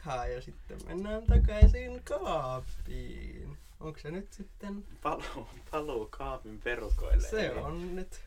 pihaa 0.00 0.26
ja 0.26 0.42
sitten 0.42 0.78
mennään 0.86 1.22
takaisin 1.22 2.02
kaappiin. 2.04 3.58
Onko 3.80 3.98
se 3.98 4.10
nyt 4.10 4.32
sitten? 4.32 4.84
Paluu, 5.02 5.48
paluu 5.70 6.08
kaapin 6.10 6.60
perukoille. 6.60 7.28
Se 7.28 7.46
Eli 7.46 7.58
on 7.58 7.96
nyt. 7.96 8.20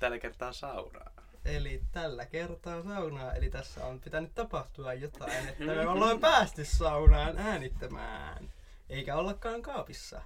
Tällä 0.00 0.18
kertaa 0.18 0.52
sauraa. 0.52 1.10
Eli 1.44 1.82
tällä 1.92 2.26
kertaa 2.26 2.82
saunaa, 2.82 3.34
eli 3.34 3.50
tässä 3.50 3.86
on 3.86 4.00
pitänyt 4.00 4.34
tapahtua 4.34 4.94
jotain, 4.94 5.48
että 5.48 5.64
me 5.64 5.88
ollaan 5.88 6.20
päästy 6.20 6.64
saunaan 6.64 7.38
äänittämään. 7.38 8.52
Eikä 8.88 9.16
ollakaan 9.16 9.62
kaapissa. 9.62 10.22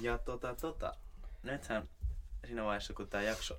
Ja 0.00 0.18
tota, 0.18 0.54
tota, 0.54 0.94
nythän 1.42 1.88
siinä 2.46 2.64
vaiheessa, 2.64 2.92
kun 2.94 3.08
tämä 3.08 3.22
jakso 3.22 3.58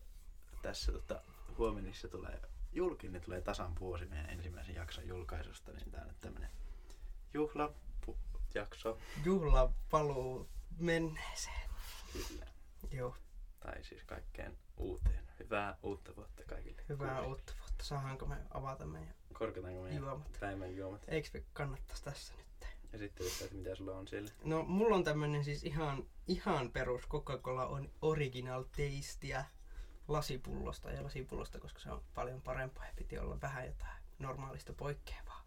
tässä 0.62 0.92
tota, 0.92 1.22
huomenissa 1.58 2.08
tulee 2.08 2.40
julki, 2.74 3.10
niin 3.10 3.22
tulee 3.22 3.42
tasan 3.42 3.80
vuosi 3.80 4.06
meidän 4.06 4.30
ensimmäisen 4.30 4.76
jakson 4.76 5.08
julkaisusta, 5.08 5.72
niin 5.72 5.92
tää 5.92 6.02
on 6.02 6.08
nyt 6.08 6.20
tämmönen 6.22 6.50
juhla 7.34 7.74
jakso. 8.56 8.98
Juhla 9.26 9.74
paluu 9.90 10.50
menneeseen. 10.80 11.70
Kyllä. 12.14 12.46
Joo, 12.92 13.16
Tai 13.60 13.84
siis 13.84 14.04
kaikkeen 14.04 14.58
uuteen. 14.78 15.24
Hyvää 15.40 15.78
uutta 15.84 16.16
vuotta 16.16 16.44
kaikille. 16.44 16.82
hyvää 16.90 17.08
kuulijoille. 17.08 17.28
uutta 17.28 17.54
vuotta. 17.60 17.84
Saadaanko 17.84 18.26
me 18.26 18.38
avata 18.52 18.86
meidän 18.86 19.14
Korkataanko 19.34 19.82
meidän 19.82 20.02
juomat? 20.02 20.38
päivän 20.40 20.76
juomat? 20.76 21.02
Eikö 21.08 21.30
me 21.34 21.44
kannattaisi 21.54 22.04
tässä 22.04 22.34
nyt? 22.38 22.68
Ja 22.94 23.00
sitten 23.00 23.28
että 23.42 23.56
mitä 23.56 23.76
sulla 23.76 23.98
on 23.98 24.08
siellä. 24.08 24.32
No, 24.44 24.64
mulla 24.64 24.96
on 24.96 25.04
tämmönen 25.04 25.44
siis 25.44 25.64
ihan, 25.64 26.04
ihan 26.28 26.72
perus 26.72 27.08
Coca-Cola 27.08 27.66
on 27.66 27.92
original 28.02 28.64
tasteä 28.64 29.46
lasipullosta 30.08 30.92
ja 30.92 31.04
lasipullosta, 31.04 31.60
koska 31.60 31.80
se 31.80 31.92
on 31.92 32.04
paljon 32.16 32.42
parempaa 32.42 32.86
ja 32.86 32.94
piti 32.96 33.20
olla 33.20 33.42
vähän 33.42 33.66
jotain 33.66 34.04
normaalista 34.20 34.74
poikkeavaa. 34.74 35.44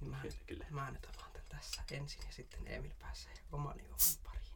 Niin 0.00 0.10
mä, 0.10 0.18
Kyllä, 0.22 0.36
kyllä. 0.46 0.66
mä 0.70 0.90
nyt 0.90 1.06
avaan 1.06 1.32
tän 1.32 1.42
tässä 1.48 1.82
ensin 1.90 2.22
ja 2.26 2.32
sitten 2.32 2.60
Emil 2.66 2.90
pääsee 2.98 3.34
oman 3.52 3.78
juoman 3.80 3.98
pariin. 4.24 4.52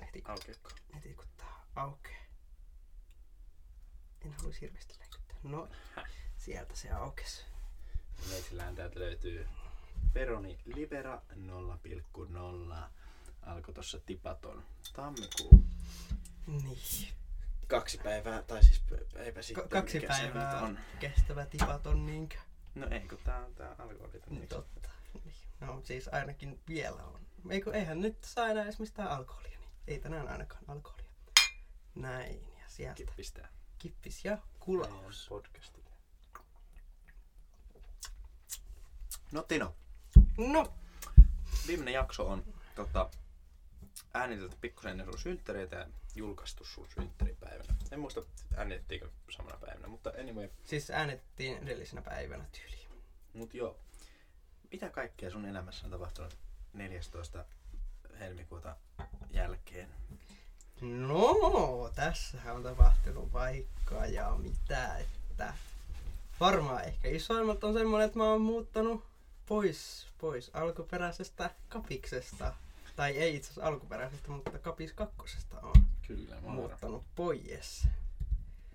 Heti, 0.00 0.22
Aukeako? 0.24 0.68
heti 0.94 1.14
kun 1.14 1.24
tää 1.36 1.64
aukeaa. 1.76 2.24
En 4.24 4.32
haluaisi 4.32 4.60
hirveästi 4.60 4.94
läikyttää. 4.98 5.36
No, 5.42 5.68
sieltä 6.44 6.76
se 6.76 6.90
aukesi. 6.90 7.44
Meitsillähän 8.28 8.74
täältä 8.74 9.00
löytyy 9.00 9.48
Peroni 10.12 10.58
Libera 10.64 11.22
0,0. 11.32 12.76
Alkoi 13.42 13.74
tuossa 13.74 14.00
tipaton 14.00 14.64
tammikuu. 14.92 15.64
Niin. 16.46 16.78
Kaksi 17.70 17.98
päivää, 17.98 18.42
tai 18.42 18.64
siis 18.64 18.82
päivä 19.14 19.42
sitten. 19.42 19.68
Ka- 19.68 19.80
kaksi 19.80 20.00
päivää 20.00 20.60
on. 20.60 20.78
kestävä 21.00 21.46
tipaton 21.46 22.06
niinkö? 22.06 22.36
No 22.74 22.86
ei, 22.90 23.00
kun 23.00 23.18
tää 23.24 23.44
on 23.46 23.54
tää 23.54 23.74
alkoholiton. 23.78 24.28
Niin 24.30 24.42
eikö? 24.42 24.54
totta. 24.54 24.88
Niin. 25.24 25.34
No 25.60 25.80
siis 25.84 26.08
ainakin 26.08 26.60
vielä 26.68 27.02
on. 27.04 27.20
Eikö, 27.50 27.72
eihän 27.72 28.00
nyt 28.00 28.24
saa 28.24 28.48
enää 28.48 28.64
edes 28.64 28.78
mistään 28.78 29.08
alkoholia, 29.08 29.58
niin 29.58 29.70
ei 29.86 29.98
tänään 29.98 30.28
ainakaan 30.28 30.64
alkoholia. 30.68 31.10
Näin, 31.94 32.42
ja 32.58 32.64
sieltä 32.68 32.94
Kippistää. 32.96 33.48
kippis 33.78 34.24
ja 34.24 34.38
kulaus. 34.60 35.26
podcastille. 35.28 35.90
No 39.32 39.42
Tino, 39.42 39.76
No, 40.38 40.72
viimeinen 41.66 41.94
jakso 41.94 42.28
on 42.28 42.44
tota, 42.74 43.10
äänitelty 44.14 44.56
pikkusen 44.60 44.90
ennen 44.90 45.06
sun 45.06 45.18
synttäreitä 45.18 45.76
ja 45.76 45.86
julkaistu 46.14 46.64
sun 46.64 46.88
synttäripäivänä. 46.94 47.74
En 47.92 48.00
muista 48.00 48.22
äänitettiinkö 48.56 49.08
samana 49.30 49.56
päivänä, 49.56 49.88
mutta 49.88 50.12
anyway. 50.20 50.48
siis 50.64 50.90
äänettiin 50.90 51.58
edellisenä 51.62 52.02
päivänä 52.02 52.44
tyyliin. 52.52 52.88
Mut 53.34 53.54
joo, 53.54 53.76
mitä 54.72 54.88
kaikkea 54.90 55.30
sun 55.30 55.44
elämässä 55.44 55.86
on 55.86 55.90
tapahtunut 55.90 56.36
14. 56.72 57.44
helmikuuta 58.20 58.76
jälkeen? 59.30 59.88
No, 60.80 61.90
tässä 61.94 62.52
on 62.52 62.62
tapahtunut 62.62 63.32
vaikka 63.32 64.06
ja 64.06 64.30
mitä, 64.30 64.98
että 64.98 65.54
varmaan 66.40 66.84
ehkä 66.84 67.08
isoimmat 67.08 67.64
on 67.64 67.74
semmonen, 67.74 68.06
että 68.06 68.18
mä 68.18 68.24
oon 68.24 68.40
muuttanut 68.40 69.04
pois, 69.46 70.06
pois 70.18 70.50
alkuperäisestä 70.54 71.50
kapiksesta. 71.68 72.54
Tai 72.96 73.10
ei 73.16 73.36
itse 73.36 73.46
asiassa 73.50 73.68
alkuperäisestä, 73.68 74.30
mutta 74.30 74.58
kapis 74.58 74.92
kakkosesta 74.92 75.60
on 75.60 75.72
Kyllä, 76.06 76.40
muuttanut 76.40 77.04
pois 77.14 77.88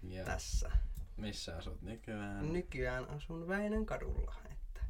Ja 0.03 0.25
tässä. 0.25 0.71
missä 1.17 1.57
asut 1.57 1.81
nykyään? 1.81 2.53
Nykyään 2.53 3.09
asun 3.09 3.47
Väinön 3.47 3.85
kadulla, 3.85 4.35
että 4.51 4.81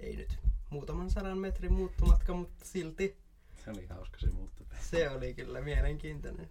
ei 0.00 0.16
nyt 0.16 0.38
muutaman 0.70 1.10
sadan 1.10 1.38
metrin 1.38 1.72
muuttomatka, 1.72 2.34
mutta 2.34 2.64
silti 2.64 3.16
Se 3.64 3.70
oli 3.70 3.86
hauska 3.86 4.18
se 4.18 4.26
muuttopäivä. 4.30 4.82
se 4.84 5.10
oli 5.10 5.34
kyllä 5.34 5.60
mielenkiintoinen. 5.60 6.48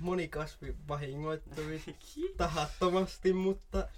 Moni 0.00 0.28
kasvi 0.28 0.76
vahingoittui 0.88 1.80
tahattomasti, 2.36 3.32
mutta 3.32 3.88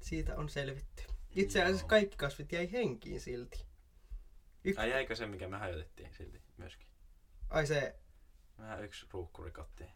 siitä 0.00 0.36
on 0.36 0.48
selvitty. 0.48 1.02
Itse 1.36 1.62
asiassa 1.62 1.82
Joo. 1.82 1.88
kaikki 1.88 2.16
kasvit 2.16 2.52
jäi 2.52 2.72
henkiin 2.72 3.20
silti. 3.20 3.66
Yksi, 4.64 4.80
Ai 4.80 4.90
jäikö 4.90 5.16
se, 5.16 5.26
mikä 5.26 5.48
me 5.48 5.58
hajotettiin 5.58 6.10
silti 6.14 6.40
myöskin? 6.56 6.88
Ai 7.52 7.66
se, 7.66 7.94
Vähän 8.58 8.84
yksi 8.84 9.06
ruukku 9.12 9.42
rikottiin. 9.42 9.90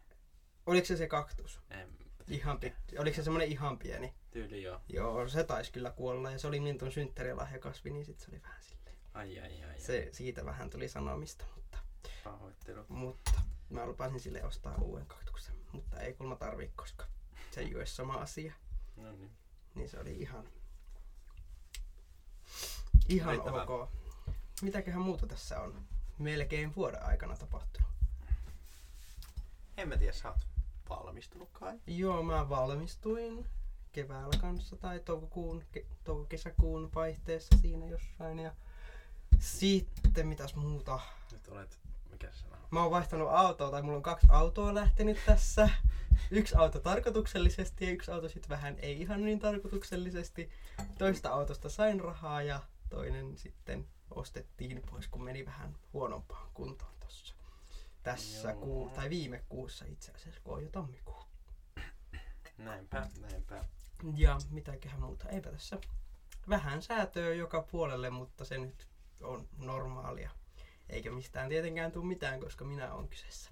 oliko 0.65 0.85
se 0.87 0.97
se 0.97 1.07
kaktus? 1.07 1.59
En, 1.69 1.97
Ihan 2.27 2.59
pikku. 2.59 2.79
Oliko 2.99 3.15
se 3.15 3.23
semmonen 3.23 3.47
ihan 3.47 3.79
pieni? 3.79 4.13
Tyyli 4.31 4.63
joo. 4.63 4.81
Joo, 4.89 5.27
se 5.29 5.43
taisi 5.43 5.71
kyllä 5.71 5.91
kuolla 5.91 6.31
ja 6.31 6.39
se 6.39 6.47
oli 6.47 6.59
Mintun 6.59 6.91
synttärilahjakasvi, 6.91 7.89
niin 7.89 8.05
sit 8.05 8.19
se 8.19 8.31
oli 8.31 8.41
vähän 8.41 8.63
silleen. 8.63 8.95
Ai 9.13 9.39
ai 9.39 9.63
ai. 9.63 9.79
Se, 9.79 10.09
siitä 10.11 10.45
vähän 10.45 10.69
tuli 10.69 10.89
sanomista, 10.89 11.45
mutta, 11.55 11.77
Pahoittelu. 12.23 12.85
mutta 12.89 13.31
mä 13.69 13.85
lupasin 13.85 14.19
sille 14.19 14.43
ostaa 14.43 14.75
uuden 14.81 15.05
kaktuksen, 15.05 15.55
mutta 15.71 15.99
ei 15.99 16.13
kulma 16.13 16.35
tarvii, 16.35 16.71
koska 16.75 17.05
se 17.51 17.61
ei 17.61 17.75
ole 17.75 17.85
sama 17.85 18.13
asia. 18.13 18.53
No 18.95 19.11
niin. 19.11 19.31
Niin 19.75 19.89
se 19.89 19.99
oli 19.99 20.15
ihan, 20.17 20.49
ihan 23.09 23.29
Riittävää. 23.35 23.63
ok. 23.63 23.89
Mitäköhän 24.61 25.01
muuta 25.01 25.27
tässä 25.27 25.61
on 25.61 25.87
melkein 26.17 26.75
vuoden 26.75 27.05
aikana 27.05 27.37
tapahtunut? 27.37 27.91
En 29.77 29.87
mä 29.89 29.97
tiedä, 29.97 30.13
sä 30.13 30.29
oot 30.29 30.47
valmistunut 30.89 31.49
kai? 31.51 31.79
Joo, 31.87 32.23
mä 32.23 32.49
valmistuin 32.49 33.45
keväällä 33.91 34.37
kanssa 34.41 34.75
tai 34.75 34.99
toukokuun, 34.99 35.63
ke, 35.71 35.85
touko-kesäkuun 36.03 36.89
vaihteessa 36.95 37.57
siinä 37.61 37.85
jossain. 37.85 38.39
Ja 38.39 38.51
sitten 39.39 40.27
mitäs 40.27 40.55
muuta? 40.55 40.99
Nyt 41.31 41.47
olet, 41.47 41.79
mikä 42.11 42.27
se 42.31 42.45
on? 42.51 42.57
Mä 42.71 42.81
oon 42.81 42.91
vaihtanut 42.91 43.29
autoa, 43.31 43.71
tai 43.71 43.81
mulla 43.81 43.97
on 43.97 44.03
kaksi 44.03 44.27
autoa 44.29 44.75
lähtenyt 44.75 45.17
tässä. 45.25 45.69
Yksi 46.31 46.55
auto 46.55 46.79
tarkoituksellisesti 46.79 47.85
ja 47.85 47.91
yksi 47.91 48.11
auto 48.11 48.29
sitten 48.29 48.49
vähän 48.49 48.75
ei 48.79 49.01
ihan 49.01 49.25
niin 49.25 49.39
tarkoituksellisesti. 49.39 50.49
Toista 50.97 51.29
autosta 51.29 51.69
sain 51.69 51.99
rahaa 51.99 52.41
ja 52.41 52.61
toinen 52.89 53.37
sitten 53.37 53.87
ostettiin 54.11 54.81
pois, 54.91 55.07
kun 55.07 55.23
meni 55.23 55.45
vähän 55.45 55.75
huonompaan 55.93 56.49
kuntoon 56.53 56.93
tossa. 56.99 57.35
Tässä 58.03 58.49
Joo. 58.51 58.59
kuu, 58.59 58.89
tai 58.89 59.09
viime 59.09 59.43
kuussa 59.49 59.85
itse 59.85 60.11
asiassa, 60.11 60.41
kun 60.43 60.53
on 60.53 60.63
jo 60.63 60.69
tammikuu. 60.69 61.23
Näinpä, 62.57 63.07
näinpä. 63.21 63.65
Ja 64.15 64.37
mitäköhän 64.49 65.01
muuta, 65.01 65.29
eipä 65.29 65.51
tässä 65.51 65.77
vähän 66.49 66.81
säätöä 66.81 67.33
joka 67.33 67.61
puolelle, 67.61 68.09
mutta 68.09 68.45
se 68.45 68.57
nyt 68.57 68.87
on 69.21 69.47
normaalia. 69.57 70.29
Eikä 70.89 71.11
mistään 71.11 71.49
tietenkään 71.49 71.91
tule 71.91 72.05
mitään, 72.05 72.39
koska 72.39 72.65
minä 72.65 72.93
olen 72.93 73.07
kyseessä. 73.07 73.51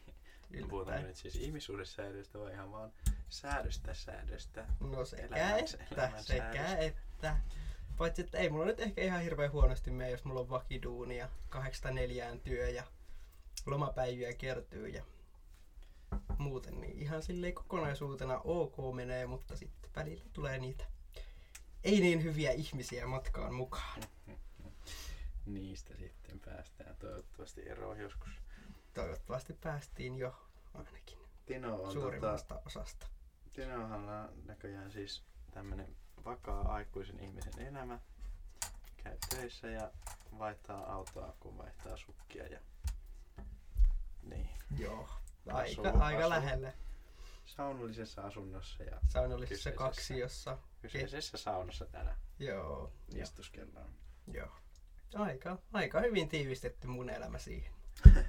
Puhutaan 0.70 1.02
nyt 1.02 1.16
siis 1.16 1.36
ihmissuhdesäädöstä 1.36 2.38
vai 2.38 2.52
ihan 2.52 2.72
vaan 2.72 2.92
säädöstä 3.28 3.94
säädöstä? 3.94 4.66
No 4.80 5.04
sekä 5.04 5.26
Elämän- 5.36 5.58
että, 5.58 5.84
elämän 5.94 6.24
sekä 6.24 6.52
säädöstä. 6.52 6.78
että. 6.78 7.36
Paitsi 7.96 8.22
että 8.22 8.38
ei 8.38 8.50
mulla 8.50 8.64
nyt 8.64 8.80
ehkä 8.80 9.02
ihan 9.02 9.22
hirveän 9.22 9.52
huonosti 9.52 9.90
mene, 9.90 10.10
jos 10.10 10.24
mulla 10.24 10.40
on 10.40 10.50
vakiduuni 10.50 11.18
ja 11.18 11.28
kahdeksasta 11.48 11.90
neljään 11.90 12.40
työ 12.40 12.68
ja 12.68 12.84
lomapäiviä 13.66 14.32
kertyy 14.32 14.88
ja 14.88 15.04
muuten 16.38 16.80
niin 16.80 16.98
ihan 16.98 17.22
silleen 17.22 17.54
kokonaisuutena 17.54 18.40
ok 18.44 18.94
menee, 18.94 19.26
mutta 19.26 19.56
sitten 19.56 19.90
välillä 19.96 20.24
tulee 20.32 20.58
niitä 20.58 20.84
ei 21.84 22.00
niin 22.00 22.22
hyviä 22.22 22.50
ihmisiä 22.50 23.06
matkaan 23.06 23.54
mukaan. 23.54 24.02
Niistä 25.46 25.96
sitten 25.96 26.40
päästään 26.40 26.96
toivottavasti 26.96 27.68
eroon 27.68 27.98
joskus. 28.00 28.30
Toivottavasti 28.94 29.52
päästiin 29.52 30.18
jo 30.18 30.34
ainakin 30.74 31.18
Tino 31.46 31.74
on 31.74 31.80
tota, 31.80 31.92
suurimmasta 31.92 32.60
osasta. 32.66 33.06
Tinohan 33.54 34.08
on 34.08 34.28
näköjään 34.44 34.92
siis 34.92 35.22
tämmönen 35.50 35.96
vakaa 36.24 36.72
aikuisen 36.74 37.20
ihmisen 37.20 37.58
elämä. 37.66 37.98
Käy 38.96 39.16
töissä 39.30 39.66
ja 39.66 39.90
vaihtaa 40.38 40.92
autoa, 40.92 41.34
kun 41.40 41.58
vaihtaa 41.58 41.96
sukkia 41.96 42.46
ja 42.46 42.58
niin. 44.22 44.48
Joo, 44.78 45.02
Asuu- 45.02 45.56
aika, 45.56 45.88
asuu. 45.88 46.00
aika 46.02 46.28
lähelle. 46.28 46.74
Saunallisessa 47.46 48.22
asunnossa 48.22 48.82
ja 48.82 49.00
Saunallisessa 49.08 49.70
Kyseisessä. 49.70 49.84
kaksi, 49.84 50.18
jossa 50.18 50.58
kyseisessä 50.82 51.38
saunassa 51.38 51.86
tänään 51.86 52.16
joo, 52.38 52.92
istuskellaan. 53.14 53.90
Joo. 54.32 54.48
Aika, 55.14 55.58
aika 55.72 56.00
hyvin 56.00 56.28
tiivistetty 56.28 56.86
mun 56.86 57.10
elämä 57.10 57.38
siihen. 57.38 57.72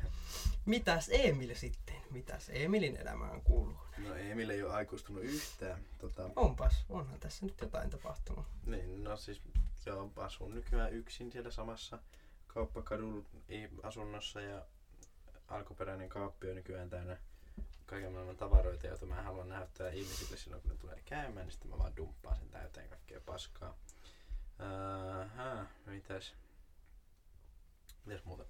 Mitäs 0.65 1.09
Emil 1.13 1.55
sitten? 1.55 1.95
Mitäs 2.11 2.49
Emilin 2.53 2.97
elämään 2.97 3.41
kuuluu? 3.41 3.77
No 3.97 4.15
Emil 4.15 4.49
ei 4.49 4.63
ole 4.63 4.73
aikuistunut 4.73 5.23
yhtään. 5.23 5.79
Tota, 5.99 6.29
Onpas, 6.35 6.85
onhan 6.89 7.19
tässä 7.19 7.45
nyt 7.45 7.61
jotain 7.61 7.89
tapahtunut. 7.89 8.45
niin, 8.65 9.03
no 9.03 9.17
siis 9.17 9.41
joo, 9.85 10.11
asun 10.15 10.55
nykyään 10.55 10.93
yksin 10.93 11.31
siellä 11.31 11.51
samassa 11.51 11.99
kauppakadun 12.47 13.25
asunnossa 13.83 14.41
ja 14.41 14.65
alkuperäinen 15.47 16.09
kaappi 16.09 16.49
on 16.49 16.55
nykyään 16.55 16.89
täynnä 16.89 17.17
kaiken 17.85 18.11
maailman 18.11 18.35
tavaroita, 18.37 18.87
joita 18.87 19.05
mä 19.05 19.21
haluan 19.21 19.49
näyttää 19.49 19.89
ihmisille 19.89 20.37
silloin, 20.37 20.61
kun 20.61 20.71
ne 20.71 20.77
tulee 20.77 21.01
käymään, 21.05 21.45
niin 21.45 21.51
sitten 21.51 21.71
mä 21.71 21.77
vaan 21.77 21.95
dumppaan 21.97 22.37
sen 22.37 22.49
täyteen 22.49 22.89
kaikkea 22.89 23.21
paskaa. 23.25 23.77
Aha, 24.59 25.65
mitäs? 25.85 26.33
Mitäs 28.05 28.25
muuta? 28.25 28.43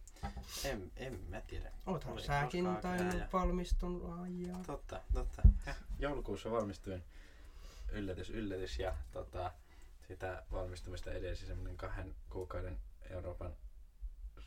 En, 0.63 0.91
en 0.95 1.19
mä 1.29 1.41
tiedä. 1.41 1.71
Oothan 1.85 2.21
säkin 2.21 2.65
tainnut 2.81 3.11
käydä. 3.13 3.29
valmistua 3.33 4.27
ja... 4.27 4.57
Totta, 4.67 5.01
totta. 5.13 5.41
Häh, 5.65 5.77
Joulukuussa 5.99 6.51
valmistuin. 6.51 7.03
Yllätys, 7.91 8.29
yllätys. 8.29 8.79
Ja 8.79 8.95
tota, 9.11 9.53
sitä 10.07 10.43
valmistumista 10.51 11.11
edesi 11.11 11.45
semmoinen 11.45 11.77
kahden 11.77 12.15
kuukauden 12.29 12.77
Euroopan 13.09 13.55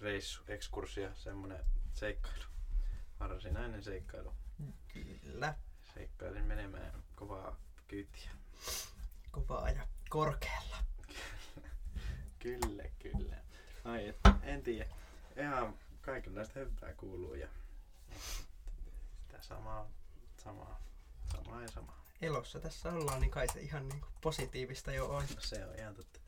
reissu, 0.00 0.42
ekskurssia, 0.48 1.14
semmoinen 1.14 1.64
seikkailu. 1.92 2.44
Varsinainen 3.20 3.82
seikkailu. 3.82 4.32
Kyllä, 4.92 5.54
Seikkailin 5.94 6.44
menemään 6.44 7.02
kovaa 7.16 7.56
kyytiä. 7.88 8.30
kovaa 9.30 9.70
ja 9.70 9.86
korkealla. 10.08 10.76
Kyllä, 12.38 12.84
kyllä. 12.98 13.36
Ai, 13.88 14.08
et, 14.08 14.16
en 14.42 14.62
tiedä. 14.62 14.86
Ihan 15.36 15.74
kaikenlaista 16.00 16.58
hyvää 16.60 16.92
kuuluu 16.96 17.34
ja 17.34 17.48
sitä 19.22 19.42
samaa, 19.42 19.90
samaa, 20.44 20.80
samaa 21.32 21.62
ja 21.62 21.68
samaa. 21.68 22.04
Elossa 22.22 22.60
tässä 22.60 22.92
ollaan, 22.92 23.20
niin 23.20 23.30
kai 23.30 23.48
se 23.52 23.60
ihan 23.60 23.88
niin 23.88 24.02
positiivista 24.20 24.92
jo 24.92 25.06
on. 25.06 25.22
No 25.34 25.40
se 25.40 25.66
on 25.66 25.74
ihan 25.78 25.94
totta. 25.94 26.20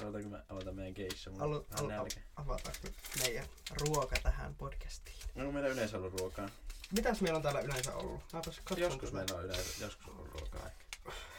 Aloitanko 0.00 0.28
mä 0.28 0.44
avata 0.48 0.72
meidän 0.72 0.94
keissa? 0.94 1.30
Alu, 1.38 1.56
on 1.56 1.66
vähän 1.70 1.84
al, 1.84 1.90
al, 1.90 1.98
nälkä. 1.98 2.20
avataanko 2.36 2.88
meidän 3.18 3.46
ruoka 3.80 4.16
tähän 4.22 4.54
podcastiin? 4.54 5.16
Onko 5.36 5.52
meillä 5.52 5.68
yleensä 5.68 5.96
ollut 5.96 6.20
ruokaa? 6.20 6.48
Mitäs 6.92 7.20
meillä 7.20 7.36
on 7.36 7.42
täällä 7.42 7.60
yleensä 7.60 7.94
ollut? 7.94 8.20
Katson 8.32 8.54
Joskus 8.76 9.10
tätä. 9.10 9.16
meillä 9.16 9.38
on 9.38 9.44
yleensä, 9.44 9.84
joskus 9.84 10.08
ollut 10.08 10.28
ruokaa 10.28 10.66
ehkä. 10.66 10.84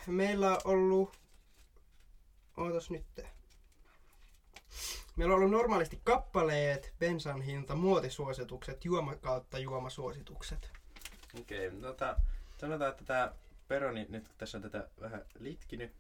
Meillä 0.08 0.52
on 0.52 0.62
ollut... 0.66 1.18
Ootas 2.58 2.90
nyt. 2.90 3.06
Meillä 5.16 5.34
on 5.34 5.40
ollut 5.40 5.52
normaalisti 5.52 6.02
kappaleet, 6.04 6.94
bensan 7.00 7.42
hinta, 7.42 7.76
muotisuositukset, 7.76 8.86
juoma 8.86 9.16
kautta 9.16 9.60
juomasuositukset. 9.60 10.72
Okei, 11.40 11.68
okay, 11.68 11.82
tota, 11.82 12.18
sanotaan, 12.58 12.92
että 12.92 13.04
tää 13.04 13.36
peroni, 13.68 14.06
nyt 14.10 14.28
kun 14.28 14.38
tässä 14.38 14.58
on 14.58 14.62
tätä 14.62 14.90
vähän 15.02 15.26
litkinyt, 15.40 15.92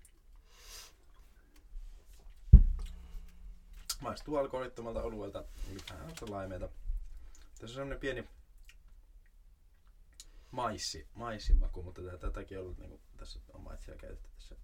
maistuu 4.02 4.38
alkoholittomalta 4.38 5.04
oluelta, 5.04 5.44
mikä 5.74 5.94
on 5.94 6.18
se 6.20 6.26
laimeita. 6.26 6.68
Tässä 6.68 7.64
on 7.64 7.70
semmonen 7.70 8.00
pieni 8.00 8.30
maissi, 10.52 11.08
maissimaku, 11.14 11.84
mutta 11.84 12.02
tää, 12.02 12.18
tätäkin 12.18 12.58
on 12.58 12.64
ollut, 12.64 12.78
niin 12.78 13.00
tässä 13.18 13.40
on 13.54 13.62
maitsia 13.62 13.96
käytetty 13.96 14.30
tässä 14.36 14.56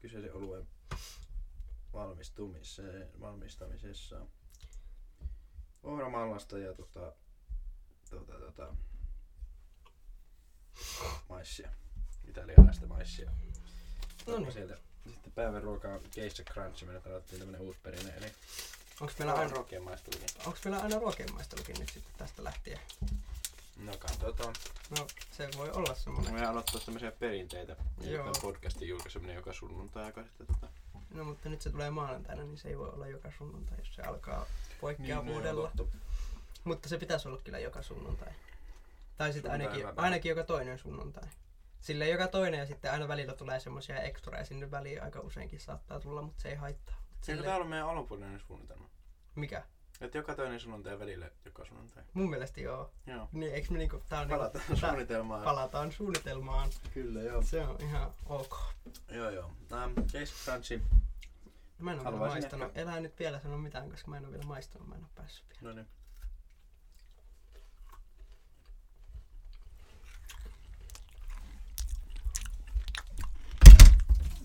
kyseisen 0.00 0.34
oluen 0.34 0.68
valmistumiseen, 1.92 3.20
valmistamisessa. 3.20 4.26
Ohramallasta 5.82 6.58
ja 6.58 6.74
tota, 6.74 7.12
tota, 8.10 8.32
tota, 8.32 8.74
maissia. 11.28 11.70
Italialaista 12.28 12.86
maissia. 12.86 13.30
No 14.26 14.38
niin. 14.38 14.52
Sieltä. 14.52 14.78
Sitten 15.06 15.32
päivän 15.32 15.62
ruokaa 15.62 16.00
Geisha 16.14 16.44
Crunch, 16.44 16.84
me 16.84 16.92
nyt 16.92 17.06
aloittiin 17.06 17.38
tämmönen 17.38 17.60
uusi 17.60 17.78
perinne, 17.82 18.12
eli 18.16 18.32
Onko 19.00 19.12
meillä 19.18 19.34
aina, 19.34 19.52
ruokien 19.52 19.82
maistelukin. 19.82 20.28
onks 20.46 20.64
meillä 20.64 20.82
aina 20.82 20.98
ruokemaistelukin 20.98 21.76
nyt 21.78 21.88
sitten 21.88 22.14
tästä 22.18 22.44
lähtien? 22.44 22.78
No 23.76 23.92
katsotaan. 23.98 24.54
No 24.98 25.06
se 25.30 25.48
voi 25.56 25.70
olla 25.70 25.94
semmonen. 25.94 26.34
Me 26.34 26.46
aloittaa 26.46 26.80
tämmöisiä 26.80 27.12
perinteitä. 27.12 27.76
Joo. 28.00 28.24
Joo. 28.24 28.32
podcastin 28.42 28.88
julkaiseminen 28.88 29.36
joka 29.36 29.52
sunnuntai, 29.52 30.06
joka 30.06 30.22
sitten 30.24 30.46
tota... 30.46 30.68
No 31.10 31.24
mutta 31.24 31.48
nyt 31.48 31.60
se 31.62 31.70
tulee 31.70 31.90
maanantaina, 31.90 32.42
niin 32.42 32.58
se 32.58 32.68
ei 32.68 32.78
voi 32.78 32.88
olla 32.88 33.06
joka 33.06 33.30
sunnuntai, 33.38 33.78
jos 33.78 33.94
se 33.94 34.02
alkaa 34.02 34.38
Niin, 34.44 34.78
poikkeavuudella. 34.80 35.70
no, 35.78 35.88
Mutta 36.64 36.88
se 36.88 36.98
pitäisi 36.98 37.28
olla 37.28 37.40
kyllä 37.44 37.58
joka 37.58 37.82
sunnuntai. 37.82 38.32
Tai 39.16 39.32
sitten 39.32 39.52
ainakin, 39.52 39.86
ainakin 39.96 40.30
joka 40.30 40.44
toinen 40.44 40.78
sunnuntai. 40.78 41.24
Silleen 41.80 42.10
joka 42.10 42.28
toinen 42.28 42.58
ja 42.60 42.66
sitten 42.66 42.92
aina 42.92 43.08
välillä 43.08 43.34
tulee 43.34 43.60
semmoisia 43.60 44.00
ekstraja 44.02 44.44
sinne 44.44 44.70
väliin 44.70 45.02
aika 45.02 45.20
useinkin 45.20 45.60
saattaa 45.60 46.00
tulla, 46.00 46.22
mutta 46.22 46.42
se 46.42 46.48
ei 46.48 46.54
haittaa. 46.54 46.96
Mut 47.10 47.28
Eikö 47.28 47.42
tää 47.42 47.54
ollut 47.56 47.68
meidän 47.68 47.88
alunpuolinen 47.88 48.40
suunnitelma? 48.46 48.88
mikä? 49.34 49.62
Että 50.00 50.18
joka 50.18 50.34
toinen 50.34 50.60
sunnuntai 50.60 50.98
välillä 50.98 51.30
joka 51.44 51.64
sunnuntai. 51.64 52.02
Mun 52.14 52.30
mielestä 52.30 52.60
joo. 52.60 52.90
Joo. 53.06 53.28
Niin, 53.32 53.54
eikö 53.54 53.72
me 53.72 53.78
niinku, 53.78 54.02
tää 54.08 54.20
on 54.20 54.28
Palataan 54.28 54.64
niinku, 54.68 54.80
tää- 54.80 54.90
suunnitelmaan. 54.90 55.44
palataan 55.44 55.92
suunnitelmaan. 55.92 56.70
Kyllä 56.94 57.22
joo. 57.22 57.42
Se 57.42 57.60
on 57.62 57.76
ihan 57.80 58.10
ok. 58.26 58.56
Joo 59.10 59.27
Geisha 60.12 60.36
Crunchi. 60.44 60.82
Mä 61.78 61.92
en 61.92 61.98
ole 62.00 62.04
vielä 62.04 62.18
maistanut. 62.18 62.68
ehkä- 62.68 62.80
Elää 62.80 63.00
nyt 63.00 63.18
vielä 63.18 63.40
sano 63.40 63.58
mitään, 63.58 63.90
koska 63.90 64.10
mä 64.10 64.16
en 64.16 64.24
ole 64.24 64.32
vielä 64.32 64.44
maistanut. 64.46 64.88
Mä 64.88 64.94
en 64.94 65.00
ole 65.00 65.10
päässyt 65.14 65.44
vielä. 65.50 65.62
No 65.62 65.72
niin. 65.72 65.86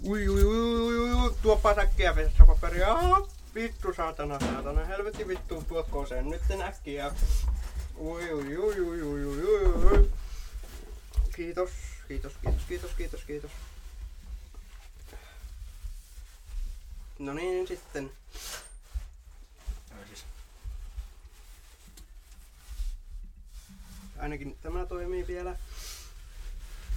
Ui, 0.03 0.27
ui, 0.29 0.43
ui, 0.43 0.57
ui, 0.57 0.99
ui, 0.99 1.13
ui, 1.13 1.35
tuoppa 1.41 1.75
säkkiä 1.75 2.15
vessapaperia. 2.15 2.93
Ah, 2.93 3.21
Vittu 3.55 3.93
saatana, 3.93 4.39
saatana, 4.39 4.85
helvetti 4.85 5.27
vittu, 5.27 5.63
tuotkoon 5.67 6.07
sen 6.07 6.29
nyt 6.29 6.41
äkkiä. 6.61 7.11
Ui, 7.97 8.33
ui, 8.33 8.57
ui, 8.57 8.79
ui, 8.79 9.01
ui, 9.01 9.25
ui, 9.25 9.43
ui, 9.43 9.65
ui. 9.85 10.11
Kiitos, 11.35 11.69
kiitos, 12.07 12.33
kiitos, 12.41 12.63
kiitos, 12.67 12.91
kiitos, 12.97 13.23
kiitos. 13.23 13.51
No 17.19 17.33
niin, 17.33 17.67
sitten. 17.67 18.11
Siis 20.07 20.25
Ainakin 24.19 24.57
tämä 24.61 24.85
toimii 24.85 25.27
vielä. 25.27 25.55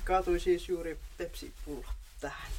Kaatui 0.05 0.41
siis 0.41 0.69
juuri 0.69 0.99
Pepsi-pullo 1.19 1.89
tähän. 2.21 2.53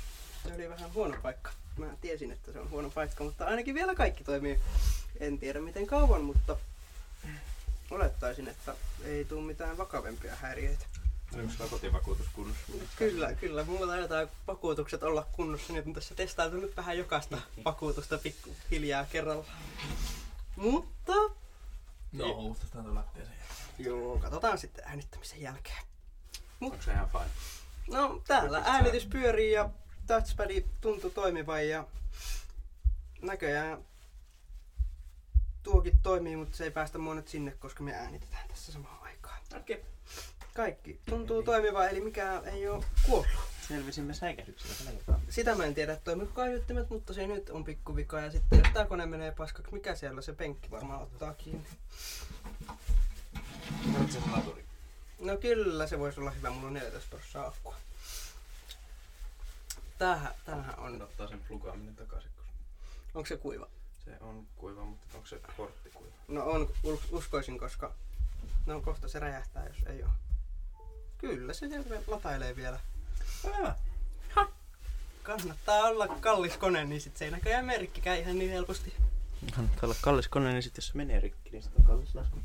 Se 0.47 0.53
oli 0.53 0.69
vähän 0.69 0.93
huono 0.93 1.17
paikka. 1.21 1.51
Mä 1.77 1.87
tiesin, 2.01 2.31
että 2.31 2.51
se 2.51 2.59
on 2.59 2.69
huono 2.69 2.89
paikka, 2.89 3.23
mutta 3.23 3.45
ainakin 3.45 3.75
vielä 3.75 3.95
kaikki 3.95 4.23
toimii. 4.23 4.59
En 5.19 5.39
tiedä 5.39 5.61
miten 5.61 5.87
kauan, 5.87 6.21
mutta 6.21 6.57
olettaisin, 7.91 8.47
että 8.47 8.75
ei 9.03 9.25
tule 9.25 9.41
mitään 9.41 9.77
vakavempia 9.77 10.35
häiriöitä. 10.35 10.85
Onko 11.41 11.53
sulla 11.53 11.69
kotivakuutus 11.69 12.27
kunnossa? 12.33 12.63
Kyllä, 12.95 13.33
kyllä. 13.33 13.63
Mulla 13.63 13.87
taitaa 13.93 14.27
vakuutukset 14.47 15.03
olla 15.03 15.27
kunnossa, 15.31 15.73
niin 15.73 15.87
on 15.87 15.93
tässä 15.93 16.15
testailtu 16.15 16.57
nyt 16.57 16.77
vähän 16.77 16.97
jokaista 16.97 17.37
vakuutusta 17.65 18.17
pikkuhiljaa 18.17 19.05
kerralla. 19.05 19.45
Mutta 20.55 21.13
No, 22.11 22.31
uustetaan 22.31 22.83
tuon 22.83 22.95
lattiaseen. 22.95 23.37
joo, 23.79 24.17
katsotaan 24.19 24.57
sitten 24.57 24.85
äänittämisen 24.87 25.41
jälkeen. 25.41 25.83
Onko 26.61 26.77
se 26.81 26.91
ihan 26.91 27.09
fine? 27.09 27.29
No 27.97 28.21
täällä 28.27 28.61
äänitys 28.65 29.05
pyörii 29.05 29.51
ja 29.51 29.69
touchpad 30.07 30.63
tuntuu 30.81 31.09
toimivan 31.09 31.67
ja 31.69 31.87
näköjään 33.21 33.85
tuokin 35.63 35.99
toimii, 36.03 36.35
mutta 36.35 36.57
se 36.57 36.63
ei 36.63 36.71
päästä 36.71 36.97
mua 36.97 37.15
nyt 37.15 37.27
sinne, 37.27 37.51
koska 37.51 37.83
me 37.83 37.93
äänitetään 37.93 38.47
tässä 38.47 38.71
samaan 38.71 39.03
aikaan. 39.03 39.39
Okei. 39.57 39.75
Okay. 39.77 39.89
Kaikki 40.57 40.99
tuntuu 41.09 41.43
toimivan, 41.43 41.89
eli 41.89 42.01
mikä 42.01 42.41
ei 42.45 42.67
ole 42.69 42.85
kuollut. 43.05 43.27
Selvisimme 43.67 44.13
säikähdyksellä 44.13 44.75
tällä 44.77 44.91
kertaa. 44.91 45.19
Sitä 45.29 45.55
mä 45.55 45.65
en 45.65 45.73
tiedä, 45.75 45.93
että 45.93 46.03
toimiiko 46.05 46.31
kaiuttimet, 46.33 46.89
mutta 46.89 47.13
se 47.13 47.27
nyt 47.27 47.49
on 47.49 47.63
pikkuvika. 47.63 48.19
Ja 48.19 48.31
sitten 48.31 48.59
jos 48.59 48.67
tää 48.73 48.85
kone 48.85 49.05
menee 49.05 49.31
paskaksi, 49.31 49.73
mikä 49.73 49.95
siellä 49.95 50.21
se 50.21 50.33
penkki 50.33 50.71
varmaan 50.71 51.01
ottaa 51.01 51.33
kiinni. 51.33 51.67
Laturi? 54.31 54.65
No 55.19 55.37
kyllä, 55.37 55.87
se 55.87 55.99
voisi 55.99 56.19
olla 56.19 56.31
hyvä. 56.31 56.49
Mulla 56.49 56.67
on 56.67 56.73
14 56.73 57.09
prosenttia 57.09 57.41
akkua. 57.47 57.75
Tämähän, 59.97 60.33
tämähän 60.45 60.79
on. 60.79 61.01
Ottaa 61.01 61.27
sen 61.27 61.39
plugaaminen 61.47 61.95
takaisin, 61.95 62.31
koska 62.35 62.51
Onko 63.13 63.25
se 63.27 63.37
kuiva? 63.37 63.67
se 64.05 64.11
on 64.21 64.47
kuiva, 64.55 64.85
mutta 64.85 65.07
onko 65.17 65.27
se 65.27 65.39
portti 65.57 65.89
kuiva? 65.89 66.11
No 66.27 66.43
on, 66.43 66.69
us- 66.83 67.07
uskoisin, 67.11 67.59
koska 67.59 67.93
no 68.65 68.81
kohta 68.81 69.07
se 69.07 69.19
räjähtää, 69.19 69.65
jos 69.67 69.77
ei 69.85 70.03
ole. 70.03 70.11
Kyllä, 71.17 71.53
se 71.53 71.65
latailee 72.07 72.55
vielä. 72.55 72.79
Hyvä. 73.43 73.75
kannattaa 75.23 75.83
olla 75.83 76.07
kallis 76.07 76.57
kone, 76.57 76.85
niin 76.85 77.01
sit 77.01 77.17
se 77.17 77.25
ei 77.25 77.31
näköjään 77.31 77.65
merkkikään 77.65 78.19
ihan 78.19 78.39
niin 78.39 78.51
helposti. 78.51 78.93
Kannattaa 79.55 79.87
olla 79.87 79.95
kallis 80.01 80.27
kone, 80.27 80.51
niin 80.53 80.63
sitten 80.63 80.81
jos 80.81 80.87
se 80.87 80.97
menee 80.97 81.19
rikki, 81.19 81.49
niin 81.49 81.63
sitten 81.63 81.81
on 81.81 81.87
kallis 81.87 82.15
lasku. 82.15 82.39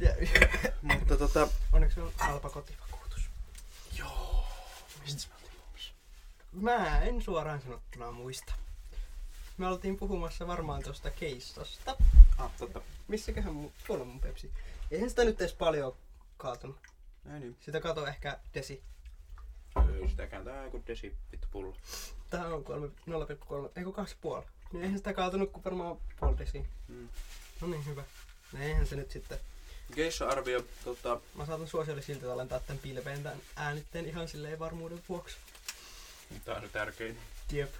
Mutta 0.82 1.16
tota... 1.16 1.48
onneksi 1.72 2.00
on 2.00 2.12
halpa 2.16 2.50
kotivakuutus. 2.50 3.22
Joo. 3.98 4.46
Mistä 5.02 5.28
me 5.28 5.34
oltiin 5.34 5.56
puhumassa? 5.56 5.92
Mä 6.52 7.00
en 7.00 7.22
suoraan 7.22 7.60
sanottuna 7.60 8.12
muista. 8.12 8.54
Me 9.58 9.66
oltiin 9.66 9.96
puhumassa 9.96 10.46
varmaan 10.46 10.82
tuosta 10.82 11.10
keissosta. 11.10 11.96
Ah, 12.38 12.50
totta. 12.58 12.80
Missäköhän 13.08 13.54
mun, 13.54 13.72
tuolla 13.86 14.04
mun 14.04 14.20
pepsi. 14.20 14.52
Eihän 14.90 15.10
sitä 15.10 15.24
nyt 15.24 15.40
edes 15.40 15.52
paljon 15.52 15.96
kaatunut. 16.36 16.76
Ei 17.32 17.40
niin. 17.40 17.56
Sitä 17.60 17.80
kato 17.80 18.06
ehkä 18.06 18.38
desi. 18.54 18.82
Ei 20.02 20.08
sitäkään, 20.08 20.44
tää 20.44 20.58
on 20.58 20.64
joku 20.64 20.82
desi 20.86 21.16
vittu 21.32 21.48
pullo. 21.50 21.76
Tää 22.30 22.46
on 22.46 22.64
3, 22.64 22.86
0,3, 22.86 22.92
eikö 23.76 23.90
2,5. 24.40 24.44
Niin 24.72 24.82
eihän 24.82 24.98
sitä 24.98 25.12
kaatunut 25.12 25.52
kuin 25.52 25.64
varmaan 25.64 25.96
puoli 26.20 26.38
desi. 26.38 26.66
Mm. 26.88 27.08
No 27.60 27.68
niin 27.68 27.86
hyvä. 27.86 28.04
No 28.52 28.60
eihän 28.60 28.86
se 28.86 28.96
nyt 28.96 29.10
sitten. 29.10 29.38
Geisha-arvio, 29.94 30.64
tota... 30.84 31.20
Mä 31.34 31.46
saatan 31.46 31.68
suosiolle 31.68 32.02
siltä 32.02 32.32
alentaa 32.32 32.60
tän 32.60 32.78
pilveen 32.78 33.22
tän 33.22 33.40
äänitteen 33.56 34.06
ihan 34.06 34.28
silleen 34.28 34.58
varmuuden 34.58 35.02
vuoksi. 35.08 35.36
Tää 36.44 36.56
on 36.56 36.62
se 36.62 36.68
tärkein. 36.68 37.18
Jep. 37.52 37.70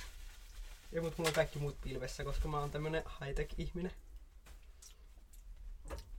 Ja 0.92 1.02
mut 1.02 1.18
mulla 1.18 1.28
on 1.28 1.34
kaikki 1.34 1.58
muut 1.58 1.80
pilvessä, 1.80 2.24
koska 2.24 2.48
mä 2.48 2.60
oon 2.60 2.70
tämmönen 2.70 3.02
high-tech 3.20 3.54
ihminen. 3.58 3.92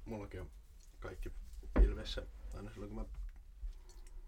Mullakin 0.06 0.42
on 0.42 0.50
kaikki 1.00 1.32
pilvessä. 1.74 2.22
Aina 2.56 2.72
silloin 2.72 2.92
kun 2.92 3.02
mä... 3.02 3.06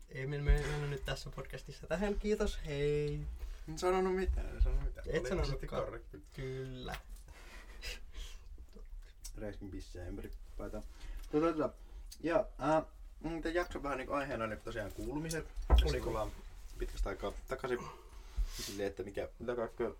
Ei 0.09 0.27
me 0.27 0.37
mennä 0.37 0.87
nyt 0.87 1.05
tässä 1.05 1.29
podcastissa 1.29 1.87
tähän. 1.87 2.19
Kiitos, 2.19 2.59
hei. 2.65 3.21
En 3.69 3.79
sanonut 3.79 4.15
mitään, 4.15 4.55
en 4.55 4.61
sanonut 4.61 4.85
mitään. 4.85 5.07
Et 5.09 5.21
Oli 5.21 5.29
sanonutkaan. 5.29 5.99
Kyllä. 6.35 6.95
Räiskin 9.37 9.71
pissää 9.71 10.07
ympäri 10.07 10.31
paitaa. 10.57 10.83
Tota, 11.31 11.53
tota. 11.53 11.69
Ja, 12.23 12.45
äh, 12.61 12.83
mm, 13.23 13.41
tämän 13.41 13.55
jakson 13.55 13.83
vähän 13.83 13.97
niin 13.97 14.11
aiheena 14.11 14.45
oli 14.45 14.57
tosiaan 14.57 14.91
kuulumiset. 14.91 15.47
Oliko? 15.69 16.05
tullaan 16.05 16.31
pitkästä 16.77 17.09
aikaa 17.09 17.33
takaisin 17.47 17.79
silleen, 18.61 18.87
että 18.87 19.03
mikä, 19.03 19.29
mitä 19.39 19.55
kaikkea 19.55 19.91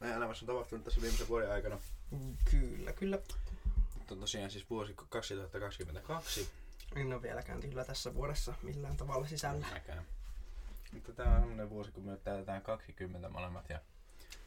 meidän 0.00 0.16
elämässä 0.16 0.44
on 0.44 0.46
tapahtunut 0.46 0.84
tässä 0.84 1.00
viimeisen 1.00 1.28
vuoden 1.28 1.52
aikana. 1.52 1.78
Kyllä, 2.50 2.92
kyllä. 2.92 3.18
Nyt 3.98 4.10
on 4.10 4.20
tosiaan 4.20 4.50
siis 4.50 4.70
vuosi 4.70 4.94
2022. 5.08 6.48
En 6.94 7.12
ole 7.12 7.22
vieläkään 7.22 7.60
kyllä 7.60 7.84
tässä 7.84 8.14
vuodessa 8.14 8.54
millään 8.62 8.96
tavalla 8.96 9.26
sisällä. 9.26 9.66
Mäkään. 9.72 10.04
Mutta 10.92 11.12
tää 11.12 11.34
on 11.34 11.40
semmonen 11.40 11.70
vuosi, 11.70 11.92
kun 11.92 12.04
me 12.04 12.16
täytetään 12.16 12.62
20 12.62 13.28
molemmat 13.28 13.68
ja 13.68 13.80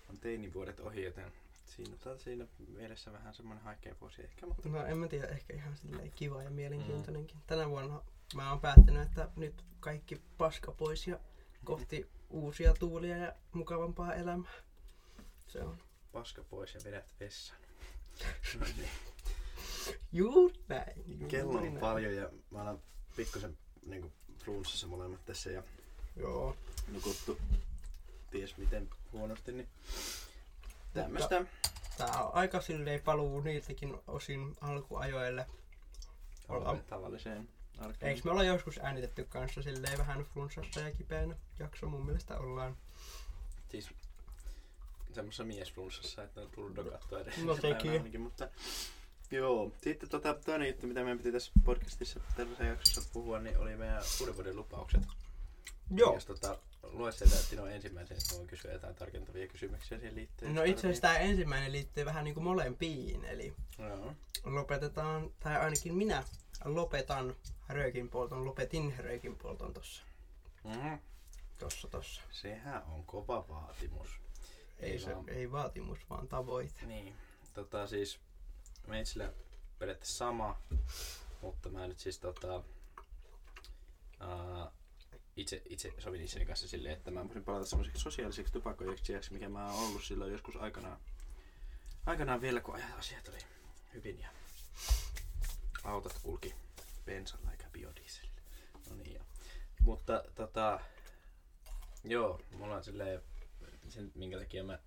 on 0.10 0.17
teinivuodet 0.19 0.79
ohi, 0.79 1.03
joten 1.03 1.31
siinä 1.65 1.96
on 2.05 2.19
siinä 2.19 2.48
mielessä 2.67 3.13
vähän 3.13 3.34
semmonen 3.34 3.63
haikea 3.63 3.96
vuosi 4.01 4.24
ehkä, 4.24 4.46
mutta 4.46 4.69
No 4.69 4.86
en 4.86 4.98
mä 4.98 5.08
tiedä, 5.08 5.27
ehkä 5.27 5.53
ihan 5.53 5.77
silleen 5.77 6.12
kiva 6.12 6.43
ja 6.43 6.50
mielenkiintoinenkin. 6.50 7.38
Mm. 7.38 7.43
Tänä 7.48 7.69
vuonna 7.69 8.01
mä 8.36 8.50
oon 8.50 8.62
päättänyt, 8.62 9.01
että 9.01 9.29
nyt 9.36 9.65
kaikki 9.79 10.22
paska 10.38 10.72
pois 10.72 11.08
ja 11.08 11.19
kohti 11.63 12.10
uusia 12.29 12.74
tuulia 12.74 13.17
ja 13.17 13.34
mukavampaa 13.53 14.13
elämää. 14.13 14.51
Se 15.48 15.63
on 15.63 15.77
paska 16.12 16.43
pois 16.43 16.74
ja 16.74 16.81
vedät 16.84 17.13
vessan. 17.19 17.58
No 18.60 18.65
niin. 18.77 18.89
Juuri 20.12 20.55
näin. 20.67 21.03
Juuri 21.08 21.25
Kello 21.27 21.58
on 21.58 21.63
näin. 21.63 21.77
paljon 21.79 22.15
ja 22.15 22.29
mä 22.51 22.62
alan 22.62 22.79
pikkusen 23.15 23.58
niinku 23.86 24.12
flunssassa 24.43 24.88
molemmat 24.88 25.25
tässä 25.25 25.50
ja 25.51 25.63
Joo. 26.15 26.55
nukuttu 26.88 27.38
ties 28.31 28.58
miten 28.58 28.89
huonosti, 29.12 29.51
niin 29.51 29.67
tämmöstä 30.93 31.46
Tää 31.98 32.24
on 32.24 32.34
aika 32.34 32.62
silleen 32.62 33.01
paluu 33.01 33.41
niiltäkin 33.41 33.98
osin 34.08 34.55
alkuajoille. 34.62 35.46
tavalli- 36.48 36.81
tavalliseen 36.89 37.50
arkeen. 37.77 38.10
Eikö 38.10 38.22
me 38.25 38.31
olla 38.31 38.43
joskus 38.43 38.79
äänitetty 38.84 39.24
kanssa 39.24 39.62
silleen 39.62 39.98
vähän 39.98 40.24
flunssassa 40.34 40.79
ja 40.79 40.91
kipeänä 40.91 41.36
jakso? 41.60 41.86
Mun 41.89 42.05
mielestä 42.05 42.38
ollaan. 42.38 42.77
Siis 43.72 43.89
semmoisessa 45.13 45.43
miesflunssassa, 45.43 46.24
että 46.24 46.41
on 46.41 46.50
tullut 46.51 46.75
dokattua 46.75 47.19
edes. 47.19 47.38
No 47.38 47.55
sekin. 47.55 47.91
Ainakin, 47.91 48.22
mutta 48.22 48.48
Joo, 49.31 49.71
sitten 49.83 50.09
tota, 50.09 50.33
toinen 50.33 50.67
juttu, 50.67 50.88
mitä 50.88 51.00
meidän 51.00 51.17
piti 51.17 51.31
tässä 51.31 51.51
podcastissa 51.65 52.19
tällaisessa 52.36 52.63
jaksossa 52.63 53.09
puhua, 53.13 53.39
niin 53.39 53.57
oli 53.57 53.75
meidän 53.75 54.03
uuden 54.21 54.36
vuoden 54.36 54.55
lupaukset. 54.55 55.01
Joo. 55.95 56.13
Jos 56.13 56.25
tota, 56.25 56.57
lue 56.83 57.12
sieltä 57.12 57.36
Tino 57.50 57.65
ensimmäisen, 57.67 58.17
että 58.17 58.36
voin 58.36 58.48
kysyä 58.48 58.71
jotain 58.74 58.95
tarkentavia 58.95 59.48
kysymyksiä 59.48 59.98
siihen 59.98 60.15
liittyen. 60.15 60.55
No 60.55 60.63
itse 60.63 60.88
asiassa 60.88 61.01
tämä 61.01 61.17
ensimmäinen 61.17 61.71
liittyy 61.71 62.05
vähän 62.05 62.24
niin 62.24 62.33
kuin 62.33 62.43
molempiin, 62.43 63.25
eli. 63.25 63.53
Joo. 63.79 64.13
lopetetaan, 64.45 65.31
tai 65.39 65.55
ainakin 65.57 65.95
minä 65.95 66.24
lopetan 66.65 67.36
röökinpolton, 67.69 68.45
lopetin 68.45 68.93
röökinpolton 68.98 69.74
tossa, 69.74 70.03
Mm-hmm. 70.63 71.00
tossa, 71.59 71.88
tossa. 71.88 72.21
Sehän 72.31 72.83
on 72.83 73.03
kova 73.03 73.45
vaatimus. 73.50 74.09
Ei, 74.79 74.91
Ei 74.91 75.00
se, 75.00 75.15
vaan. 75.15 75.29
ei 75.29 75.51
vaatimus, 75.51 76.00
vaan 76.09 76.27
tavoite. 76.27 76.86
Niin, 76.86 77.13
tota 77.53 77.88
siis 77.88 78.19
meitsillä 78.88 79.33
periaatteessa 79.79 80.17
sama, 80.17 80.62
mutta 81.41 81.69
mä 81.69 81.88
nyt 81.88 82.00
siis 82.00 82.19
tota, 82.19 82.63
ää, 84.19 84.71
itse, 85.36 85.62
itse 85.65 85.93
sovin 86.00 86.21
itseni 86.21 86.45
kanssa 86.45 86.67
silleen, 86.67 86.98
että 86.98 87.12
mä 87.12 87.25
voisin 87.25 87.43
palata 87.43 87.65
semmoiseksi 87.65 88.01
sosiaaliseksi 88.01 88.53
tupakoijaksi, 88.53 89.13
mikä 89.31 89.50
mä 89.50 89.71
oon 89.71 89.83
ollut 89.83 90.03
silloin 90.03 90.31
joskus 90.31 90.55
aikanaan, 90.55 91.00
aikanaan 92.05 92.41
vielä, 92.41 92.62
kun 92.62 92.75
ajat 92.75 92.98
asiat 92.98 93.27
oli 93.27 93.39
hyvin 93.93 94.19
ja 94.19 94.29
autot 95.83 96.19
kulki 96.24 96.55
bensalla 97.05 97.51
eikä 97.51 97.69
biodieselillä. 97.71 98.41
No 98.89 98.95
niin 98.95 99.13
joo. 99.13 99.25
Mutta 99.81 100.24
tota, 100.36 100.79
joo, 102.03 102.41
mulla 102.57 102.75
on 102.75 102.83
silleen, 102.83 103.21
sen 103.89 104.12
minkä 104.15 104.39
takia 104.39 104.63
mä 104.63 104.79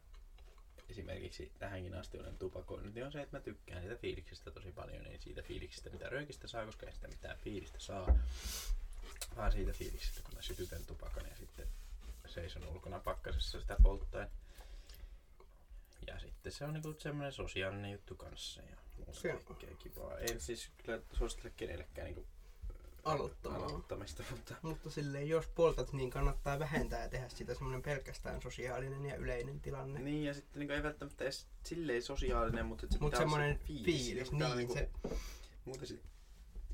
esimerkiksi 0.92 1.52
tähänkin 1.58 1.94
asti 1.94 2.18
olen 2.18 2.38
tupakoinut, 2.38 2.94
niin 2.94 3.06
on 3.06 3.12
se, 3.12 3.22
että 3.22 3.36
mä 3.36 3.40
tykkään 3.42 3.82
siitä 3.82 3.96
fiiliksestä 3.96 4.50
tosi 4.50 4.72
paljon. 4.72 5.06
Ei 5.06 5.18
siitä 5.18 5.42
fiiliksestä, 5.42 5.90
mitä 5.90 6.08
röykistä 6.08 6.48
saa, 6.48 6.66
koska 6.66 6.86
ei 6.86 6.92
sitä 6.92 7.08
mitään 7.08 7.38
fiilistä 7.38 7.78
saa. 7.80 8.18
Vaan 9.36 9.52
siitä 9.52 9.72
fiiliksestä, 9.72 10.20
kun 10.22 10.34
mä 10.34 10.42
sytytän 10.42 10.84
tupakan 10.86 11.24
ja 11.30 11.36
sitten 11.36 11.66
seison 12.26 12.68
ulkona 12.68 12.98
pakkasessa 12.98 13.60
sitä 13.60 13.76
polttaen. 13.82 14.30
Ja 16.06 16.18
sitten 16.18 16.52
se 16.52 16.64
on 16.64 16.72
niinku 16.72 16.94
semmoinen 16.98 17.32
sosiaalinen 17.32 17.92
juttu 17.92 18.14
kanssa 18.14 18.62
ja 18.62 18.76
muuta 18.96 19.20
Se 19.20 19.32
on. 19.34 19.44
kaikkea 19.44 19.76
kivaa. 19.78 20.18
En 20.18 20.40
siis 20.40 20.70
kyllä 20.84 21.00
suosittele 21.12 21.52
kenellekään 21.56 22.04
niinku 22.06 22.26
Aloittamaan. 23.04 23.64
aloittamista, 23.64 24.22
mutta 24.30 24.54
Mutta 24.62 24.90
silleen, 24.90 25.28
jos 25.28 25.46
poltat, 25.46 25.92
niin 25.92 26.10
kannattaa 26.10 26.58
vähentää 26.58 27.02
ja 27.02 27.08
tehdä 27.08 27.28
siitä 27.28 27.54
semmoinen 27.54 27.82
pelkästään 27.82 28.42
sosiaalinen 28.42 29.06
ja 29.06 29.16
yleinen 29.16 29.60
tilanne. 29.60 30.00
Niin, 30.00 30.24
ja 30.24 30.34
sitten 30.34 30.60
niinku 30.60 30.72
ei 30.72 30.82
välttämättä 30.82 31.24
edes 31.24 31.46
silleen 31.64 32.02
sosiaalinen, 32.02 32.66
mutta 32.66 32.86
se 32.90 32.98
olla 33.00 33.16
semmoinen 33.16 33.58
se 33.58 33.66
fiilis. 33.66 33.84
fiilis, 33.84 34.32
niin 34.32 34.44
olla 34.44 34.74
se, 34.74 34.90
Muuten 35.64 35.86
sit 35.86 36.02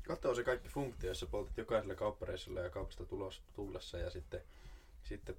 katoo 0.03 0.35
se 0.35 0.43
kaikki 0.43 0.69
funktio, 0.69 1.09
jos 1.09 1.19
sä 1.19 1.25
poltit 1.25 1.57
jokaisella 1.57 1.95
kauppareissulla 1.95 2.59
ja 2.59 2.69
kaupasta 2.69 3.05
tulos 3.05 3.41
tullessa 3.53 3.97
ja 3.97 4.09
sitten, 4.09 4.41
sitten 5.03 5.37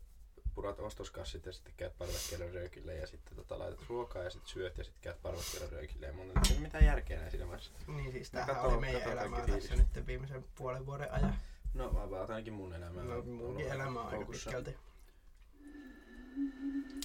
purat 0.61 0.81
ostoskassit 0.81 1.47
ja 1.47 1.53
sitten 1.53 1.75
käyt 1.77 1.99
parvekkeella 1.99 2.47
röykille 2.55 2.95
ja 2.95 3.07
sitten 3.07 3.37
tota, 3.37 3.59
laitat 3.59 3.85
ruokaa 3.89 4.23
ja 4.23 4.31
sitten 4.31 4.49
syöt 4.51 4.79
ja 4.79 4.85
sitten 4.85 5.03
käyt 5.03 5.23
parvekkeella 5.23 5.69
röykille 5.73 6.07
ja 6.07 6.13
muuta. 6.13 6.41
Ei 6.51 6.59
mitään 6.59 6.85
järkeä 6.85 7.19
näin 7.19 7.31
siinä 7.31 7.47
vaiheessa. 7.47 7.73
niin 7.87 8.13
siis 8.13 8.33
Mä 8.33 8.39
tämähän 8.41 8.57
katson- 8.57 8.73
oli 8.73 8.81
meidän 8.81 9.03
elämää 9.13 9.47
tässä 9.47 9.77
nyt 9.77 10.07
viimeisen 10.07 10.45
puolen 10.55 10.87
vuoden 10.87 11.13
ajan. 11.13 11.35
No 11.75 11.93
mä 11.93 12.11
vaan 12.11 12.31
ainakin 12.31 12.53
mun 12.53 12.75
elämä. 12.75 13.03
No, 13.03 13.19
on 13.19 13.29
munkin 13.29 13.47
ollut 13.47 13.63
elämä 13.73 14.01
on 14.01 14.07
aika 14.07 14.25
pitkälti. 14.25 14.77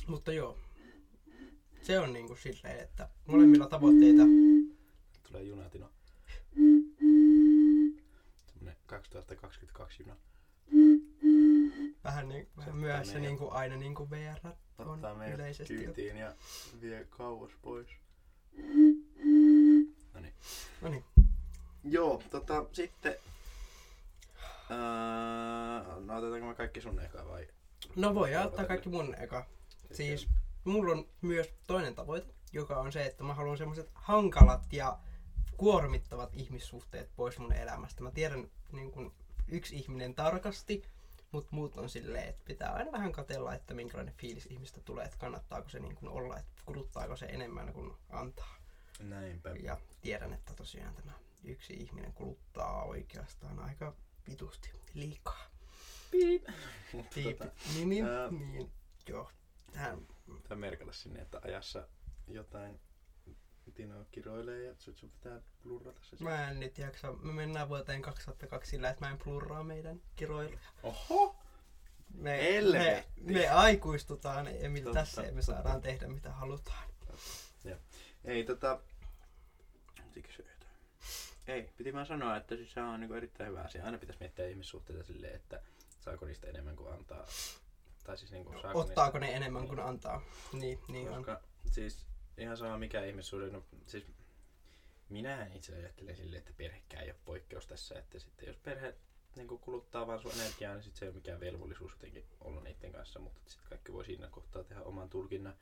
Mutta 0.07 0.33
joo. 0.33 0.57
Se 1.81 1.99
on 1.99 2.13
niinku 2.13 2.35
silleen, 2.35 2.79
että 2.79 3.09
molemmilla 3.25 3.67
tavoitteita. 3.67 4.23
Tulee 5.23 5.43
junatino. 5.43 5.89
Semmonen 8.53 8.77
2022 8.85 10.03
juna. 10.03 10.15
Vähän, 12.05 12.29
niin, 12.29 12.47
vähän 12.57 12.75
myöhässä 12.77 13.13
meidän- 13.13 13.21
niin 13.29 13.37
kuin 13.37 13.51
aina 13.53 13.75
niin 13.75 13.95
kuin 13.95 14.09
VR 14.09 14.39
on 14.77 15.01
yleisesti. 15.33 15.73
kyytiin 15.75 16.17
ja 16.17 16.33
vie 16.81 17.05
kauas 17.09 17.51
pois. 17.61 17.87
No 20.13 20.19
niin. 20.21 20.33
No 20.81 20.89
niin. 20.89 21.03
Joo, 21.83 22.21
tota 22.29 22.65
sitten... 22.71 23.15
Öö, 24.71 26.01
no 26.05 26.17
otetaanko 26.17 26.47
me 26.47 26.55
kaikki 26.55 26.81
sun 26.81 26.99
eka 26.99 27.27
vai? 27.27 27.47
No 27.95 28.15
voi 28.15 28.35
ottaa 28.35 28.65
kaikki 28.65 28.89
mun 28.89 29.15
eka. 29.19 29.45
Sitten- 29.67 29.97
Siis 29.97 30.27
mulla 30.63 30.91
on 30.91 31.07
myös 31.21 31.53
toinen 31.67 31.95
tavoite, 31.95 32.33
joka 32.53 32.77
on 32.79 32.91
se, 32.91 33.05
että 33.05 33.23
mä 33.23 33.33
haluan 33.33 33.57
semmoiset 33.57 33.89
hankalat 33.93 34.73
ja 34.73 34.99
kuormittavat 35.57 36.29
ihmissuhteet 36.33 37.09
pois 37.15 37.39
mun 37.39 37.53
elämästä. 37.53 38.03
Mä 38.03 38.11
tiedän 38.11 38.51
niin 38.71 38.91
kun 38.91 39.13
yksi 39.47 39.75
ihminen 39.75 40.15
tarkasti, 40.15 40.83
Mut 41.31 41.51
muut 41.51 41.75
on 41.77 41.89
silleen, 41.89 42.29
että 42.29 42.45
pitää 42.45 42.73
aina 42.73 42.91
vähän 42.91 43.11
katella, 43.11 43.53
että 43.55 43.73
minkälainen 43.73 44.13
fiilis 44.13 44.45
ihmistä 44.45 44.81
tulee, 44.81 45.05
että 45.05 45.17
kannattaako 45.17 45.69
se 45.69 45.79
niin 45.79 45.95
kuin 45.95 46.09
olla, 46.09 46.37
että 46.39 46.61
kuluttaako 46.65 47.15
se 47.15 47.25
enemmän 47.25 47.73
kuin 47.73 47.93
antaa. 48.09 48.55
Näinpä. 48.99 49.49
Ja 49.49 49.77
tiedän, 50.01 50.33
että 50.33 50.53
tosiaan 50.53 50.95
tämä 50.95 51.11
yksi 51.43 51.73
ihminen 51.73 52.13
kuluttaa 52.13 52.83
oikeastaan 52.83 53.59
aika 53.59 53.93
vitusti 54.29 54.71
liikaa. 54.93 55.45
Piip. 56.11 56.43
Piip. 57.13 57.37
Tota, 57.37 57.51
Niin, 57.73 57.89
niin, 57.89 58.05
ää- 58.05 58.31
niin, 58.31 58.71
joo. 59.09 59.31
Tähän, 59.71 60.07
Pitää 60.41 60.57
merkata 60.57 60.93
sinne, 60.93 61.21
että 61.21 61.41
ajassa 61.43 61.87
jotain 62.27 62.79
Tino 63.71 64.05
kiroilee 64.11 64.63
ja 64.63 64.75
sit 64.77 64.97
sun 64.97 65.09
pitää 65.09 65.41
blurrata 65.63 66.01
se. 66.03 66.23
mä 66.23 66.49
en 66.49 66.59
nyt 66.59 66.77
jaksa. 66.77 67.11
Me 67.11 67.33
mennään 67.33 67.69
vuoteen 67.69 68.01
2002 68.01 68.69
sillä, 68.69 68.89
että 68.89 69.05
mä 69.05 69.11
en 69.11 69.17
plurraa 69.17 69.63
meidän 69.63 70.01
kiroiluja. 70.15 70.59
Oho! 70.83 71.35
Me, 72.13 72.39
me, 72.71 73.05
me 73.21 73.49
aikuistutaan 73.49 74.47
Emil 74.47 74.83
Totta, 74.83 74.99
tässä 74.99 75.21
ja 75.21 75.31
me 75.31 75.41
totta. 75.41 75.51
saadaan 75.51 75.81
tehdä 75.81 76.07
mitä 76.07 76.31
halutaan. 76.31 76.89
Ei 78.25 78.43
tota... 78.43 78.79
Piti 80.13 80.21
kysyä 80.27 80.45
jotain. 80.51 80.71
Ei, 81.47 81.69
piti 81.77 81.93
vaan 81.93 82.05
sanoa, 82.05 82.37
että 82.37 82.55
siis 82.55 82.73
se 82.73 82.81
on 82.81 82.99
niinku 82.99 83.13
erittäin 83.13 83.49
hyvä 83.49 83.61
asia. 83.61 83.85
Aina 83.85 83.97
pitäisi 83.97 84.19
miettiä 84.19 84.47
ihmissuhteita 84.47 85.03
silleen, 85.03 85.35
että 85.35 85.61
saako 85.99 86.25
niistä 86.25 86.47
enemmän 86.47 86.75
kuin 86.75 86.93
antaa. 86.93 87.27
Tai 88.03 88.17
siis 88.17 88.31
niinku 88.31 88.61
saako 88.61 88.79
Ottaako 88.79 89.19
ne 89.19 89.35
enemmän 89.35 89.67
kuin 89.67 89.79
antaa? 89.79 90.21
Niin, 90.53 90.79
niin 90.87 91.09
on. 91.09 91.15
Koska 91.15 91.41
siis 91.71 92.05
ihan 92.37 92.57
sama 92.57 92.77
mikä 92.77 93.05
ihmissuhde, 93.05 93.49
no 93.49 93.63
siis 93.85 94.05
minähän 95.09 95.53
itse 95.53 95.75
ajattelen 95.75 96.15
silleen, 96.15 96.39
että 96.39 96.53
perhekään 96.57 97.03
ei 97.03 97.09
ole 97.09 97.19
poikkeus 97.25 97.67
tässä, 97.67 97.99
että 97.99 98.19
sitten 98.19 98.47
jos 98.47 98.57
perhe 98.57 98.95
niin 99.35 99.47
kuluttaa 99.47 100.07
vaan 100.07 100.19
sun 100.19 100.31
energiaa, 100.31 100.73
niin 100.73 100.83
sit 100.83 100.95
se 100.95 101.05
ei 101.05 101.09
ole 101.09 101.15
mikään 101.15 101.39
velvollisuus 101.39 101.91
jotenkin 101.91 102.25
olla 102.41 102.61
niiden 102.61 102.91
kanssa, 102.91 103.19
mutta 103.19 103.41
sitten 103.51 103.69
kaikki 103.69 103.93
voi 103.93 104.05
siinä 104.05 104.27
kohtaa 104.27 104.63
tehdä 104.63 104.81
oman 104.81 105.09
tulkinnan. 105.09 105.55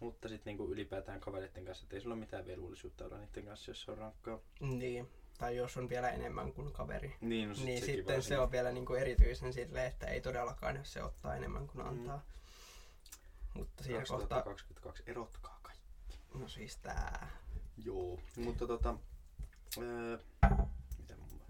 Mutta 0.00 0.28
sitten 0.28 0.56
niin 0.56 0.70
ylipäätään 0.70 1.20
kavereiden 1.20 1.64
kanssa, 1.64 1.84
että 1.84 1.96
ei 1.96 2.00
sulla 2.02 2.14
ole 2.14 2.20
mitään 2.20 2.46
velvollisuutta 2.46 3.04
olla 3.04 3.18
niiden 3.18 3.44
kanssa, 3.44 3.70
jos 3.70 3.82
se 3.82 3.90
on 3.90 3.98
rankkaa. 3.98 4.38
Niin. 4.60 5.08
Tai 5.38 5.56
jos 5.56 5.76
on 5.76 5.88
vielä 5.88 6.10
enemmän 6.10 6.52
kuin 6.52 6.72
kaveri. 6.72 7.16
Niin, 7.20 7.48
no 7.48 7.54
Niin 7.64 7.80
sekin 7.80 7.96
sitten 7.96 8.22
se 8.22 8.26
siinä. 8.26 8.42
on 8.42 8.52
vielä 8.52 8.72
niinku 8.72 8.94
erityisen 8.94 9.52
silleen, 9.52 9.86
että 9.86 10.06
ei 10.06 10.20
todellakaan, 10.20 10.76
jos 10.76 10.92
se 10.92 11.02
ottaa 11.02 11.36
enemmän 11.36 11.66
kuin 11.66 11.86
antaa. 11.86 12.22
Mutta 13.54 13.84
siinä 13.84 13.98
kohtaa, 14.08 14.42
2022, 14.42 15.02
erotkaa. 15.06 15.61
No 16.34 16.48
siis 16.48 16.76
tää, 16.76 17.28
Joo, 17.84 18.18
mutta 18.36 18.66
tota... 18.66 18.94
Öö, 19.78 20.18
mitä 20.98 21.14
mulla? 21.16 21.44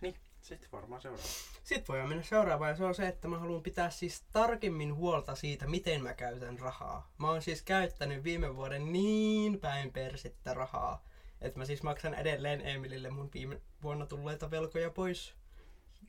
Niin, 0.00 0.16
sitten 0.40 0.68
varmaan 0.72 1.02
seuraava. 1.02 1.28
Sitten 1.64 1.88
voidaan 1.88 2.08
mennä 2.08 2.24
seuraavaan 2.24 2.70
ja 2.70 2.76
se 2.76 2.84
on 2.84 2.94
se, 2.94 3.08
että 3.08 3.28
mä 3.28 3.38
haluan 3.38 3.62
pitää 3.62 3.90
siis 3.90 4.22
tarkemmin 4.32 4.94
huolta 4.94 5.34
siitä, 5.34 5.66
miten 5.66 6.02
mä 6.02 6.14
käytän 6.14 6.58
rahaa. 6.58 7.12
Mä 7.18 7.30
oon 7.30 7.42
siis 7.42 7.62
käyttänyt 7.62 8.24
viime 8.24 8.56
vuoden 8.56 8.92
niin 8.92 9.60
päin 9.60 9.92
persettä 9.92 10.54
rahaa, 10.54 11.04
että 11.40 11.58
mä 11.58 11.64
siis 11.64 11.82
maksan 11.82 12.14
edelleen 12.14 12.66
Emilille 12.66 13.10
mun 13.10 13.30
viime 13.34 13.60
vuonna 13.82 14.06
tulleita 14.06 14.50
velkoja 14.50 14.90
pois 14.90 15.34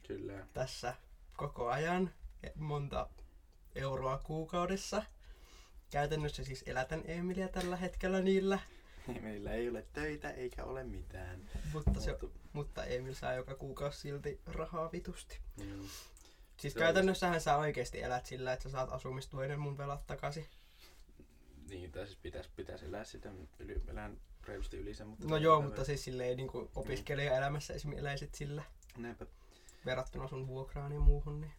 Kyllä. 0.07 0.47
tässä 0.53 0.95
koko 1.37 1.69
ajan. 1.69 2.11
Monta 2.55 3.09
euroa 3.75 4.17
kuukaudessa. 4.17 5.03
Käytännössä 5.91 6.43
siis 6.43 6.63
elätän 6.67 7.01
Emilia 7.05 7.47
tällä 7.47 7.75
hetkellä 7.77 8.21
niillä, 8.21 8.59
Meillä 9.21 9.53
ei 9.53 9.69
ole 9.69 9.85
töitä 9.93 10.31
eikä 10.31 10.63
ole 10.63 10.83
mitään. 10.83 11.49
mutta, 11.73 11.99
se, 12.01 12.11
Mutta, 12.21 12.39
mutta 12.53 12.85
Emil 12.85 13.13
saa 13.13 13.33
joka 13.33 13.55
kuukausi 13.55 13.99
silti 13.99 14.41
rahaa 14.45 14.91
vitusti. 14.91 15.39
mm, 15.57 15.87
Siis 16.57 16.73
Se 16.73 16.79
on 16.79 16.83
käytännössähän 16.83 17.41
sä 17.41 17.57
oikeasti 17.57 18.01
elät 18.01 18.25
sillä, 18.25 18.53
että 18.53 18.63
sä 18.63 18.69
saat 18.69 18.91
asumistuen 18.91 19.51
ja 19.51 19.57
mun 19.57 19.77
velat 19.77 20.07
takaisin. 20.07 20.45
niin, 21.69 21.91
tai 21.91 22.05
siis 22.05 22.19
pitäisi, 22.21 22.49
pitäisi 22.55 22.85
elää 22.85 23.03
sitä, 23.03 23.31
yli, 23.59 23.81
elää 23.87 24.11
reilusti 24.47 24.77
yli 24.77 24.93
sen, 24.93 25.07
mutta... 25.07 25.27
No 25.27 25.37
joo, 25.37 25.61
mutta 25.61 25.83
siis 25.85 26.03
silleen 26.03 26.37
niin 26.37 26.47
kuin 26.47 26.69
opiskelijaelämässä 26.75 27.73
esimerkiksi 27.73 28.01
eläisit 28.01 28.35
sillä 28.35 28.63
Näinpä. 28.97 29.25
verrattuna 29.85 30.27
sun 30.27 30.47
vuokraan 30.47 30.91
ja 30.91 30.99
muuhun, 30.99 31.41
niin 31.41 31.53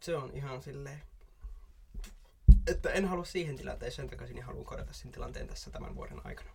se 0.00 0.16
on 0.16 0.30
ihan 0.34 0.62
silleen, 0.62 1.02
että 2.70 2.90
en 2.90 3.04
halua 3.04 3.24
siihen 3.24 3.56
tilanteeseen 3.56 4.10
takaisin 4.10 4.36
ja 4.36 4.44
haluan 4.44 4.64
korjata 4.64 4.92
sen 4.92 5.12
tilanteen 5.12 5.48
tässä 5.48 5.70
tämän 5.70 5.94
vuoden 5.94 6.26
aikana. 6.26 6.50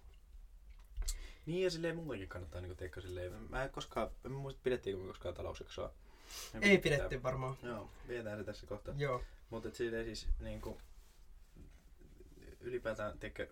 Niin 1.46 1.64
ja 1.64 1.72
silleen 1.72 1.96
muutenkin 1.96 2.30
kannattaa 2.30 2.62
niinku 2.62 2.76
teikö 2.76 3.02
silleen, 3.02 3.34
mä 3.50 3.64
en 3.64 3.70
koskaan, 3.70 4.10
en 4.26 4.32
muista 4.32 4.62
pidettiinkö 4.64 5.02
me 5.02 5.08
koskaan 5.08 5.36
talousjaksoa. 5.36 5.94
Me 6.54 6.60
Ei 6.62 6.78
pidetty 6.78 7.24
varmaan. 7.24 7.58
Joo, 7.64 7.90
pidetään 8.08 8.38
se 8.38 8.44
tässä 8.44 8.68
kohtaa. 8.68 8.94
Joo, 8.98 9.24
Mutta 9.50 9.72
silleen 9.72 10.06
siis 10.06 10.28
niinku, 10.40 10.82
ylipäätään, 12.60 13.20
tiedätkö, 13.20 13.48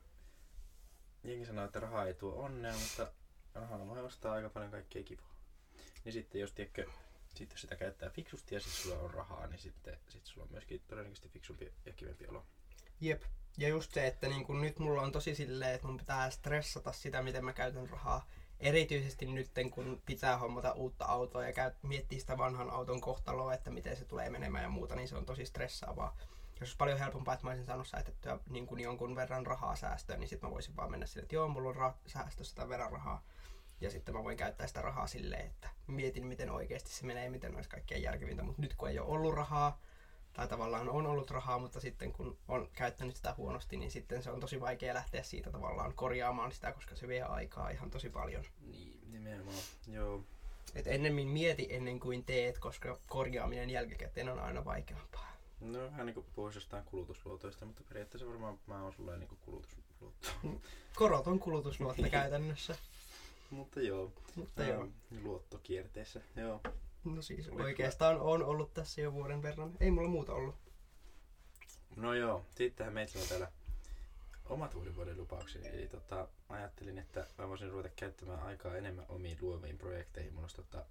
jengi 1.23 1.45
sanoo, 1.45 1.65
että 1.65 1.79
rahaa 1.79 2.05
ei 2.05 2.13
tuo 2.13 2.33
onnea, 2.33 2.73
mutta 2.73 3.11
rahalla 3.53 3.87
voi 3.87 4.01
ostaa 4.01 4.33
aika 4.33 4.49
paljon 4.49 4.71
kaikkea 4.71 5.03
kivaa. 5.03 5.35
Niin 6.05 6.13
sitten 6.13 6.41
jos, 6.41 6.51
tiedätkö, 6.51 6.85
sit 7.35 7.51
jos 7.51 7.61
sitä 7.61 7.75
käyttää 7.75 8.09
fiksusti 8.09 8.55
ja 8.55 8.61
sitten 8.61 8.81
sulla 8.81 8.99
on 8.99 9.13
rahaa, 9.13 9.47
niin 9.47 9.59
sitten 9.59 9.99
sit 10.07 10.25
sulla 10.25 10.43
on 10.43 10.51
myöskin 10.51 10.81
todennäköisesti 10.87 11.29
fiksumpi 11.29 11.73
ja 11.85 11.93
kivempi 11.93 12.27
olo. 12.27 12.45
jep. 13.01 13.23
Ja 13.57 13.67
just 13.67 13.93
se, 13.93 14.07
että 14.07 14.27
niin 14.27 14.45
kun 14.45 14.61
nyt 14.61 14.79
mulla 14.79 15.01
on 15.01 15.11
tosi 15.11 15.35
silleen, 15.35 15.73
että 15.73 15.87
mun 15.87 15.97
pitää 15.97 16.29
stressata 16.29 16.91
sitä, 16.91 17.21
miten 17.21 17.45
mä 17.45 17.53
käytän 17.53 17.89
rahaa. 17.89 18.27
Erityisesti 18.59 19.25
nyt, 19.25 19.51
kun 19.71 20.01
pitää 20.05 20.37
hommata 20.37 20.71
uutta 20.71 21.05
autoa 21.05 21.47
ja 21.47 21.71
miettiä 21.81 22.19
sitä 22.19 22.37
vanhan 22.37 22.69
auton 22.69 23.01
kohtaloa, 23.01 23.53
että 23.53 23.71
miten 23.71 23.97
se 23.97 24.05
tulee 24.05 24.29
menemään 24.29 24.63
ja 24.63 24.69
muuta, 24.69 24.95
niin 24.95 25.07
se 25.07 25.15
on 25.15 25.25
tosi 25.25 25.45
stressaavaa. 25.45 26.17
Jos 26.51 26.59
olisi 26.59 26.77
paljon 26.77 26.99
helpompaa, 26.99 27.33
että 27.33 27.45
mä 27.45 27.49
olisin 27.49 27.65
saanut 27.65 27.87
säästettyä 27.87 28.39
niin 28.49 28.67
kuin 28.67 28.81
jonkun 28.81 29.15
verran 29.15 29.45
rahaa 29.45 29.75
säästöön, 29.75 30.19
niin 30.19 30.27
sitten 30.27 30.49
mä 30.49 30.53
voisin 30.53 30.75
vaan 30.75 30.91
mennä 30.91 31.05
sille, 31.05 31.23
että 31.23 31.35
joo, 31.35 31.47
mulla 31.47 31.69
on 31.69 31.75
ra- 31.75 32.09
säästössä 32.11 32.55
tämän 32.55 32.69
verran 32.69 32.91
rahaa. 32.91 33.23
Ja 33.81 33.91
sitten 33.91 34.15
mä 34.15 34.23
voin 34.23 34.37
käyttää 34.37 34.67
sitä 34.67 34.81
rahaa 34.81 35.07
silleen, 35.07 35.45
että 35.45 35.69
mietin, 35.87 36.27
miten 36.27 36.49
oikeasti 36.49 36.91
se 36.91 37.05
menee, 37.05 37.29
miten 37.29 37.55
olisi 37.55 37.69
kaikkein 37.69 38.03
järkevintä. 38.03 38.43
Mutta 38.43 38.61
nyt 38.61 38.73
kun 38.73 38.89
ei 38.89 38.99
ole 38.99 39.09
ollut 39.09 39.33
rahaa, 39.33 39.79
tai 40.33 40.47
tavallaan 40.47 40.89
on 40.89 41.07
ollut 41.07 41.31
rahaa, 41.31 41.59
mutta 41.59 41.79
sitten 41.79 42.11
kun 42.11 42.37
on 42.47 42.69
käyttänyt 42.73 43.15
sitä 43.15 43.33
huonosti, 43.37 43.77
niin 43.77 43.91
sitten 43.91 44.23
se 44.23 44.31
on 44.31 44.39
tosi 44.39 44.61
vaikea 44.61 44.93
lähteä 44.93 45.23
siitä 45.23 45.51
tavallaan 45.51 45.93
korjaamaan 45.93 46.51
sitä, 46.51 46.71
koska 46.71 46.95
se 46.95 47.07
vie 47.07 47.21
aikaa 47.21 47.69
ihan 47.69 47.91
tosi 47.91 48.09
paljon. 48.09 48.43
Niin, 48.61 49.11
nimenomaan. 49.11 49.57
Joo. 49.87 50.23
Et 50.75 50.87
ennemmin 50.87 51.27
mieti 51.27 51.67
ennen 51.69 51.99
kuin 51.99 52.23
teet, 52.23 52.57
koska 52.59 52.99
korjaaminen 53.07 53.69
jälkikäteen 53.69 54.29
on 54.29 54.39
aina 54.39 54.65
vaikeampaa. 54.65 55.31
No 55.59 55.79
vähän 55.79 56.05
niinku 56.05 56.25
pois 56.35 56.55
jostain 56.55 56.83
kulutusluotoista, 56.83 57.65
mutta 57.65 57.83
periaatteessa 57.89 58.27
varmaan 58.27 58.59
mä 58.67 58.83
oon 58.83 58.93
sulle 58.93 59.17
niinku 59.17 59.35
kulutusluotto. 59.35 60.27
Koroton 60.95 61.39
kulutusluotto 61.39 62.09
käytännössä. 62.11 62.75
Mutta 63.51 63.81
joo, 63.81 64.13
Mutta 64.35 64.63
joo, 64.63 64.87
luottokierteessä. 65.23 66.21
Joo. 66.35 66.61
no 67.03 67.21
siis 67.21 67.49
Oli 67.49 67.63
oikeastaan 67.63 68.21
on 68.21 68.43
ollut 68.43 68.73
tässä 68.73 69.01
jo 69.01 69.13
vuoden 69.13 69.41
verran. 69.41 69.77
Ei 69.79 69.91
mulla 69.91 70.09
muuta 70.09 70.33
ollut. 70.33 70.55
No 71.95 72.13
joo, 72.13 72.45
sittenhän 72.55 72.93
meillä 72.93 73.21
on 73.21 73.27
täällä 73.27 73.51
omat 74.45 74.75
uuden 74.75 74.95
vuoden 74.95 75.17
lupauksia. 75.17 75.71
Eli 75.71 75.87
tota, 75.87 76.27
ajattelin, 76.49 76.97
että 76.97 77.27
mä 77.37 77.49
voisin 77.49 77.69
ruveta 77.71 77.89
käyttämään 77.95 78.43
aikaa 78.43 78.77
enemmän 78.77 79.05
omiin 79.09 79.37
luoviin 79.41 79.77
projekteihin. 79.77 80.33
Mulla 80.33 80.43
olisi 80.43 80.55
tota, 80.55 80.85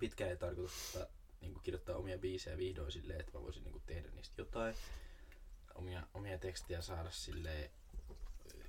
pitkään 0.00 0.30
ei 0.30 0.36
tarkoitus 0.36 0.92
tota, 0.92 1.06
niin 1.40 1.60
kirjoittaa 1.62 1.96
omia 1.96 2.18
biisejä 2.18 2.56
vihdoin 2.56 2.92
silleen, 2.92 3.20
että 3.20 3.38
mä 3.38 3.42
voisin 3.42 3.64
niin 3.64 3.82
tehdä 3.86 4.10
niistä 4.10 4.34
jotain. 4.40 4.74
Omia, 5.74 6.02
omia 6.14 6.38
tekstejä 6.38 6.80
saada 6.80 7.10
silleen, 7.10 7.70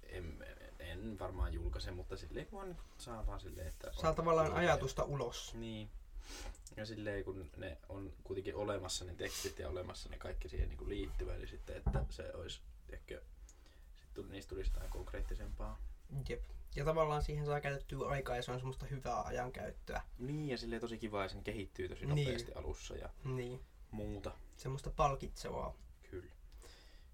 en, 0.03 0.45
en 0.91 1.19
varmaan 1.19 1.53
julkaise, 1.53 1.91
mutta 1.91 2.17
silleen 2.17 2.45
kun 2.47 2.75
saa 2.97 3.27
vaan 3.27 3.39
silleen, 3.39 3.67
että... 3.67 3.91
Saa 3.93 4.13
tavallaan 4.13 4.53
ajatusta 4.53 5.03
ulos. 5.03 5.53
Niin. 5.53 5.89
Ja 6.77 6.85
silleen 6.85 7.23
kun 7.23 7.49
ne 7.57 7.77
on 7.89 8.13
kuitenkin 8.23 8.55
olemassa 8.55 9.05
ne 9.05 9.15
tekstit 9.15 9.59
ja 9.59 9.69
olemassa 9.69 10.09
ne 10.09 10.17
kaikki 10.17 10.49
siihen 10.49 10.69
niin 10.69 10.89
liittyvä, 10.89 11.33
niin 11.37 11.47
sitten 11.47 11.77
että 11.77 12.05
se 12.09 12.31
olisi, 12.33 12.61
ehkä, 12.89 13.21
sitten 13.95 14.29
niistä 14.29 14.49
tulisi 14.49 14.71
jotain 14.71 14.89
konkreettisempaa. 14.89 15.79
Jep. 16.29 16.43
Ja 16.75 16.85
tavallaan 16.85 17.23
siihen 17.23 17.45
saa 17.45 17.61
käytettyä 17.61 18.07
aikaa 18.07 18.35
ja 18.35 18.41
se 18.41 18.51
on 18.51 18.57
semmoista 18.59 18.85
hyvää 18.85 19.21
ajankäyttöä. 19.21 20.01
Niin 20.19 20.49
ja 20.49 20.57
silleen 20.57 20.81
tosi 20.81 20.97
kiva 20.97 21.23
ja 21.23 21.29
sen 21.29 21.43
kehittyy 21.43 21.89
tosi 21.89 22.05
Niin. 22.05 22.25
nopeasti 22.25 22.51
alussa 22.53 22.95
ja 22.95 23.09
Niin. 23.23 23.59
muuta. 23.91 24.31
Semmoista 24.57 24.89
palkitsevaa. 24.89 25.75
Kyllä. 26.11 26.31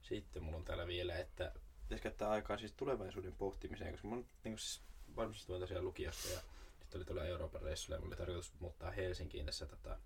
Sitten 0.01 0.43
mulla 0.43 0.57
on 0.57 0.65
täällä 0.65 0.87
vielä, 0.87 1.17
että 1.17 1.51
pitäisi 1.93 2.03
käyttää 2.03 2.29
aikaa 2.29 2.57
siis 2.57 2.71
tulevaisuuden 2.71 3.35
pohtimiseen, 3.35 3.91
koska 3.91 4.07
mä 4.07 4.15
oon 4.15 4.25
niin 4.43 4.59
siis 4.59 4.81
valmistuin 5.15 5.61
tosiaan 5.61 5.85
lukiosta 5.85 6.29
ja 6.29 6.39
sitten 6.79 6.99
oli 6.99 7.05
tuolla 7.05 7.25
Euroopan 7.25 7.61
reissulla 7.61 7.95
ja 7.95 7.99
mulla 7.99 8.09
oli 8.09 8.17
tarkoitus 8.17 8.53
muuttaa 8.59 8.91
Helsinkiin 8.91 9.45
tässä 9.45 9.65
tota, 9.65 9.97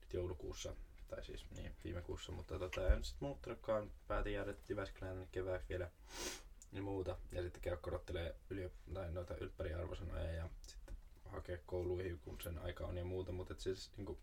nyt 0.00 0.12
joulukuussa, 0.12 0.74
tai 1.08 1.24
siis 1.24 1.44
niin, 1.56 1.72
viime 1.84 2.02
kuussa, 2.02 2.32
mutta 2.32 2.58
tota, 2.58 2.88
en 2.94 3.04
sitten 3.04 3.28
muuttanutkaan, 3.28 3.90
päätin 4.08 4.32
jäädä 4.32 4.54
Jyväskylään 4.68 5.28
kevääksi 5.32 5.68
vielä 5.68 5.90
ja 6.72 6.82
muuta, 6.82 7.16
ja 7.32 7.42
sitten 7.42 7.62
käydä 7.62 7.76
korottelee 7.76 8.34
yliop- 8.50 8.94
tai 8.94 9.12
noita 9.12 9.34
ylppäriarvosanoja 9.36 10.32
ja 10.32 10.48
sitten 10.66 10.94
hakea 11.24 11.58
kouluihin, 11.66 12.18
kun 12.18 12.40
sen 12.40 12.58
aika 12.58 12.86
on 12.86 12.96
ja 12.96 13.04
muuta, 13.04 13.32
mutta 13.32 13.54
siis 13.58 13.90
niin 13.96 14.06
kuin, 14.06 14.18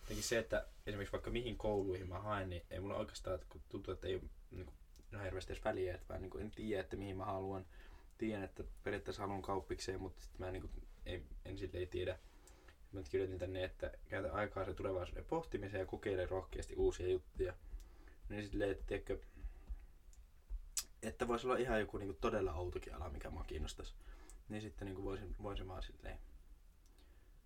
jotenkin 0.00 0.24
se, 0.24 0.38
että 0.38 0.66
esimerkiksi 0.86 1.12
vaikka 1.12 1.30
mihin 1.30 1.56
kouluihin 1.56 2.08
mä 2.08 2.18
haen, 2.18 2.50
niin 2.50 2.62
ei 2.70 2.80
mulla 2.80 2.96
oikeastaan, 2.96 3.38
kun 3.48 3.60
tuntuu, 3.68 3.94
että 3.94 4.06
ei 4.06 4.14
ole 4.14 4.22
niin 4.50 4.66
kuin, 4.66 4.76
no 5.14 5.24
hirveästi 5.24 5.52
edes 5.52 5.64
väliä, 5.64 5.94
että 5.94 6.14
mä 6.14 6.20
niin 6.20 6.40
en 6.40 6.50
tiedä, 6.50 6.80
että 6.80 6.96
mihin 6.96 7.16
mä 7.16 7.24
haluan. 7.24 7.66
Tiedän, 8.18 8.44
että 8.44 8.64
periaatteessa 8.82 9.22
haluan 9.22 9.42
kauppikseen, 9.42 10.00
mutta 10.00 10.22
sitten 10.22 10.46
mä 10.46 10.52
niin 10.52 10.62
kuin, 10.62 10.72
ei, 11.06 11.22
en 11.44 11.58
silleen 11.58 11.88
tiedä. 11.88 12.18
Mä 12.92 13.02
kirjoitin 13.02 13.38
tänne, 13.38 13.64
että 13.64 13.92
käytä 14.08 14.32
aikaa 14.32 14.64
se 14.64 14.74
tulevaisuuden 14.74 15.24
pohtimiseen 15.24 15.80
ja 15.80 15.86
kokeile 15.86 16.26
rohkeasti 16.26 16.74
uusia 16.74 17.08
juttuja. 17.08 17.54
Niin 18.28 18.48
silleen, 18.48 18.70
että 18.70 18.84
tiedätkö, 18.86 19.18
että 21.02 21.28
voisi 21.28 21.46
olla 21.46 21.56
ihan 21.56 21.80
joku 21.80 21.98
niin 21.98 22.08
kuin 22.08 22.18
todella 22.20 22.52
outokin 22.54 22.94
ala, 22.94 23.10
mikä 23.10 23.30
mua 23.30 23.44
kiinnostaisi. 23.44 23.94
Niin 24.48 24.62
sitten 24.62 24.86
niin 24.86 24.94
kuin 24.94 25.04
voisin, 25.04 25.36
voisin 25.42 25.68
vaan 25.68 25.82
silleen, 25.82 26.18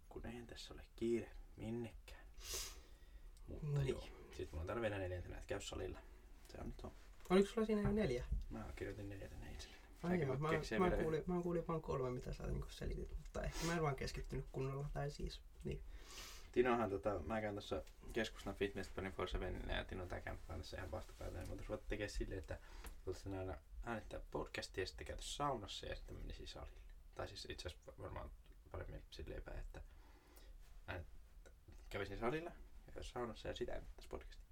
kun 0.09 0.26
eihän 0.26 0.46
tässä 0.46 0.74
ole 0.74 0.83
kiire 0.96 1.31
minnekään. 1.57 2.24
Mutta 3.48 3.78
Niin. 3.81 3.88
joo. 3.88 4.00
Sitten 4.28 4.48
mulla 4.50 4.61
on 4.61 4.66
täällä 4.66 4.83
vielä 4.83 4.98
neljäntenä, 4.98 5.37
että 5.37 5.46
käy 5.48 5.61
salilla. 5.61 5.98
Se 6.52 6.59
on 6.61 6.66
nyt 6.66 6.81
on. 6.81 6.92
Oliko 7.31 7.49
sulla 7.49 7.67
siinä 7.67 7.83
jo 7.83 7.93
neljä? 7.93 8.25
Mä 8.51 8.64
kirjoitin 8.77 9.12
itselleni. 9.12 9.88
Ai 10.03 10.11
Säkin 10.11 10.29
joo, 10.29 10.41
voit 10.41 10.71
mä, 10.79 10.88
mä, 10.88 11.03
kuulin, 11.03 11.23
mä 11.27 11.43
kuulin 11.43 11.67
vaan 11.69 11.83
kolme, 11.83 12.11
mitä 12.11 12.33
sä 12.33 12.47
niinku 12.47 12.69
selitit, 12.71 13.11
mutta 13.19 13.43
ehkä 13.43 13.67
mä 13.67 13.75
en 13.75 13.83
vaan 13.83 13.97
keskittynyt 13.97 14.47
kunnolla, 14.53 14.88
tai 14.93 15.11
siis, 15.11 15.41
niin. 15.64 15.81
Tinohan, 16.53 16.91
tota, 16.91 17.19
mä 17.19 17.41
käyn 17.41 17.55
tuossa 17.55 17.83
keskustan 18.12 18.55
Fitness 18.55 18.91
24-7 19.67 19.73
ja 19.73 19.85
Tino 19.85 20.07
tää 20.07 20.21
kämppää 20.21 20.57
tässä 20.57 20.77
ihan 20.77 20.91
vastapäätä. 20.91 21.38
Niin 21.38 21.49
voitaisiin 21.49 21.88
tekemään 21.88 22.11
silleen, 22.11 22.38
että 22.38 22.59
voitaisiin 23.07 23.38
aina 23.38 23.55
äänittää 23.85 24.21
podcastia 24.31 24.83
ja 24.83 24.87
sitten 24.87 25.07
käytä 25.07 25.23
saunassa 25.23 25.87
ja 25.87 25.97
sitten 25.97 26.17
menisi 26.17 26.47
salille. 26.47 26.81
Tai 27.14 27.29
siis 27.29 27.47
itse 27.51 27.69
asiassa 27.69 27.93
varmaan 28.03 28.31
paremmin 28.71 29.03
silleen 29.11 29.43
päin, 29.43 29.59
että 29.59 29.83
äänet, 30.87 31.07
kävisin 31.91 32.19
salilla 32.19 32.51
ja 32.97 33.03
saunassa 33.03 33.49
ja 33.49 33.55
sitä 33.55 33.73
äänittäisi 33.73 34.09
podcastia. 34.09 34.49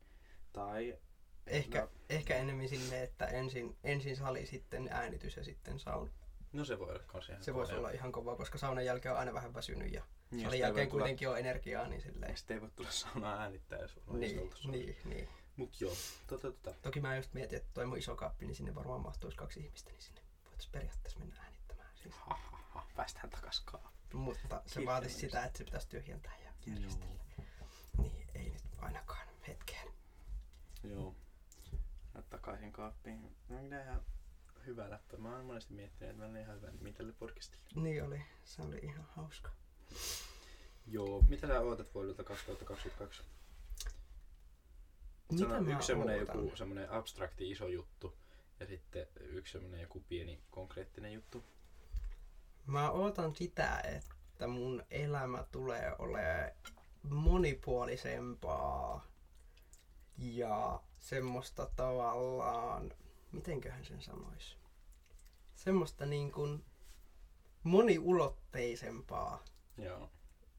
Tai 0.53 0.99
Ehkä, 1.47 1.81
No, 1.81 1.89
ehkä 2.11 2.37
enemmän 2.37 2.69
silleen, 2.69 3.03
että 3.05 3.27
ensin, 3.27 3.77
ensin 3.85 4.17
sali, 4.17 4.47
sitten 4.47 4.89
äänitys 4.91 5.37
ja 5.37 5.45
sitten 5.45 5.79
sauna. 5.79 6.11
no 6.53 6.65
se 6.65 6.79
voi 6.79 6.91
olla 6.91 7.03
kans 7.07 7.29
ihan 7.29 7.45
Se 7.45 7.55
voisi 7.55 7.75
olla 7.75 7.91
ihan 7.91 8.13
kova, 8.13 8.37
koska 8.37 8.59
saunan 8.59 8.85
jälkeen 8.85 9.13
on 9.13 9.19
aina 9.19 9.35
vähän 9.35 9.55
väsynyt 9.55 9.93
ja 9.93 10.03
Niin, 10.31 10.43
salin 10.47 10.61
jälkeen 10.61 10.89
tulla- 10.89 11.01
kuitenkin 11.03 11.29
on 11.29 11.39
energiaa, 11.39 11.89
niin 11.89 12.03
silleen. 12.03 12.37
Sitten 12.37 12.55
ei 12.55 12.61
voi 12.61 12.71
tulla 12.77 12.91
saunaa 12.91 13.41
äänittää, 13.41 13.79
jos 13.79 14.01
on 14.07 14.21
Niin, 14.21 14.51
niin, 14.71 14.97
niin. 15.05 15.29
Mut 15.57 15.81
joo, 15.81 15.95
tota, 16.27 16.53
tota. 16.53 16.75
Toki 16.83 17.01
mä 17.01 17.17
just 17.17 17.33
mietin, 17.35 17.57
että 17.59 17.71
toi 17.75 17.87
mun 17.87 17.99
iso 17.99 18.17
kaappi, 18.17 18.47
niin 18.47 18.55
sinne 18.57 18.75
varmaan 18.75 19.01
mahtuisi 19.01 19.37
kaksi 19.37 19.61
ihmistä, 19.61 19.91
niin 19.91 20.03
sinne 20.03 20.21
voitaisiin 20.45 20.73
periaatteessa 20.73 21.19
mennä 21.19 21.37
äänittämään. 21.43 21.89
Siis. 22.03 22.15
Ha, 22.15 22.35
ha, 22.51 22.59
ha, 22.69 22.87
päästään 22.97 23.31
takas 23.31 23.61
kaa. 23.61 23.93
Mutta 24.13 24.63
se 24.67 24.87
vaatisi 24.87 25.15
sitä, 25.19 25.45
että 25.45 25.59
se 25.59 25.65
pitäisi 25.65 25.89
tyhjentää 25.89 26.33
ja 26.45 26.53
järjestellä. 26.73 27.25
Niin, 27.99 28.27
ei 28.35 28.51
nyt 28.51 28.63
ainakaan 28.79 29.27
hetkeen. 29.49 29.89
Joo. 30.85 31.15
Takaisin 32.67 32.73
kaappiin. 32.73 33.37
No 33.49 33.63
mitä 33.63 33.83
ihan 33.83 34.03
hyvä 34.67 34.91
läppä. 34.91 35.17
Mä 35.17 35.37
oon 35.37 35.45
monesti 35.45 35.75
miettinyt, 35.75 36.11
että 36.11 36.23
mä 36.23 36.31
olen 36.31 36.43
ihan 36.43 36.57
hyvä 36.57 36.71
nimi 36.71 36.93
tälle 36.93 37.13
podcastille. 37.13 37.65
Niin 37.75 38.05
oli, 38.05 38.23
se 38.45 38.63
oli 38.63 38.79
ihan 38.83 39.07
hauska. 39.17 39.51
Joo. 40.87 41.25
Mitä 41.29 41.47
sä 41.47 41.61
ootat 41.61 41.95
vuodelta 41.95 42.25
2022? 42.25 43.23
Mitä 45.33 45.45
Sano 45.45 45.63
mä 45.63 45.77
yksi 45.77 45.87
semmonen 45.87 46.21
ootan? 46.21 46.45
joku 46.45 46.57
semmonen 46.57 46.91
abstrakti 46.91 47.51
iso 47.51 47.69
juttu. 47.69 48.19
Ja 48.61 48.67
sitten 48.67 49.07
yksi 49.21 49.53
semmonen 49.53 49.81
joku 49.81 50.05
pieni 50.09 50.41
konkreettinen 50.51 51.13
juttu. 51.13 51.45
Mä 52.67 52.91
ootan 52.91 53.35
sitä, 53.35 53.81
että 53.81 54.47
mun 54.47 54.83
elämä 54.91 55.45
tulee 55.53 55.95
olemaan 55.99 56.51
monipuolisempaa 57.03 59.07
ja 60.19 60.81
semmoista 60.99 61.71
tavallaan, 61.77 62.93
mitenköhän 63.33 63.85
sen 63.85 64.03
sanois, 64.03 64.57
semmoista 65.55 66.07
niin 66.07 66.33
kuin 66.33 66.65
moniulotteisempaa, 67.63 69.45
Joo. 69.79 70.11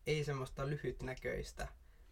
ei 0.07 0.23
semmoista 0.23 0.67
lyhytnäköistä 0.69 1.67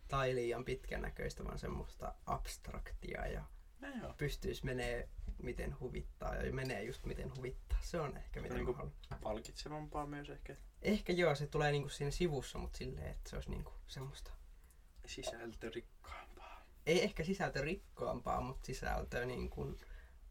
tai 0.07 0.35
liian 0.35 0.65
pitkänäköistä, 0.65 1.43
vaan 1.43 1.59
semmoista 1.59 2.15
abstraktia 2.25 3.27
ja 3.27 3.43
No 3.79 3.88
joo. 4.01 4.13
pystyisi 4.17 4.65
menee 4.65 5.09
miten 5.38 5.79
huvittaa 5.79 6.35
ja 6.35 6.53
menee 6.53 6.83
just 6.83 7.05
miten 7.05 7.35
huvittaa. 7.38 7.77
Se 7.81 7.99
on 7.99 8.17
ehkä 8.17 8.41
miten 8.41 8.57
niinku- 8.57 8.73
haluan. 8.73 8.93
Palkitsevampaa 9.23 10.05
myös 10.05 10.29
ehkä. 10.29 10.55
Ehkä 10.81 11.13
joo, 11.13 11.35
se 11.35 11.47
tulee 11.47 11.71
niinku 11.71 11.89
siinä 11.89 12.11
sivussa, 12.11 12.57
mutta 12.57 12.77
silleen, 12.77 13.07
että 13.11 13.29
se 13.29 13.35
olisi 13.35 13.49
niinku 13.49 13.73
semmoista. 13.88 14.31
Sisältörikkaampaa. 15.05 16.24
Ei 16.86 17.04
ehkä 17.04 17.24
sisältö 17.24 17.62
rikkaampaa, 17.62 18.41
mutta 18.41 18.65
sisältö 18.65 19.26
niin 19.26 19.50
kuin 19.50 19.78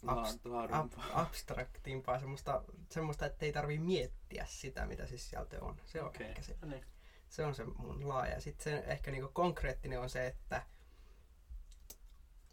abs- 0.07 0.73
ab- 0.73 0.93
abstraktimpaa, 1.13 2.19
semmoista, 2.19 2.63
semmoista, 2.91 3.27
että 3.27 3.47
ei 3.47 3.53
tarvii 3.53 3.79
miettiä 3.79 4.47
sitä, 4.49 4.87
mitä 4.87 5.07
se 5.07 5.19
sisältö 5.19 5.65
on. 5.65 5.81
Se 5.85 6.03
on 6.03 6.09
Okei. 6.09 6.27
ehkä 6.29 6.43
se, 6.43 6.57
No 6.63 6.69
niin. 6.69 6.85
se 7.29 7.45
on 7.45 7.55
se 7.55 7.65
mun 7.65 8.09
laaja. 8.09 8.41
Sitten 8.41 8.65
se 8.65 8.85
ehkä 8.87 9.11
niinku 9.11 9.31
konkreettinen 9.33 10.01
on 10.01 10.11
se, 10.11 10.27
että 10.27 10.63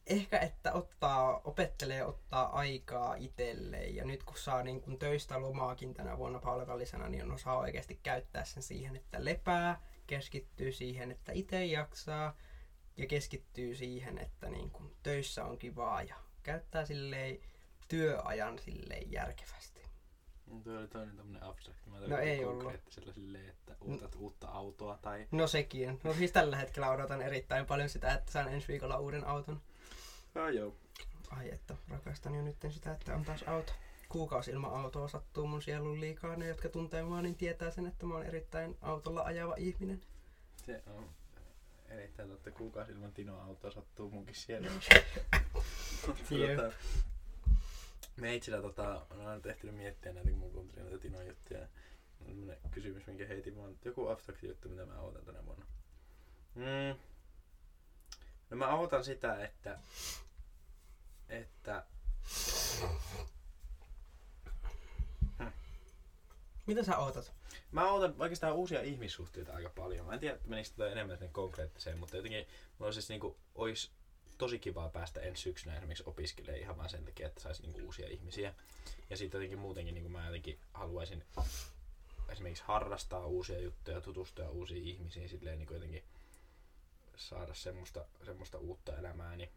ehkä 0.08 0.40
että 0.40 0.74
ottaa, 0.74 1.42
opettelee 1.44 2.06
ottaa 2.06 2.58
aikaa 2.60 3.16
itselleen 3.16 3.96
ja 3.96 4.06
nyt 4.06 4.24
kun 4.24 4.38
saa 4.38 4.64
niin 4.64 4.82
kun 4.82 5.00
töistä 5.00 5.42
lomaakin 5.42 5.94
tänä 5.94 6.18
vuonna 6.18 6.40
palkallisena, 6.40 7.10
niin 7.10 7.32
osaa 7.32 7.58
oikeasti 7.58 8.00
käyttää 8.04 8.46
sen 8.46 8.64
siihen, 8.64 8.96
että 8.96 9.26
lepää, 9.26 9.82
keskittyy 10.08 10.72
siihen, 10.72 11.12
että 11.12 11.32
itse 11.32 11.66
jaksaa 11.66 12.38
ja 12.98 13.08
keskittyy 13.08 13.76
siihen, 13.76 14.18
että 14.18 14.50
niin 14.50 14.72
kun 14.72 14.96
töissä 15.04 15.46
on 15.46 15.58
kivaa 15.58 16.04
ja 16.04 16.16
käyttää 16.44 16.86
silleen 16.86 17.40
työajan 17.88 18.60
silleen 18.60 19.12
järkevästi. 19.12 19.82
No, 20.46 20.60
Tuo 20.64 20.78
oli 20.78 20.88
toinen 20.88 21.18
tämmönen 21.18 21.44
abstrakti. 21.44 21.90
Mä 21.90 22.00
No 22.08 22.18
ei 22.18 22.46
ollut. 22.46 22.64
konkreettisella 22.64 23.14
silleen, 23.14 23.50
että 23.50 23.76
ootat 23.82 24.16
uutta 24.16 24.48
autoa 24.48 24.98
tai... 25.02 25.28
No 25.32 25.48
sekin. 25.48 26.00
No 26.04 26.14
siis 26.14 26.32
tällä 26.32 26.58
hetkellä 26.58 26.90
odotan 26.92 27.22
erittäin 27.22 27.66
paljon 27.66 27.90
sitä, 27.90 28.14
että 28.14 28.32
saan 28.32 28.54
ensi 28.54 28.68
viikolla 28.68 28.98
uuden 29.00 29.28
auton. 29.28 29.62
Ah, 30.36 30.54
joo. 30.54 30.76
Ai 31.30 31.50
että 31.52 31.76
rakastan 31.90 32.36
jo 32.36 32.42
nyt 32.42 32.58
sitä, 32.70 32.92
että 32.92 33.16
on 33.16 33.26
taas 33.26 33.44
auto. 33.44 33.74
Kuukausi 34.10 34.52
ilman 34.52 34.74
autoa 34.74 35.08
sattuu 35.08 35.48
mun 35.48 35.62
sielun 35.62 36.00
liikaa. 36.02 36.36
Ne, 36.36 36.48
jotka 36.48 36.70
tuntee 36.70 37.04
mua, 37.04 37.22
niin 37.22 37.36
tietää 37.36 37.72
sen, 37.72 37.88
että 37.88 38.06
mä 38.06 38.14
oon 38.14 38.26
erittäin 38.26 38.78
autolla 38.82 39.22
ajava 39.22 39.56
ihminen. 39.58 40.02
Se 40.66 40.84
on 40.88 41.10
erittäin 41.92 42.30
totta. 42.30 42.52
Kuukausi 42.52 42.92
ilman 42.92 43.14
Tinoa 43.14 43.44
autoa 43.44 43.72
sattuu 43.72 44.10
munkin 44.12 44.36
siellä. 44.36 44.68
Tota, 46.02 46.72
me 48.16 48.36
itsellä 48.36 48.62
tota, 48.62 49.06
on 49.10 49.28
aina 49.28 49.42
ehtinyt 49.50 49.76
miettiä 49.76 50.14
näitä, 50.14 50.30
kun 50.30 50.40
mä 50.40 50.46
kuuntelin 50.46 50.84
näitä 50.84 51.02
Tinon 51.02 51.28
juttuja. 51.28 51.68
Semmonen 52.26 52.58
kysymys, 52.72 53.08
minkä 53.08 53.28
heitin 53.28 53.58
vaan. 53.58 53.78
Joku 53.86 54.08
abstrakti 54.08 54.48
juttu, 54.48 54.70
mitä 54.70 54.86
mä 54.86 55.00
ootan 55.00 55.26
tänä 55.26 55.46
vuonna. 55.46 55.66
Mm. 56.56 57.00
No 58.50 58.58
mä 58.58 58.76
ootan 58.76 59.04
sitä, 59.04 59.44
että... 59.44 59.80
Että... 61.30 61.84
Mitä 66.66 66.84
sä 66.84 66.98
ootat? 66.98 67.34
Mä 67.72 67.92
ootan 67.92 68.16
oikeastaan 68.20 68.54
uusia 68.54 68.82
ihmissuhteita 68.82 69.54
aika 69.54 69.70
paljon. 69.70 70.06
Mä 70.06 70.14
en 70.14 70.20
tiedä, 70.20 70.38
menisikö 70.46 70.78
toi 70.78 70.92
enemmän 70.92 71.18
sinne 71.18 71.32
konkreettiseen, 71.32 71.98
mutta 71.98 72.16
jotenkin 72.16 72.48
mulla 72.78 72.92
siis 72.92 73.10
niinku, 73.10 73.38
ois 73.56 73.92
tosi 74.38 74.60
kivaa 74.60 74.90
päästä 74.90 75.20
ensi 75.20 75.42
syksynä 75.42 75.78
esimerkiksi 75.78 76.04
opiskelemaan 76.08 76.62
ihan 76.62 76.78
vaan 76.78 76.90
sen 76.90 77.06
takia, 77.06 77.28
että 77.28 77.40
saisi 77.40 77.62
niinku 77.62 77.80
uusia 77.86 78.08
ihmisiä. 78.08 78.54
Ja 79.10 79.18
sitten 79.18 79.40
jotenkin 79.40 79.60
muutenkin 79.60 79.94
niinku 79.94 80.10
mä 80.10 80.26
jotenkin 80.26 80.60
haluaisin 80.74 81.24
esimerkiksi 82.30 82.64
harrastaa 82.68 83.26
uusia 83.26 83.60
juttuja, 83.60 84.02
tutustua 84.02 84.50
uusiin 84.50 84.84
ihmisiin, 84.84 85.30
silleen 85.30 85.58
niinku 85.58 85.74
jotenkin 85.74 86.04
saada 87.16 87.54
semmoista, 87.54 88.06
semmoista 88.26 88.58
uutta 88.58 88.98
elämääni. 88.98 89.50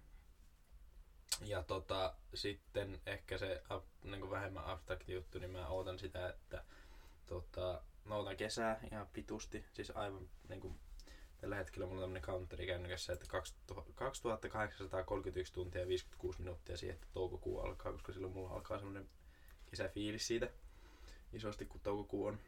Ja 1.44 1.62
tota, 1.62 2.14
sitten 2.34 3.00
ehkä 3.06 3.38
se 3.38 3.62
niin 4.02 4.30
vähemmän 4.30 4.64
abstrakti 4.64 5.12
juttu, 5.12 5.38
niin 5.38 5.50
mä 5.50 5.68
ootan 5.68 5.98
sitä, 5.98 6.28
että 6.28 6.64
tota, 7.26 7.82
mä 8.04 8.16
otan 8.16 8.36
kesää 8.36 8.80
ihan 8.92 9.06
pitusti. 9.12 9.64
Siis 9.72 9.90
aivan 9.90 10.28
niin 10.48 10.60
kuin, 10.60 10.78
tällä 11.40 11.56
hetkellä 11.56 11.86
mulla 11.86 11.98
on 11.98 12.02
tämmönen 12.04 12.22
counteri 12.22 12.66
kännykässä, 12.66 13.12
että 13.12 13.26
2000 13.28 13.92
2831 13.94 15.52
tuntia 15.52 15.80
ja 15.80 15.88
56 15.88 16.38
minuuttia 16.38 16.76
siihen, 16.76 16.94
että 16.94 17.06
toukokuu 17.12 17.60
alkaa, 17.60 17.92
koska 17.92 18.12
silloin 18.12 18.32
mulla 18.32 18.50
alkaa 18.50 18.78
semmonen 18.78 19.08
kesäfiilis 19.70 20.26
siitä 20.26 20.48
isosti, 21.32 21.66
kun 21.66 21.80
toukokuu 21.80 22.26
on. 22.26 22.38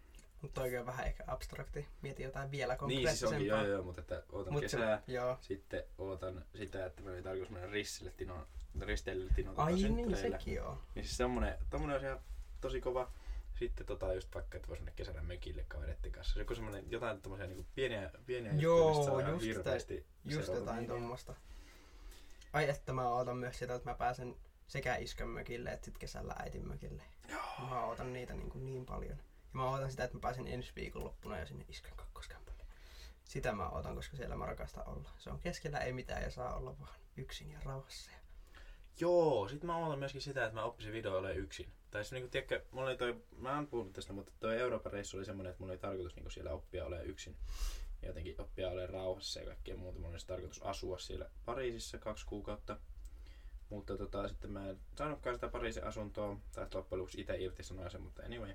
Mutta 0.42 0.60
oikein 0.60 0.80
on 0.80 0.86
vähän 0.86 1.06
ehkä 1.06 1.24
abstrakti. 1.26 1.88
Mieti 2.02 2.22
jotain 2.22 2.50
vielä 2.50 2.76
Niin, 2.86 3.08
siis 3.08 3.20
konkreettisempaa. 3.20 3.36
onkin, 3.36 3.68
joo, 3.68 3.76
joo, 3.76 3.82
mutta 3.82 4.00
että 4.00 4.22
ootan 4.32 4.52
Mut 4.52 4.62
kesää. 4.62 5.02
Se, 5.06 5.12
joo. 5.12 5.38
Sitten 5.40 5.84
ootan 5.98 6.44
sitä, 6.54 6.86
että 6.86 7.02
meillä 7.02 7.16
oli 7.16 7.22
tarkoitus 7.22 7.50
mennä 7.50 7.70
rissille 7.70 8.10
Tino, 8.16 8.46
risteilylle 8.80 9.32
Tino 9.36 9.52
Ai 9.56 9.74
niin, 9.74 10.16
sekin 10.16 10.54
joo. 10.54 10.78
Niin 10.94 11.04
siis 11.04 11.16
semmonen, 11.16 11.58
tommonen 11.70 11.94
olisi 11.94 12.06
ihan 12.06 12.20
tosi 12.60 12.80
kova. 12.80 13.12
Sitten 13.58 13.86
tota 13.86 14.14
just 14.14 14.34
vaikka, 14.34 14.56
että 14.56 14.68
voisi 14.68 14.82
mennä 14.82 14.96
kesällä 14.96 15.22
mökille 15.22 15.64
kavereiden 15.68 16.12
kanssa. 16.12 16.38
Joku 16.38 16.54
semmoinen 16.54 16.90
jotain 16.90 17.22
tommosia 17.22 17.46
niinku 17.46 17.66
pieniä, 17.74 18.10
pieniä 18.26 18.52
Joo, 18.52 18.94
juttuja, 18.94 19.28
just 19.28 19.44
hirveästi 19.44 20.06
Just 20.24 20.54
jotain 20.54 20.86
tuommoista. 20.86 21.34
Ai 22.52 22.68
että 22.68 22.92
mä 22.92 23.08
ootan 23.08 23.36
myös 23.36 23.58
sitä, 23.58 23.74
että 23.74 23.90
mä 23.90 23.94
pääsen 23.94 24.36
sekä 24.66 24.96
iskön 24.96 25.28
mökille 25.28 25.72
että 25.72 25.84
sit 25.84 25.98
kesällä 25.98 26.34
äitin 26.38 26.68
mökille. 26.68 27.02
Joo. 27.28 27.68
Mä 27.70 27.84
ootan 27.84 28.12
niitä 28.12 28.34
niin, 28.34 28.50
kuin 28.50 28.66
niin 28.66 28.86
paljon. 28.86 29.18
Ja 29.18 29.52
mä 29.52 29.70
ootan 29.70 29.90
sitä, 29.90 30.04
että 30.04 30.16
mä 30.16 30.20
pääsen 30.20 30.46
ensi 30.46 30.72
viikon 30.76 31.04
loppuna 31.04 31.40
jo 31.40 31.46
sinne 31.46 31.64
iskön 31.68 31.96
kakkoskämpälle. 31.96 32.64
Sitä 33.24 33.52
mä 33.52 33.68
ootan, 33.68 33.94
koska 33.94 34.16
siellä 34.16 34.36
mä 34.36 34.46
rakastan 34.46 34.88
olla. 34.88 35.10
Se 35.18 35.30
on 35.30 35.40
keskellä 35.40 35.78
ei 35.78 35.92
mitään 35.92 36.22
ja 36.22 36.30
saa 36.30 36.56
olla 36.56 36.78
vaan 36.80 36.98
yksin 37.16 37.50
ja 37.50 37.60
rauhassa. 37.64 38.10
Joo, 39.00 39.48
sit 39.48 39.62
mä 39.64 39.76
ootan 39.76 39.98
myöskin 39.98 40.20
sitä, 40.20 40.44
että 40.44 40.54
mä 40.54 40.64
oppisin 40.64 40.92
video 40.92 41.16
ole 41.18 41.34
yksin. 41.34 41.72
Tai 41.96 42.04
siis 42.04 42.12
niinku, 42.12 42.28
tiedätkö, 42.28 42.62
mulla 42.70 42.88
oli 42.88 42.96
toi, 42.96 43.22
mä 43.38 43.58
en 43.58 43.66
puhunut 43.66 43.92
tästä, 43.92 44.12
mutta 44.12 44.32
toi 44.40 44.58
Euroopan 44.58 44.92
reissu 44.92 45.16
oli 45.16 45.24
semmonen, 45.24 45.50
että 45.50 45.60
mulla 45.62 45.72
oli 45.72 45.78
tarkoitus 45.78 46.14
niinku 46.14 46.30
siellä 46.30 46.50
oppia 46.50 46.84
ole 46.84 47.04
yksin. 47.04 47.36
Ja 48.02 48.08
jotenkin 48.08 48.40
oppia 48.40 48.68
ole 48.68 48.86
rauhassa 48.86 49.40
ja 49.40 49.46
kaikkea 49.46 49.76
muuta. 49.76 49.98
Mulla 49.98 50.10
oli 50.10 50.18
tarkoitus 50.26 50.62
asua 50.62 50.98
siellä 50.98 51.30
Pariisissa 51.44 51.98
kaksi 51.98 52.26
kuukautta. 52.26 52.78
Mutta 53.70 53.96
tota, 53.96 54.28
sitten 54.28 54.50
mä 54.50 54.70
en 54.70 54.78
saanutkaan 54.98 55.36
sitä 55.36 55.48
Pariisin 55.48 55.84
asuntoa, 55.84 56.40
tai 56.52 56.66
loppujen 56.74 57.00
lopuksi 57.00 57.20
itse 57.20 57.36
irtisanoin 57.36 57.90
sen, 57.90 58.02
mutta 58.02 58.22
anyway. 58.22 58.54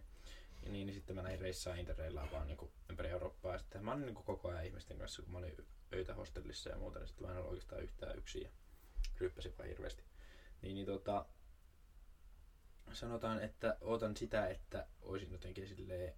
Ja 0.64 0.72
niin, 0.72 0.88
niin 0.88 0.94
sitten 0.94 1.16
mä 1.16 1.22
näin 1.22 1.40
reissaan 1.40 1.80
interreillaan 1.80 2.32
vaan 2.32 2.48
niinku 2.48 2.72
ympäri 2.90 3.10
Eurooppaa. 3.10 3.58
Sitten 3.58 3.86
mä 3.86 3.94
olin 3.94 4.06
niinku 4.06 4.24
koko 4.24 4.50
ajan 4.50 4.66
ihmisten 4.66 4.98
kanssa, 4.98 5.22
kun 5.22 5.32
mä 5.32 5.38
olin 5.38 5.58
öitä 5.94 6.14
hostellissa 6.14 6.70
ja 6.70 6.78
muuta, 6.78 7.00
niin 7.00 7.08
sitten 7.08 7.28
mä 7.28 7.32
en 7.32 7.38
ollut 7.38 7.52
oikeastaan 7.52 7.84
yhtään 7.84 8.18
yksin 8.18 8.42
ja 8.42 8.50
ryppäsin 9.20 9.58
vaan 9.58 9.70
hirveästi. 9.70 10.04
Niin, 10.62 10.76
niin 10.76 10.86
tota, 10.86 11.26
sanotaan, 12.94 13.44
että 13.44 13.78
odotan 13.82 14.18
sitä, 14.18 14.48
että 14.48 14.88
olisin 15.02 15.32
jotenkin 15.32 15.68
silleen 15.68 16.14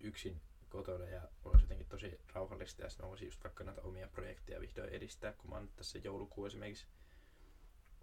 yksin 0.00 0.40
kotona 0.68 1.04
ja 1.04 1.28
olisi 1.44 1.64
jotenkin 1.64 1.88
tosi 1.88 2.20
rauhallista 2.32 2.82
ja 2.82 2.88
sitten 2.88 3.06
mä 3.06 3.10
voisin 3.10 3.26
just 3.26 3.44
vaikka 3.44 3.64
näitä 3.64 3.82
omia 3.82 4.08
projekteja 4.08 4.60
vihdoin 4.60 4.88
edistää, 4.88 5.32
kun 5.32 5.50
mä 5.50 5.56
oon 5.56 5.68
tässä 5.76 5.98
joulukuun 5.98 6.46
esimerkiksi 6.46 6.86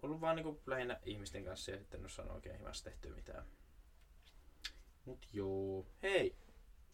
ollut 0.02 0.20
vaan 0.20 0.36
niinku 0.36 0.62
lähinnä 0.66 1.00
ihmisten 1.04 1.44
kanssa 1.44 1.70
ja 1.70 1.78
sitten 1.78 1.98
en 1.98 2.04
ole 2.04 2.10
saanut 2.10 2.34
oikein 2.34 2.58
hyvässä 2.58 2.84
tehtyä 2.84 3.14
mitään. 3.14 3.46
Mut 5.04 5.28
joo. 5.32 5.86
Hei! 6.02 6.36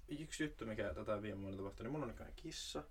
Yksi 0.09 0.45
juttu, 0.45 0.67
mikä 0.67 0.95
tätä 0.95 1.23
viime 1.23 1.41
vuonna 1.41 1.57
tapahtui, 1.57 1.85
niin 1.85 1.93
mulla 1.93 2.07
on 2.07 2.33
kissa. 2.37 2.85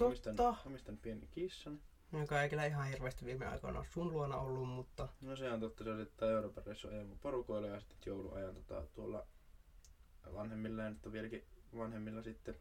Omistan, 0.00 0.36
Totta. 0.36 0.62
omistan 0.66 0.98
pienen 0.98 1.28
kissan. 1.28 1.80
Joka 2.12 2.42
ei 2.42 2.48
kyllä 2.48 2.66
ihan 2.66 2.86
hirveästi 2.86 3.24
viime 3.24 3.46
aikoina 3.46 3.78
ole 3.78 3.86
sun 3.90 4.12
luona 4.12 4.36
ollut, 4.36 4.68
mutta 4.68 5.08
No 5.20 5.36
se 5.36 5.52
on 5.52 5.60
totta, 5.60 5.84
se 5.84 5.92
oli 5.92 6.06
tää 6.06 6.28
Euroopan 6.30 6.66
reissu 6.66 6.88
porukoilla 7.20 7.68
ja 7.68 7.80
sitten 7.80 7.98
jouluajan 8.06 8.54
tota, 8.54 8.82
tuolla 8.94 9.26
vanhemmilla 10.34 10.82
ja 10.82 10.90
nyt 10.90 11.06
on 11.06 11.12
vieläkin 11.12 11.44
vanhemmilla 11.76 12.22
sitten. 12.22 12.54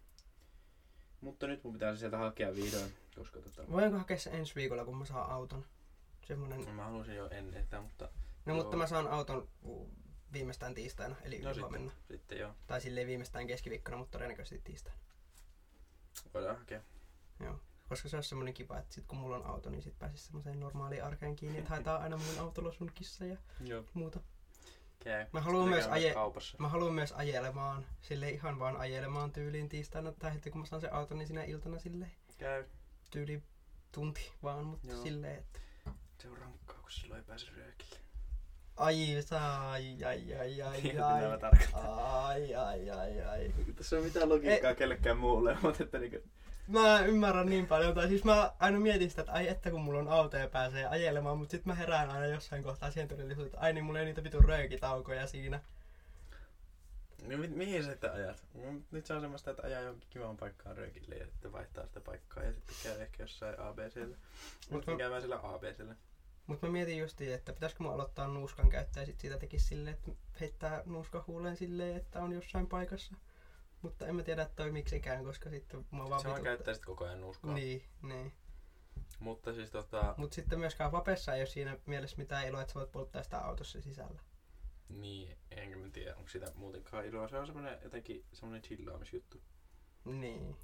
Mutta 1.21 1.47
nyt 1.47 1.63
mun 1.63 1.73
pitää 1.73 1.93
se 1.93 1.99
sieltä 1.99 2.17
hakea 2.17 2.55
vihdoin, 2.55 2.93
koska 3.15 3.39
tota, 3.41 3.71
voinko 3.71 3.97
hakea 3.97 4.17
se 4.17 4.29
ensi 4.29 4.55
viikolla, 4.55 4.85
kun 4.85 4.97
mä 4.97 5.05
saan 5.05 5.31
auton? 5.31 5.65
Semmonen... 6.27 6.75
mä 6.75 6.83
halusin 6.83 7.15
jo 7.15 7.29
ennen 7.29 7.63
sitä, 7.63 7.81
mutta 7.81 8.09
No 8.45 8.55
mutta 8.55 8.75
Joo. 8.75 8.83
mä 8.83 8.87
saan 8.87 9.07
auton 9.07 9.49
viimeistään 10.33 10.73
tiistaina, 10.73 11.15
eli 11.23 11.39
no 11.39 11.43
no, 11.47 11.53
sitten, 11.53 11.63
huomenna. 11.63 11.91
sitten 12.07 12.39
joo, 12.39 12.55
Tai 12.67 12.81
silleen 12.81 13.07
viimeistään 13.07 13.47
keskiviikkona, 13.47 13.97
mutta 13.97 14.11
todennäköisesti 14.11 14.61
tiistaina. 14.63 14.99
voidaan 16.33 16.57
hakea. 16.57 16.81
Joo. 17.39 17.59
Koska 17.89 18.09
se 18.09 18.17
on 18.17 18.23
semmonen 18.23 18.53
kiva, 18.53 18.77
että 18.79 18.93
sit 18.93 19.05
kun 19.07 19.17
mulla 19.17 19.35
on 19.35 19.45
auto, 19.45 19.69
niin 19.69 19.81
sit 19.81 19.99
pääsis 19.99 20.25
semmoiseen 20.25 20.59
normaaliin 20.59 21.03
arkeen 21.03 21.35
kiinni, 21.35 21.57
että 21.59 21.69
haetaan 21.69 22.01
aina 22.01 22.17
mun 22.17 22.39
autolla 22.39 22.71
sun 22.71 22.91
kissa 22.95 23.25
ja 23.25 23.37
Joo. 23.65 23.83
muuta. 23.93 24.19
Käy. 25.03 25.25
Mä 25.33 25.41
haluan 25.41 25.63
Sitten 25.73 25.89
myös 25.91 26.03
aje- 26.03 26.13
kaupassa. 26.13 26.57
Mä 26.59 26.69
haluan 26.69 26.93
myös 26.93 27.11
ajelemaan, 27.11 27.85
sille 28.01 28.29
ihan 28.29 28.59
vaan 28.59 28.77
ajelemaan 28.77 29.31
tyyliin 29.31 29.69
tiistaina, 29.69 30.11
tai 30.11 30.33
heti 30.33 30.51
kun 30.51 30.61
mä 30.61 30.67
saan 30.67 30.81
sen 30.81 30.93
auton, 30.93 31.17
niin 31.17 31.27
sinä 31.27 31.43
iltana 31.43 31.79
silleen 31.79 32.11
Käy. 32.37 32.63
tyyli 33.11 33.43
tunti 33.91 34.31
vaan, 34.43 34.65
mutta 34.65 34.87
Joo. 34.87 35.03
silleen, 35.03 35.35
että 35.39 35.59
Se 36.21 36.29
on 36.29 36.37
rankkaa, 36.37 36.77
kun 36.81 36.91
silloin 36.91 37.19
ei 37.19 37.25
pääse 37.25 37.47
röökille. 37.57 37.99
ai 38.77 38.97
saa, 39.25 39.71
ai 39.71 40.03
ai 40.03 40.33
ai 40.33 40.61
ai 40.61 40.81
ai, 41.73 42.55
ai 42.55 42.55
ai 42.55 42.89
ai 42.89 43.21
ai. 43.21 43.53
Tässä 43.75 43.95
ei 43.95 43.99
ole 43.99 44.07
mitään 44.07 44.29
logiikkaa 44.29 44.75
kellekään 44.75 45.17
muulle, 45.17 45.57
mutta 45.63 45.83
että 45.83 45.99
niinku... 45.99 46.17
Mä 46.69 46.99
ymmärrän 46.99 47.45
niin 47.49 47.67
paljon, 47.67 47.93
tai 47.95 48.07
siis 48.07 48.23
mä 48.23 48.51
aina 48.59 48.79
mietin 48.79 49.09
sitä, 49.09 49.21
että 49.21 49.31
ai 49.33 49.47
että 49.47 49.71
kun 49.71 49.81
mulla 49.81 49.99
on 49.99 50.07
auto 50.07 50.37
ja 50.37 50.49
pääsee 50.49 50.85
ajelemaan, 50.85 51.37
mutta 51.37 51.51
sit 51.51 51.65
mä 51.65 51.75
herään 51.75 52.09
aina 52.09 52.25
jossain 52.25 52.63
kohtaa 52.63 52.91
siihen 52.91 53.07
todellisuuteen, 53.07 53.47
että 53.47 53.59
ai 53.59 53.73
niin 53.73 53.85
mulla 53.85 53.99
ei 53.99 54.05
niitä 54.05 54.23
vitun 54.23 54.45
röökitaukoja 54.45 55.27
siinä. 55.27 55.59
No 57.27 57.37
mi- 57.37 57.47
mihin 57.47 57.83
sä 57.83 57.89
sitten 57.91 58.11
ajat? 58.13 58.43
Mm, 58.53 58.83
Nyt 58.91 59.05
se 59.05 59.13
on 59.13 59.21
semmoista, 59.21 59.51
että 59.51 59.63
ajaa 59.67 59.81
johonkin 59.81 60.09
kivaan 60.09 60.37
paikkaan 60.37 60.77
röökille 60.77 61.15
ja 61.15 61.25
sitten 61.25 61.51
vaihtaa 61.51 61.85
sitä 61.85 62.01
paikkaa 62.01 62.43
ja 62.43 62.53
sitten 62.53 62.75
käy 62.83 63.01
ehkä 63.01 63.23
jossain 63.23 63.59
ABCllä. 63.59 64.05
Mut 64.07 64.17
Mutta 64.71 64.91
mä- 64.91 64.97
käymään 64.97 65.21
siellä 65.21 65.39
ABCllä. 65.43 65.95
Mutta 66.47 66.65
mä 66.65 66.71
mietin 66.71 66.97
justiin, 66.97 67.33
että 67.33 67.53
pitäisikö 67.53 67.83
mun 67.83 67.93
aloittaa 67.93 68.27
nuuskan 68.27 68.69
käyttää 68.69 69.01
ja 69.03 69.05
sit 69.05 69.19
siitä 69.19 69.37
tekisi 69.37 69.67
silleen, 69.67 69.93
että 69.95 70.11
heittää 70.39 70.83
nuuska 70.85 71.23
huuleen 71.27 71.57
silleen, 71.57 71.95
että 71.97 72.21
on 72.21 72.31
jossain 72.33 72.67
paikassa. 72.67 73.13
Mutta 73.81 74.07
en 74.07 74.15
mä 74.15 74.23
tiedä, 74.23 74.41
että 74.41 74.55
toi 74.55 74.71
miksikään, 74.71 75.23
koska 75.23 75.49
sitten 75.49 75.85
mua 75.91 76.09
vaan 76.09 76.21
Se 76.21 76.27
vaan 76.27 76.43
käyttää 76.43 76.73
sitten 76.73 76.87
koko 76.87 77.05
ajan 77.05 77.21
nuuskaa. 77.21 77.53
Niin, 77.53 77.83
niin. 78.01 78.33
Mutta 79.19 79.53
siis 79.53 79.71
tota, 79.71 80.13
Mutta 80.17 80.35
sitten 80.35 80.59
myöskään 80.59 80.91
vapessa 80.91 81.35
ei 81.35 81.41
ole 81.41 81.47
siinä 81.47 81.77
mielessä 81.85 82.17
mitään 82.17 82.47
iloa, 82.47 82.61
että 82.61 82.73
sä 82.73 82.79
voit 82.79 82.91
polttaa 82.91 83.23
sitä 83.23 83.39
autossa 83.39 83.81
sisällä. 83.81 84.19
niin, 84.89 85.37
enkä 85.51 85.77
mä 85.77 85.89
tiedä, 85.89 86.15
onko 86.15 86.29
sitä 86.29 86.51
muutenkaan 86.55 87.05
iloa. 87.05 87.27
Se 87.27 87.37
on 87.37 87.45
semmonen 87.45 87.77
jotenkin 87.83 88.25
semmonen 88.33 88.61
chillaamisjuttu. 88.61 89.41
Niin. 90.05 90.55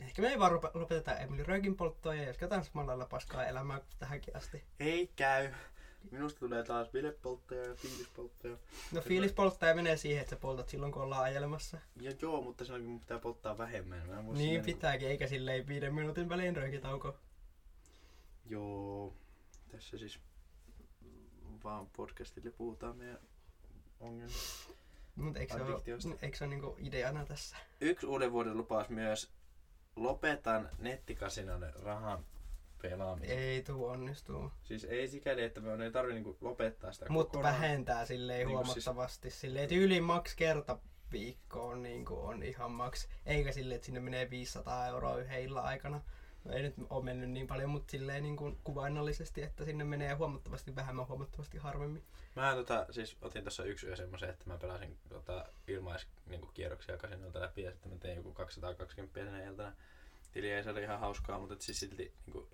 Ehkä 0.00 0.22
me 0.22 0.28
ei 0.28 0.38
vaan 0.38 0.52
lopeteta 0.74 1.18
Emily 1.18 1.42
röökin 1.42 1.76
polttoa 1.76 2.14
ja 2.14 2.22
jatketaan 2.22 2.64
samalla 2.64 2.88
lailla 2.88 3.06
paskaa 3.06 3.46
elämää 3.46 3.80
tähänkin 3.98 4.36
asti. 4.36 4.64
Ei 4.80 5.06
käy. 5.16 5.52
Minusta 6.10 6.40
tulee 6.40 6.62
taas 6.64 6.88
bilepolttaja 6.88 7.64
ja 7.64 7.74
fiilispolttaja. 7.74 8.56
No 8.92 9.00
fiilispolttaja 9.00 9.74
menee 9.74 9.96
siihen, 9.96 10.20
että 10.20 10.30
sä 10.30 10.40
poltat 10.40 10.68
silloin 10.68 10.92
kun 10.92 11.02
ollaan 11.02 11.24
ajelemassa. 11.24 11.78
Ja 12.00 12.12
joo, 12.22 12.42
mutta 12.42 12.64
silloin 12.64 12.84
mun 12.84 13.00
pitää 13.00 13.18
polttaa 13.18 13.58
vähemmän. 13.58 14.06
Mä 14.08 14.22
Niin 14.22 14.36
silleen- 14.36 14.64
pitääkin, 14.64 15.08
eikä 15.08 15.26
silleen 15.26 15.66
viiden 15.66 15.94
minuutin 15.94 16.28
välein 16.28 16.56
röökitauko. 16.56 17.16
Joo, 18.46 19.14
tässä 19.68 19.98
siis 19.98 20.18
vaan 21.64 21.86
podcastille 21.96 22.50
puhutaan 22.50 22.96
meidän 22.96 23.18
ongelmista. 24.00 24.72
Mut 25.16 25.36
eikö 25.36 25.54
se 25.54 25.62
ole, 25.62 25.82
eikö 26.22 26.36
se 26.36 26.44
ole 26.44 26.50
niinku 26.54 26.76
ideana 26.78 27.26
tässä? 27.26 27.56
Yksi 27.80 28.06
uuden 28.06 28.32
vuoden 28.32 28.56
lupaus 28.56 28.88
myös. 28.88 29.30
Lopetan 29.96 30.68
nettikasinon 30.78 31.66
rahan 31.82 32.24
pelaamisen. 32.82 33.38
Ei 33.38 33.62
tuu 33.62 33.86
onnistuu. 33.86 34.52
Siis 34.62 34.84
ei 34.84 35.08
sikäli, 35.08 35.42
että 35.42 35.60
me 35.60 35.84
ei 35.84 35.90
tarvi 35.90 36.12
niinku 36.14 36.36
lopettaa 36.40 36.92
sitä 36.92 37.06
Mutta 37.08 37.32
kokonaan. 37.32 37.54
vähentää 37.54 38.06
silleen 38.06 38.46
Niinku 38.46 38.64
huomattavasti. 38.64 39.30
Silleen, 39.30 39.62
että 39.62 39.76
yli 39.76 40.00
maks 40.00 40.34
kerta 40.36 40.78
viikkoon 41.12 41.82
niin 41.82 42.04
on 42.10 42.42
ihan 42.42 42.70
maks. 42.70 43.08
Eikä 43.26 43.52
silleen, 43.52 43.76
että 43.76 43.86
sinne 43.86 44.00
menee 44.00 44.30
500 44.30 44.86
euroa 44.86 45.16
yhden 45.16 45.42
illan 45.42 45.64
aikana. 45.64 46.00
No 46.44 46.52
ei 46.52 46.62
nyt 46.62 46.74
ole 46.90 47.04
mennyt 47.04 47.30
niin 47.30 47.46
paljon, 47.46 47.70
mutta 47.70 47.90
silleen 47.90 48.22
niin 48.22 48.36
kuin 48.36 48.58
kuvainnollisesti, 48.64 49.42
että 49.42 49.64
sinne 49.64 49.84
menee 49.84 50.14
huomattavasti 50.14 50.76
vähemmän, 50.76 51.08
huomattavasti 51.08 51.58
harvemmin. 51.58 52.02
Mä 52.36 52.54
tota, 52.54 52.86
siis 52.90 53.16
otin 53.22 53.44
tuossa 53.44 53.64
yksi 53.64 53.86
yö 53.86 53.96
semmoisen, 53.96 54.30
että 54.30 54.44
mä 54.46 54.58
pelasin 54.58 54.98
tota, 55.08 55.46
ilmais 55.68 56.06
niinku, 56.26 56.46
kierroksia 56.46 56.96
kasinolta 56.96 57.40
läpi 57.40 57.62
ja 57.62 57.70
sitten 57.70 57.92
mä 57.92 57.98
tein 57.98 58.16
joku 58.16 58.32
220 58.32 59.20
sinä 59.24 59.44
iltana. 59.44 59.72
Tiliä 60.32 60.56
ei 60.56 60.64
se 60.64 60.70
oli 60.70 60.82
ihan 60.82 61.00
hauskaa, 61.00 61.38
mutta 61.38 61.54
et 61.54 61.60
siis 61.60 61.80
silti 61.80 62.12
niinku, 62.26 62.48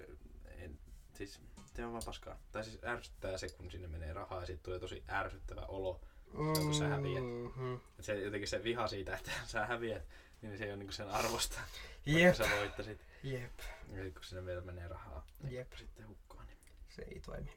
en, 0.46 0.78
siis 1.14 1.40
se 1.74 1.84
on 1.84 1.92
vaan 1.92 2.02
paskaa. 2.06 2.38
Tai 2.52 2.64
siis 2.64 2.78
ärsyttää 2.84 3.38
se, 3.38 3.48
kun 3.48 3.70
sinne 3.70 3.88
menee 3.88 4.12
rahaa 4.12 4.40
ja 4.40 4.46
siitä 4.46 4.62
tulee 4.62 4.78
tosi 4.78 5.04
ärsyttävä 5.10 5.60
olo. 5.66 6.00
kun 6.32 6.74
sä 6.74 6.88
häviät. 6.88 7.24
Mhm. 7.24 7.74
Et 7.98 8.04
se, 8.04 8.18
jotenkin 8.20 8.48
se 8.48 8.62
viha 8.64 8.88
siitä, 8.88 9.16
että 9.16 9.30
sä 9.46 9.66
häviät, 9.66 10.02
niin 10.42 10.58
se 10.58 10.64
ei 10.64 10.70
ole 10.70 10.76
niinku 10.76 10.92
sen 10.92 11.08
arvosta, 11.08 11.60
Jep, 12.06 12.24
vaikka 12.38 12.44
sä 12.48 12.56
voittasit. 12.56 13.06
jep, 13.22 13.58
Ja 13.92 14.02
sit 14.04 14.14
kun 14.14 14.24
sinne 14.24 14.44
vielä 14.46 14.60
menee 14.60 14.88
rahaa, 14.88 15.26
niin 15.42 15.54
Jep. 15.54 15.72
sitten 15.72 16.08
hukkaan. 16.08 16.46
Niin. 16.46 16.58
se 16.88 17.02
ei 17.02 17.20
toimi. 17.20 17.52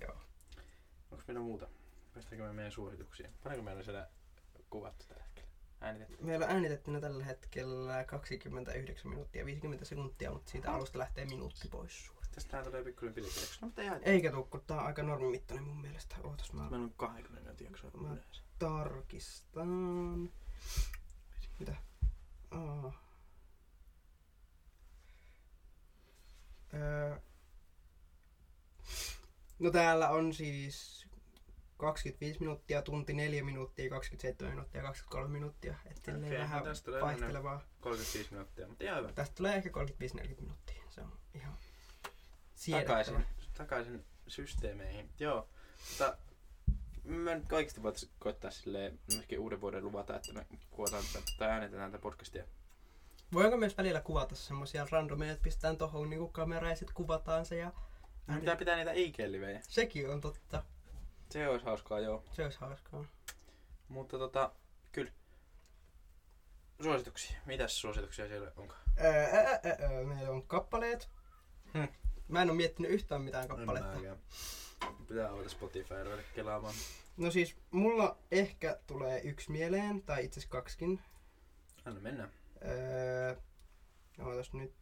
Joo. 0.00 0.16
Onko 1.10 1.24
meillä 1.26 1.40
muuta? 1.42 1.68
Päästäänkö 2.14 2.46
me 2.46 2.52
meidän 2.52 2.72
suosituksiin? 2.72 3.30
Paljonko 3.44 3.64
meillä 3.64 3.82
siellä 3.82 4.08
kuvattu 4.70 5.04
tällä 5.08 5.22
hetkellä? 5.22 5.23
Äänitetty? 5.84 6.16
Meillä 6.24 6.46
on 6.46 6.52
äänitettynä 6.52 7.00
tällä 7.00 7.24
hetkellä 7.24 8.04
29 8.04 9.10
minuuttia 9.10 9.46
50 9.46 9.84
sekuntia, 9.84 10.30
mutta 10.32 10.50
siitä 10.50 10.72
alusta 10.72 10.98
lähtee 10.98 11.24
minuutti 11.24 11.68
pois 11.68 12.06
suoraan. 12.06 12.24
Tästähän 12.34 12.64
tulee 12.66 12.84
pikkuinen 12.84 13.14
pilkki. 13.14 13.40
No 13.60 13.66
mutta 13.66 13.82
ei 13.82 13.88
haittaa. 13.88 14.12
Eikä 14.12 14.30
tuu, 14.30 14.44
kun 14.44 14.62
tää 14.66 14.76
on 14.80 14.86
aika 14.86 15.02
normimittainen 15.02 15.64
mun 15.64 15.80
mielestä. 15.80 16.16
Ootas 16.24 16.52
mä 16.52 16.62
Meillä 16.70 16.84
on 16.84 16.94
20 16.96 17.40
minuutin 17.42 17.64
jaksoa 17.64 17.90
Mä- 17.94 18.08
yleensä. 18.08 18.42
tarkistan. 18.58 19.68
Mitä? 21.58 21.76
Aa. 22.50 23.04
Öö. 26.74 27.16
No 29.58 29.70
täällä 29.70 30.08
on 30.10 30.32
siis 30.34 31.06
25 31.76 32.40
minuuttia, 32.40 32.82
tunti 32.82 33.12
4 33.12 33.44
minuuttia, 33.44 33.90
27 33.90 34.52
minuuttia, 34.54 34.82
23 34.82 35.32
minuuttia. 35.32 35.74
Että 35.86 36.12
silleen 36.12 36.24
Okei, 36.24 36.38
vähän 36.38 36.58
no 36.58 36.64
tästä 36.64 36.84
tulee 36.84 37.02
vaihtelevaa. 37.02 37.62
35 37.80 38.30
minuuttia, 38.30 38.68
mutta 38.68 38.84
ihan 38.84 38.98
hyvä. 38.98 39.12
Tästä 39.12 39.34
tulee 39.34 39.56
ehkä 39.56 39.70
35-40 39.70 40.40
minuuttia. 40.40 40.82
Se 40.90 41.00
on 41.00 41.12
ihan 41.34 41.54
Takaisin, 42.70 43.26
takaisin 43.56 44.04
systeemeihin. 44.28 45.10
Joo, 45.18 45.48
mutta 45.90 46.16
mä 47.04 47.34
nyt 47.34 47.46
kaikista 47.46 47.82
voitaisiin 47.82 48.12
koittaa 48.18 48.50
silleen 48.50 48.98
myöskin 49.12 49.38
uuden 49.38 49.60
vuoden 49.60 49.84
luvata, 49.84 50.16
että 50.16 50.32
me 50.32 50.46
kuvataan 50.70 51.04
tätä, 51.12 51.26
tai 51.38 51.50
äänitetään 51.50 51.90
tätä 51.90 52.02
podcastia. 52.02 52.44
Voinko 53.32 53.56
myös 53.56 53.78
välillä 53.78 54.00
kuvata 54.00 54.34
semmosia 54.34 54.86
randomeja, 54.90 55.32
että 55.32 55.42
pistetään 55.42 55.76
tohon 55.76 56.10
niinku 56.10 56.28
kamera 56.28 56.68
ja 56.68 56.76
sit 56.76 56.92
kuvataan 56.92 57.46
se 57.46 57.56
ja 57.56 57.72
Pitää 58.40 58.56
pitää 58.56 58.76
niitä 58.76 58.92
IG-livejä. 58.92 59.60
Sekin 59.68 60.10
on 60.10 60.20
totta. 60.20 60.64
Se 61.30 61.48
olisi 61.48 61.64
hauskaa, 61.66 62.00
joo. 62.00 62.24
Se 62.32 62.44
olisi 62.44 62.58
hauskaa. 62.60 63.04
Mutta 63.88 64.18
tota, 64.18 64.52
kyllä. 64.92 65.10
Suosituksia. 66.82 67.36
Mitäs 67.46 67.80
suosituksia 67.80 68.28
siellä 68.28 68.52
onkaan? 68.56 68.80
Öö, 69.04 69.24
öö, 69.24 69.58
öö, 69.80 70.04
meillä 70.04 70.30
on 70.30 70.42
kappaleet. 70.42 71.08
Hmm. 71.74 71.88
Mä 72.28 72.42
en 72.42 72.50
oo 72.50 72.56
miettinyt 72.56 72.90
yhtään 72.90 73.22
mitään 73.22 73.48
kappaletta. 73.48 73.94
mäkään. 73.94 74.18
Pitää 75.08 75.30
avata 75.30 75.48
Spotify 75.48 76.04
ruveta 76.04 76.22
kelaamaan. 76.34 76.74
No 77.16 77.30
siis, 77.30 77.56
mulla 77.70 78.18
ehkä 78.30 78.78
tulee 78.86 79.20
yksi 79.20 79.50
mieleen, 79.50 80.02
tai 80.02 80.24
itse 80.24 80.40
asiassa 80.40 80.52
kaksikin. 80.52 81.02
Anna 81.84 82.00
mennä. 82.00 82.28
Öö, 82.64 83.36
ootas 84.24 84.52
nyt, 84.52 84.74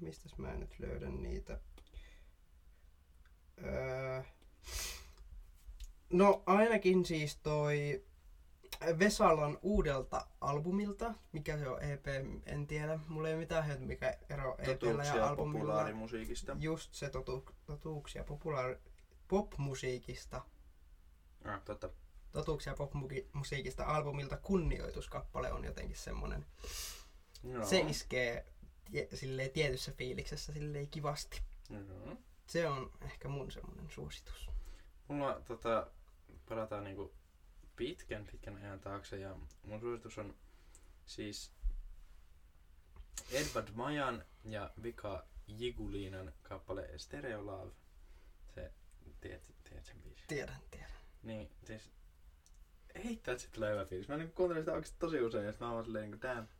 mistäs 0.00 0.38
mä 0.38 0.54
nyt 0.54 0.78
löydän 0.78 1.22
niitä. 1.22 1.58
Öö, 3.64 4.22
no 6.10 6.42
ainakin 6.46 7.04
siis 7.04 7.36
toi 7.36 8.04
Vesalan 8.98 9.58
uudelta 9.62 10.26
albumilta, 10.40 11.14
mikä 11.32 11.58
se 11.58 11.68
on 11.68 11.82
EP, 11.82 12.06
en 12.46 12.66
tiedä. 12.66 12.98
Mulla 13.08 13.28
ei 13.28 13.34
ole 13.34 13.40
mitään 13.40 13.66
hyötyä, 13.66 13.86
mikä 13.86 14.18
ero 14.28 14.56
EPllä 14.58 15.04
ja 15.04 15.28
albumilla. 15.28 15.58
populaarimusiikista. 15.58 16.56
Just 16.60 16.94
se 16.94 17.10
totu, 17.10 17.44
totuuksia 17.66 18.24
populaari, 18.24 18.76
popmusiikista. 19.28 20.44
Ah, 21.44 21.62
totta. 21.64 21.90
Totuuksia 22.32 22.74
popmusiikista 22.74 23.84
albumilta 23.84 24.36
kunnioituskappale 24.36 25.52
on 25.52 25.64
jotenkin 25.64 25.96
semmonen. 25.96 26.46
No. 27.42 27.66
Se 27.66 27.80
iskee 27.80 28.46
tie, 28.90 29.08
silleen, 29.14 29.50
tietyssä 29.50 29.92
fiiliksessä 29.92 30.52
silleen 30.52 30.88
kivasti. 30.88 31.42
No. 31.68 32.16
Se 32.46 32.68
on 32.68 32.90
ehkä 33.00 33.28
mun 33.28 33.50
semmonen 33.50 33.90
suositus. 33.90 34.50
Mulla 35.08 35.40
tota, 35.40 35.86
palataan 36.50 36.84
niinku 36.84 37.12
pitkän 37.76 38.26
pitkän 38.26 38.56
ajan 38.56 38.80
taakse 38.80 39.18
ja 39.18 39.36
mun 39.62 39.80
suositus 39.80 40.18
on 40.18 40.34
siis 41.06 41.52
Edward 43.32 43.68
Majan 43.74 44.24
ja 44.44 44.70
Vika 44.82 45.26
Jiguliinan 45.46 46.32
kappale 46.42 46.90
Stereo 46.96 47.46
Love. 47.46 47.72
Se, 48.54 48.72
tiedät, 49.20 49.42
tiedät 49.64 49.84
sen 49.84 50.02
biisin? 50.02 50.24
Tiedän, 50.28 50.56
tiedän. 50.70 50.90
Niin, 51.22 51.50
siis 51.64 51.90
heittää, 53.04 53.32
että 53.32 53.44
se 53.44 53.50
tulee 53.50 53.72
hyvä 53.72 53.84
fiilis. 53.84 54.08
Mä 54.08 54.16
niin 54.16 54.32
kuuntelin 54.32 54.62
sitä 54.62 54.72
oikeesti 54.72 54.98
tosi 54.98 55.20
usein 55.20 55.44
ja 55.44 55.52
sit 55.52 55.60
mä 55.60 55.72
oon 55.72 55.84
silleen 55.84 56.10
niinku 56.10 56.16
Okei. 56.16 56.34
Tää 56.34 56.40
on 56.40 56.50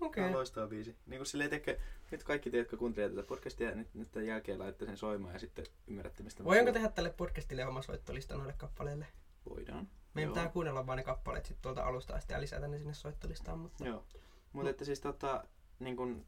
Okay. 0.00 0.32
loistava 0.32 0.66
biisi. 0.66 0.96
Niin 1.06 1.18
kuin 1.18 1.26
silleen, 1.26 1.50
tekee, 1.50 1.80
nyt 2.10 2.24
kaikki 2.24 2.50
te, 2.50 2.58
jotka 2.58 2.76
kuuntelevat 2.76 3.14
tätä 3.14 3.28
podcastia, 3.28 3.74
nyt, 3.74 3.94
nyt 3.94 4.12
tämän 4.12 4.26
jälkeen 4.26 4.58
laitte 4.58 4.86
sen 4.86 4.96
soimaan 4.96 5.34
ja 5.34 5.40
sitten 5.40 5.66
ymmärrätte, 5.86 6.22
mistä 6.22 6.44
Voinko 6.44 6.72
tehdä 6.72 6.88
tälle 6.88 7.10
podcastille 7.10 7.66
oma 7.66 7.82
soittolista 7.82 8.36
noille 8.36 8.52
kappaleille? 8.52 9.06
Voidaan. 9.48 9.88
Meidän 10.14 10.28
Joo. 10.28 10.34
pitää 10.34 10.52
kuunnella 10.52 10.86
vaan 10.86 10.98
ne 10.98 11.04
kappaleet 11.04 11.46
sit 11.46 11.62
tuolta 11.62 11.84
alusta 11.84 12.14
asti 12.14 12.32
ja 12.32 12.40
lisätä 12.40 12.68
ne 12.68 12.78
sinne 12.78 12.94
soittolistaan. 12.94 13.58
Mutta... 13.58 13.84
Joo. 13.84 14.04
Mutta 14.52 14.70
että 14.70 14.84
siis 14.84 15.00
tota, 15.00 15.44
niin 15.78 15.96
kun, 15.96 16.26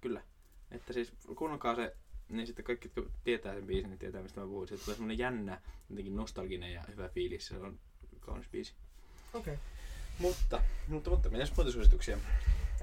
kyllä. 0.00 0.22
Että 0.70 0.92
siis 0.92 1.12
kuunnelkaa 1.36 1.74
se, 1.74 1.96
niin 2.28 2.46
sitten 2.46 2.64
kaikki, 2.64 2.92
jotka 2.96 3.12
tietää 3.24 3.54
sen 3.54 3.66
biisin, 3.66 3.90
niin 3.90 3.98
tietää 3.98 4.22
mistä 4.22 4.40
mä 4.40 4.46
puhun. 4.46 4.68
Se 4.68 4.76
tulee 4.76 4.96
semmonen 4.96 5.18
jännä, 5.18 5.60
jotenkin 5.90 6.16
nostalginen 6.16 6.72
ja 6.72 6.82
hyvä 6.88 7.08
fiilis. 7.08 7.46
Se 7.46 7.56
on 7.56 7.78
kaunis 8.20 8.48
biisi. 8.48 8.74
Okei. 9.34 9.54
Okay. 9.54 9.64
Mutta, 10.18 10.62
mutta, 10.88 11.10
mutta 11.10 11.28
mitäs 11.28 11.56
muita 11.56 11.72
suosituksia? 11.72 12.18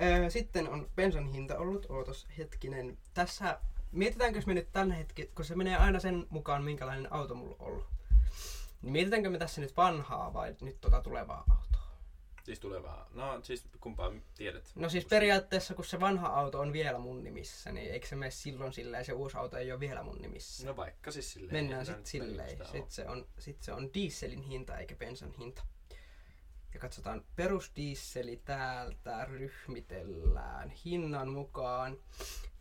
Öö, 0.02 0.30
sitten 0.30 0.70
on 0.70 0.90
bensan 0.96 1.28
hinta 1.28 1.58
ollut, 1.58 1.86
ootos 1.90 2.28
hetkinen. 2.38 2.98
Tässä, 3.14 3.60
mietitäänkö 3.92 4.42
me 4.46 4.54
nyt 4.54 4.72
tällä 4.72 4.94
hetkellä, 4.94 5.32
kun 5.36 5.46
se 5.46 5.56
menee 5.56 5.76
aina 5.76 6.00
sen 6.00 6.28
mukaan, 6.30 6.64
minkälainen 6.64 7.14
auto 7.14 7.36
mulla 7.36 7.56
on 7.60 7.68
ollut. 7.68 7.86
Niin 8.84 8.92
mietitäänkö 8.92 9.30
me 9.30 9.38
tässä 9.38 9.62
nyt 9.62 9.78
vanhaa 9.78 10.34
vai 10.34 10.56
nyt 10.62 10.82
tota 10.82 11.02
tulevaa 11.02 11.44
autoa? 11.50 11.84
Siis 12.44 12.60
tulevaa. 12.60 13.08
No 13.14 13.40
siis 13.44 13.68
kumpaa 13.80 14.12
tiedät? 14.36 14.72
No 14.76 14.90
siis 14.90 15.06
periaatteessa, 15.06 15.74
kun 15.74 15.86
se 15.86 16.00
vanha 16.00 16.28
auto 16.28 16.60
on 16.60 16.74
vielä 16.74 17.00
mun 17.00 17.24
nimissä, 17.24 17.72
niin 17.72 17.92
eikö 17.92 18.08
se 18.08 18.16
mene 18.16 18.32
silloin 18.32 18.74
silleen, 18.74 19.06
se 19.06 19.14
uusi 19.14 19.38
auto 19.38 19.58
ei 19.58 19.72
ole 19.72 19.80
vielä 19.80 20.04
mun 20.04 20.22
nimissä? 20.22 20.66
No 20.66 20.76
vaikka 20.76 21.12
siis 21.12 21.34
silleen. 21.34 21.54
Mennään 21.54 21.86
sitten 21.86 22.06
silleen. 22.06 22.50
Sitten 22.50 22.92
se, 22.92 23.08
on, 23.08 23.28
sit 23.40 23.62
se 23.62 23.74
on 23.74 23.94
dieselin 23.94 24.42
hinta 24.42 24.78
eikä 24.78 24.96
bensan 24.96 25.32
hinta. 25.32 25.64
Ja 26.74 26.80
katsotaan 26.80 27.26
perusdiisseli 27.36 28.42
täältä, 28.46 29.26
ryhmitellään 29.26 30.70
hinnan 30.70 31.30
mukaan. 31.30 31.98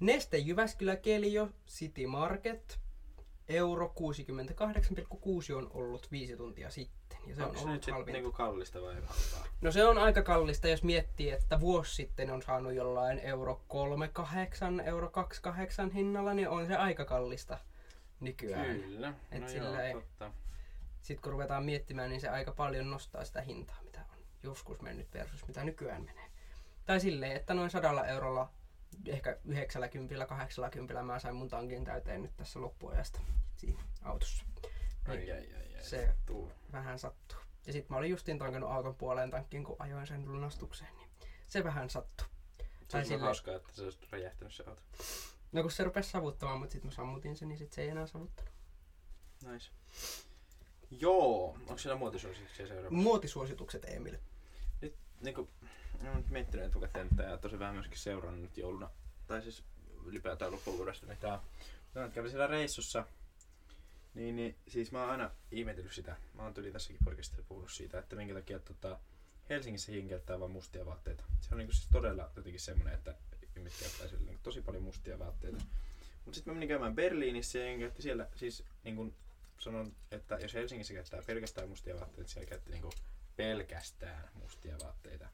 Neste 0.01 0.39
Jyväskylä 0.39 0.97
Kelio 0.97 1.49
City 1.69 2.07
Market, 2.07 2.82
euro 3.49 3.93
68,6 5.51 5.55
on 5.57 5.71
ollut 5.75 6.11
viisi 6.11 6.37
tuntia 6.37 6.71
sitten. 6.71 7.19
Ja 7.27 7.35
se 7.37 7.43
Onko 7.45 7.53
on 7.59 7.59
se 7.59 7.65
nyt 7.65 7.69
ollut 7.71 7.85
sit 7.85 7.95
halvinta. 7.95 8.13
niinku 8.13 8.33
kallista 8.33 8.83
vai 8.83 8.95
halpaa? 8.95 9.47
No 9.61 9.73
se 9.73 9.85
on 9.85 9.99
aika 9.99 10.23
kallista, 10.23 10.69
jos 10.69 10.83
miettii, 10.83 11.31
että 11.31 11.61
vuosi 11.61 11.95
sitten 11.95 12.31
on 12.31 12.43
saanut 12.43 12.73
jollain 12.75 13.19
euro 13.19 13.61
38, 13.69 14.81
euro 14.81 15.11
28 15.11 15.91
hinnalla, 15.91 16.35
niin 16.35 16.49
on 16.49 16.67
se 16.67 16.77
aika 16.77 17.05
kallista 17.05 17.59
nykyään. 18.21 18.81
Kyllä. 18.81 19.15
Et 19.33 19.41
no 19.41 19.49
ei- 19.49 19.57
joo, 19.91 20.01
totta. 20.01 20.33
Sitten 21.01 21.23
kun 21.23 21.33
ruvetaan 21.33 21.65
miettimään, 21.65 22.11
niin 22.11 22.21
se 22.21 22.29
aika 22.29 22.53
paljon 22.53 22.91
nostaa 22.91 23.25
sitä 23.25 23.41
hintaa, 23.41 23.79
mitä 23.85 24.01
on 24.01 24.19
joskus 24.43 24.81
mennyt 24.81 25.15
versus 25.15 25.47
mitä 25.49 25.65
nykyään 25.65 26.05
menee. 26.05 26.25
Tai 26.87 27.01
silleen, 27.01 27.37
että 27.37 27.55
noin 27.55 27.71
sadalla 27.71 28.07
eurolla, 28.07 28.51
ehkä 29.07 29.39
90 29.45 30.27
80 30.27 31.03
mä 31.03 31.19
sain 31.19 31.35
mun 31.37 31.49
tankin 31.49 31.85
täyteen 31.85 32.23
nyt 32.23 32.37
tässä 32.37 32.61
loppuajasta 32.61 33.21
siinä 33.57 33.83
autossa. 34.03 34.45
Ai, 35.09 35.17
Niin 35.17 35.35
ai, 35.35 35.55
ai, 35.55 35.75
ai. 35.77 35.85
se 35.85 36.15
Tuu. 36.27 36.53
vähän 36.73 36.99
sattuu. 36.99 37.39
Ja 37.67 37.73
sitten 37.73 37.93
mä 37.95 37.99
olin 37.99 38.11
justiin 38.11 38.39
tankannut 38.39 38.71
auton 38.71 38.95
puoleen 38.95 39.31
tankkiin, 39.31 39.65
kun 39.65 39.77
ajoin 39.79 40.07
sen 40.07 40.33
lunastukseen, 40.33 40.97
niin 40.97 41.09
se 41.49 41.65
vähän 41.65 41.91
sattuu. 41.91 42.27
Se 42.89 42.97
olisi 42.97 43.09
silleen- 43.09 43.25
hauskaa, 43.25 43.57
että 43.57 43.73
se 43.73 43.83
olisi 43.83 43.99
räjähtänyt 44.13 44.55
se 44.55 44.65
auto. 44.67 44.83
No 45.53 45.63
kun 45.63 45.71
se 45.71 45.85
rupesi 45.85 46.11
savuttamaan, 46.11 46.59
mutta 46.59 46.73
sitten 46.73 46.89
mä 46.91 46.95
sammutin 46.95 47.37
sen, 47.37 47.49
niin 47.49 47.59
sit 47.59 47.73
se 47.73 47.83
ei 47.83 47.89
enää 47.89 48.07
savuttanut. 48.07 48.53
Nice. 49.53 49.71
Joo, 50.91 51.49
onko 51.51 51.79
siellä 51.79 51.99
muotisuosituksia 51.99 52.67
seuraavaksi? 52.67 52.95
Muotisuositukset 53.03 53.85
Emil. 53.85 54.17
Nyt 54.81 54.95
niinku, 55.21 55.49
mä 55.61 55.69
oon 56.09 56.19
nyt 56.19 56.31
miettinyt 56.31 56.67
etukäteen 56.67 57.09
ja 57.31 57.39
tosi 57.39 57.59
vähän 57.59 57.75
myöskin 57.75 57.99
seurannut 57.99 58.57
jouluna. 58.57 58.91
Tai 59.27 59.43
siis 59.43 59.65
ylipäätään 60.05 60.53
loppuvuodesta 60.53 61.07
mitään. 61.07 61.41
Mä 61.95 62.03
nyt 62.03 62.13
kävin 62.13 62.31
siellä 62.31 62.47
reissussa. 62.47 63.07
Niin, 64.15 64.37
niin, 64.37 64.57
siis 64.69 64.93
mä 64.93 65.01
oon 65.01 65.11
aina 65.11 65.31
ihmetellyt 65.51 65.93
sitä. 65.93 66.17
Mä 66.35 66.43
oon 66.43 66.55
tuli 66.55 66.73
tässäkin 66.73 67.05
podcastissa 67.05 67.45
puhunut 67.49 67.71
siitä, 67.71 67.99
että 67.99 68.17
minkä 68.17 68.35
takia 68.35 68.59
tota, 68.59 68.99
Helsingissä 69.49 69.93
käyttää 70.09 70.41
vain 70.41 70.51
mustia 70.51 70.87
vaatteita. 70.87 71.25
Se 71.41 71.49
on 71.53 71.59
niinku 71.59 71.73
siis 71.73 71.89
todella 71.93 72.31
jotenkin 72.37 72.61
semmonen, 72.61 72.95
että 72.95 73.15
ihmiset 73.57 73.81
käyttää 73.81 74.09
siellä 74.09 74.25
niinku 74.25 74.43
tosi 74.43 74.63
paljon 74.63 74.83
mustia 74.83 75.19
vaatteita. 75.19 75.59
Mutta 76.25 76.35
sitten 76.35 76.53
mä 76.53 76.55
menin 76.55 76.69
käymään 76.69 76.95
Berliinissä 76.95 77.59
ja 77.59 77.79
käytti 77.79 78.03
siellä 78.03 78.29
siis 78.37 78.65
niin 78.85 79.15
sanon, 79.59 79.97
että 80.11 80.35
jos 80.35 80.55
Helsingissä 80.55 80.95
käyttää 80.95 81.23
pelkästään 81.27 81.69
mustia 81.69 82.01
vaatteita, 82.01 82.31
siellä 82.31 82.49
käytti 82.49 82.71
niinku 82.71 82.91
pelkästään 83.37 84.29
mustia 84.35 84.77
vaatteita. 84.85 85.29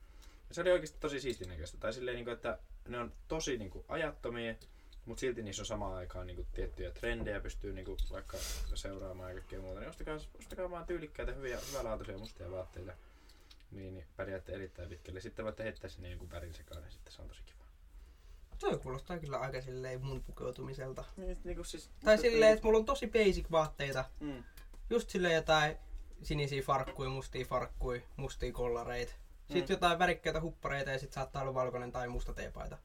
Se 0.51 0.61
oli 0.61 0.71
oikeasti 0.71 0.99
tosi 1.01 1.21
siistin 1.21 1.49
näköistä. 1.49 1.79
Tai 1.79 1.93
silleen, 1.93 2.15
niinku, 2.15 2.31
että 2.31 2.59
ne 2.89 2.99
on 2.99 3.13
tosi 3.29 3.59
niinku, 3.59 3.85
ajattomia, 3.89 4.55
mutta 5.05 5.21
silti 5.21 5.43
niissä 5.43 5.63
on 5.63 5.67
samaan 5.67 5.95
aikaan 5.95 6.27
niinku, 6.27 6.47
tiettyjä 6.55 6.91
trendejä, 6.91 7.41
pystyy 7.41 7.73
niinku, 7.73 7.97
vaikka 8.11 8.39
seuraamaan 8.75 9.31
ja 9.31 9.35
kaikkea 9.35 9.61
muuta. 9.61 9.81
Niin 9.81 9.91
ostakaa, 9.91 10.19
ostakaa 10.39 10.71
vaan 10.71 10.87
tyylikkäitä, 10.87 11.33
hyviä, 11.33 11.59
hyvälaatuisia 11.69 12.19
mustia 12.19 12.51
vaatteita. 12.51 12.93
Niin, 13.71 13.95
niin 13.95 14.07
pärjäätte 14.17 14.53
erittäin 14.53 14.89
pitkälle. 14.89 15.21
Sitten 15.21 15.45
voitte 15.45 15.63
heittää 15.63 15.91
sinne 15.91 16.11
jonkun 16.11 16.31
värin 16.31 16.55
sekaan, 16.55 16.83
niin 16.83 16.93
sitten 16.93 17.13
se 17.13 17.23
on 17.23 17.29
tosi 17.29 17.43
kiva. 17.47 17.59
Toi 18.59 18.79
kuulostaa 18.79 19.19
kyllä 19.19 19.39
aika 19.39 19.61
silleen 19.61 20.05
mun 20.05 20.23
pukeutumiselta. 20.23 21.05
Niin, 21.17 21.39
niinku 21.45 21.65
siis, 21.65 21.91
Tai 22.05 22.19
silleen, 22.19 22.53
että 22.53 22.65
mulla 22.65 22.79
on 22.79 22.85
tosi 22.85 23.07
basic 23.07 23.51
vaatteita. 23.51 24.05
Mm. 24.21 24.45
Just 24.91 25.11
silleen 25.11 25.35
jotain 25.35 25.77
sinisiä 26.23 26.63
farkkuja, 26.63 27.11
mustia 27.11 27.45
farkkuja, 27.45 28.01
mustia 28.17 28.53
kollareita. 28.53 29.13
Sitten 29.49 29.63
Mm. 29.69 29.73
jotain 29.73 29.99
värikkäitä 29.99 30.41
huppareita 30.41 30.91
ja 30.91 30.99
sitten 30.99 31.15
saattaa 31.15 31.43
olla 31.43 31.55
valkoinen 31.55 31.93
tai 31.93 32.09
musta 32.09 32.33
teepaita. 32.35 32.79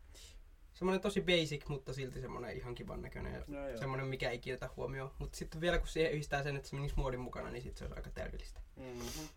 semmonen 0.73 1.01
tosi 1.01 1.21
basic, 1.21 1.67
mutta 1.67 1.93
silti 1.93 2.21
semmonen 2.21 2.57
ihan 2.57 2.75
kivan 2.75 3.01
näköinen 3.01 3.33
ja 3.33 3.43
No 3.47 3.69
joo. 3.69 3.77
semmonen, 3.77 4.05
mikä 4.07 4.29
ei 4.29 4.39
kiinnitä 4.39 4.69
huomioon. 4.77 5.11
Mutta 5.19 5.37
sitten 5.37 5.61
vielä 5.61 5.77
kun 5.77 5.87
siihen 5.87 6.11
yhdistää 6.11 6.43
sen, 6.43 6.55
että 6.55 6.69
se 6.69 6.75
menisi 6.75 6.95
muodin 6.97 7.19
mukana, 7.19 7.49
niin 7.51 7.63
sitten 7.63 7.77
se 7.79 7.83
olisi 7.85 7.97
aika 7.99 8.09
täydellistä. 8.09 8.59
Mm-hmm. 8.75 9.27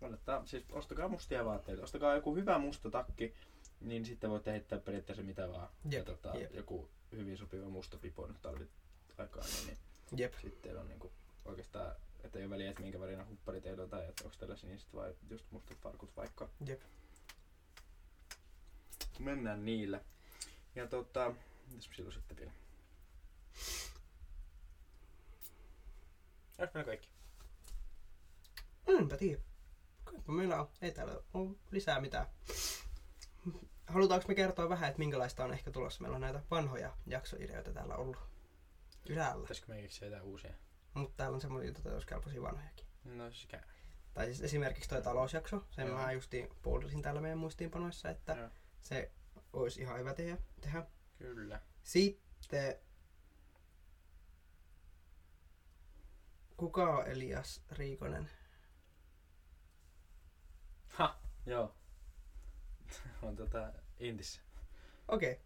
Kannattaa, 0.00 0.46
siis 0.46 0.64
ostakaa 0.72 1.08
mustia 1.08 1.44
vaatteita, 1.44 1.82
ostakaa 1.82 2.14
joku 2.14 2.34
hyvä 2.36 2.58
musta 2.58 2.90
takki, 2.90 3.34
niin 3.80 4.04
sitten 4.04 4.30
voitte 4.30 4.50
heittää 4.52 4.78
periaatteessa 4.78 5.22
mitä 5.22 5.48
vaan. 5.48 5.68
ja 5.84 5.98
Jep, 5.98 6.04
tota, 6.06 6.28
jep. 6.38 6.54
joku 6.54 6.88
hyvin 7.12 7.38
sopiva 7.38 7.68
musta 7.68 7.96
pipo 7.96 8.26
nyt 8.26 8.42
talvit 8.42 8.70
aikaan, 9.18 9.46
niin, 9.46 9.66
niin 9.66 9.78
Jep. 10.16 10.34
sitten 10.42 10.76
on 10.78 10.88
niinku 10.88 11.12
oikeastaan, 11.44 11.96
että 12.24 12.38
ei 12.38 12.44
ole 12.44 12.50
väliä, 12.54 12.70
että 12.70 12.82
minkä 12.82 13.00
värinen 13.00 13.28
huppari 13.28 13.60
teillä 13.60 13.82
on 13.82 13.90
tai 13.90 14.08
että 14.08 14.24
onko 14.24 14.36
teillä 14.38 14.56
siniset 14.56 14.94
vai 14.94 15.14
just 15.30 15.50
mustat 15.50 15.78
farkut 15.78 16.16
vaikka. 16.16 16.48
Jep. 16.66 16.82
Mennään 19.18 19.64
niillä. 19.64 20.00
Ja 20.74 20.86
tota, 20.86 21.34
mitäs 21.70 21.90
silloin 21.96 22.14
sitten 22.14 22.36
vielä? 22.36 22.52
Onko 26.58 26.72
meillä 26.74 26.86
kaikki? 26.86 27.08
Enpä 28.86 29.16
tiedä. 29.16 29.42
Kaipa 30.04 30.32
meillä 30.32 30.60
on. 30.60 30.68
Ei 30.82 30.92
täällä 30.92 31.20
ole 31.34 31.50
lisää 31.70 32.00
mitään. 32.00 32.26
Halutaanko 33.86 34.28
me 34.28 34.34
kertoa 34.34 34.68
vähän, 34.68 34.88
että 34.88 34.98
minkälaista 34.98 35.44
on 35.44 35.52
ehkä 35.52 35.70
tulossa? 35.70 36.00
Meillä 36.02 36.14
on 36.14 36.20
näitä 36.20 36.42
vanhoja 36.50 36.96
jaksoideoita 37.06 37.72
täällä 37.72 37.96
ollut 37.96 38.18
ylällä. 39.08 39.42
Pitäisikö 39.42 39.72
me 39.72 39.82
keksiä 39.82 40.08
jotain 40.08 40.22
uusia? 40.22 40.54
Mutta 40.94 41.16
täällä 41.16 41.34
on 41.34 41.40
semmoisia 41.40 41.72
toteutuskelpoisia 41.72 42.42
vanhojakin. 42.42 42.86
No 43.04 43.30
sekä. 43.30 43.60
Tai 44.14 44.26
siis 44.26 44.40
esimerkiksi 44.40 44.88
toi 44.88 45.02
talousjakso. 45.02 45.66
Sen 45.70 45.86
Joo. 45.86 45.98
mä 45.98 46.12
justiin 46.12 46.48
puolisin 46.62 47.02
täällä 47.02 47.20
meidän 47.20 47.38
muistiinpanoissa, 47.38 48.10
että 48.10 48.36
Joo. 48.36 48.50
se 48.80 49.12
olisi 49.52 49.80
ihan 49.80 49.98
hyvä 49.98 50.14
tehdä. 50.14 50.38
tehdä. 50.60 50.86
Kyllä. 51.18 51.60
Sitten... 51.82 52.76
Kuka 56.56 56.96
on 56.96 57.06
Elias 57.06 57.62
Riikonen? 57.70 58.30
Ha, 60.88 61.18
joo. 61.46 61.74
on 63.22 63.36
tota 63.36 63.72
Intissä. 63.98 64.40
Okei. 65.08 65.32
Okay. 65.32 65.44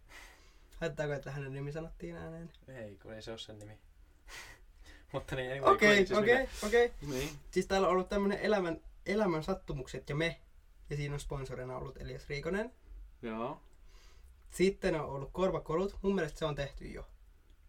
Haittaako, 0.81 1.13
että 1.13 1.31
hänen 1.31 1.53
nimi 1.53 1.71
sanottiin 1.71 2.15
ääneen? 2.15 2.51
Ei, 2.67 2.97
kun 2.97 3.13
ei 3.13 3.21
se 3.21 3.31
ole 3.31 3.39
sen 3.39 3.59
nimi. 3.59 3.79
Mutta 5.11 5.35
niin, 5.35 5.51
anyway, 5.51 5.73
Okei, 5.73 6.07
okei, 6.17 6.47
okei. 6.65 6.93
Niin. 7.01 7.29
Siis 7.51 7.67
täällä 7.67 7.87
on 7.87 7.93
ollut 7.93 8.09
tämmönen 8.09 8.39
elämän, 8.39 8.81
elämän 9.05 9.43
sattumukset 9.43 10.09
ja 10.09 10.15
me. 10.15 10.39
Ja 10.89 10.95
siinä 10.95 11.13
on 11.13 11.19
sponsorina 11.19 11.77
ollut 11.77 12.01
Elias 12.01 12.29
Riikonen. 12.29 12.73
Joo. 13.21 13.61
Sitten 14.51 14.95
on 14.95 15.05
ollut 15.05 15.29
korvakorut. 15.31 15.97
Mun 16.01 16.15
mielestä 16.15 16.39
se 16.39 16.45
on 16.45 16.55
tehty 16.55 16.85
jo. 16.87 17.07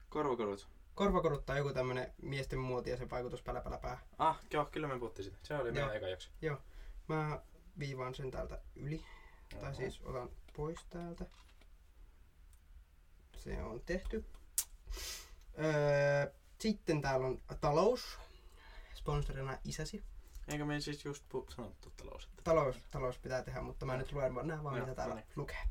Korvakorut. 0.09 0.69
Korvakorut 0.95 1.47
tai 1.47 1.59
joku 1.59 1.73
tämmönen 1.73 2.13
miesten 2.23 2.59
muoti 2.59 2.91
ja 2.91 2.97
se 2.97 3.11
vaikutus 3.11 3.43
pälä 3.43 3.61
pälä 3.61 3.79
pää. 3.79 3.99
Ah, 4.19 4.41
joo, 4.53 4.65
kyllä 4.65 4.89
me 4.89 4.99
puhuttiin 4.99 5.25
sitä. 5.25 5.39
Se 5.43 5.55
oli 5.55 5.73
meidän 5.73 5.89
Joo. 5.89 5.97
eka 5.97 6.09
jakso. 6.09 6.31
Mä 7.09 7.41
viivaan 7.79 8.15
sen 8.15 8.31
täältä 8.31 8.59
yli. 8.77 9.05
Tai 9.51 9.63
Oho. 9.63 9.75
siis 9.75 10.01
otan 10.05 10.31
pois 10.57 10.85
täältä. 10.91 11.25
Se 13.37 13.63
on 13.63 13.81
tehty. 13.87 14.25
Öö, 15.59 16.33
sitten 16.61 17.03
täällä 17.03 17.27
on 17.27 17.39
talous. 17.61 18.19
Sponsorina 18.95 19.59
isäsi. 19.65 20.03
Eikö 20.49 20.65
me 20.65 20.81
siis 20.81 21.05
just 21.05 21.25
pu- 21.35 21.55
sanottu 21.55 21.93
talous? 21.97 22.25
että- 22.25 22.43
Talous, 22.45 22.77
talous 22.91 23.19
pitää 23.19 23.43
tehdä, 23.43 23.61
mutta 23.63 23.87
mä 23.87 23.93
Joo. 23.93 23.99
nyt 23.99 24.13
luen 24.13 24.35
vaan 24.35 24.65
vaan 24.65 24.77
Joo, 24.77 24.87
mitä 24.87 24.95
täällä 24.97 25.15
no 25.15 25.21
niin. 25.21 25.33
lukee. 25.37 25.63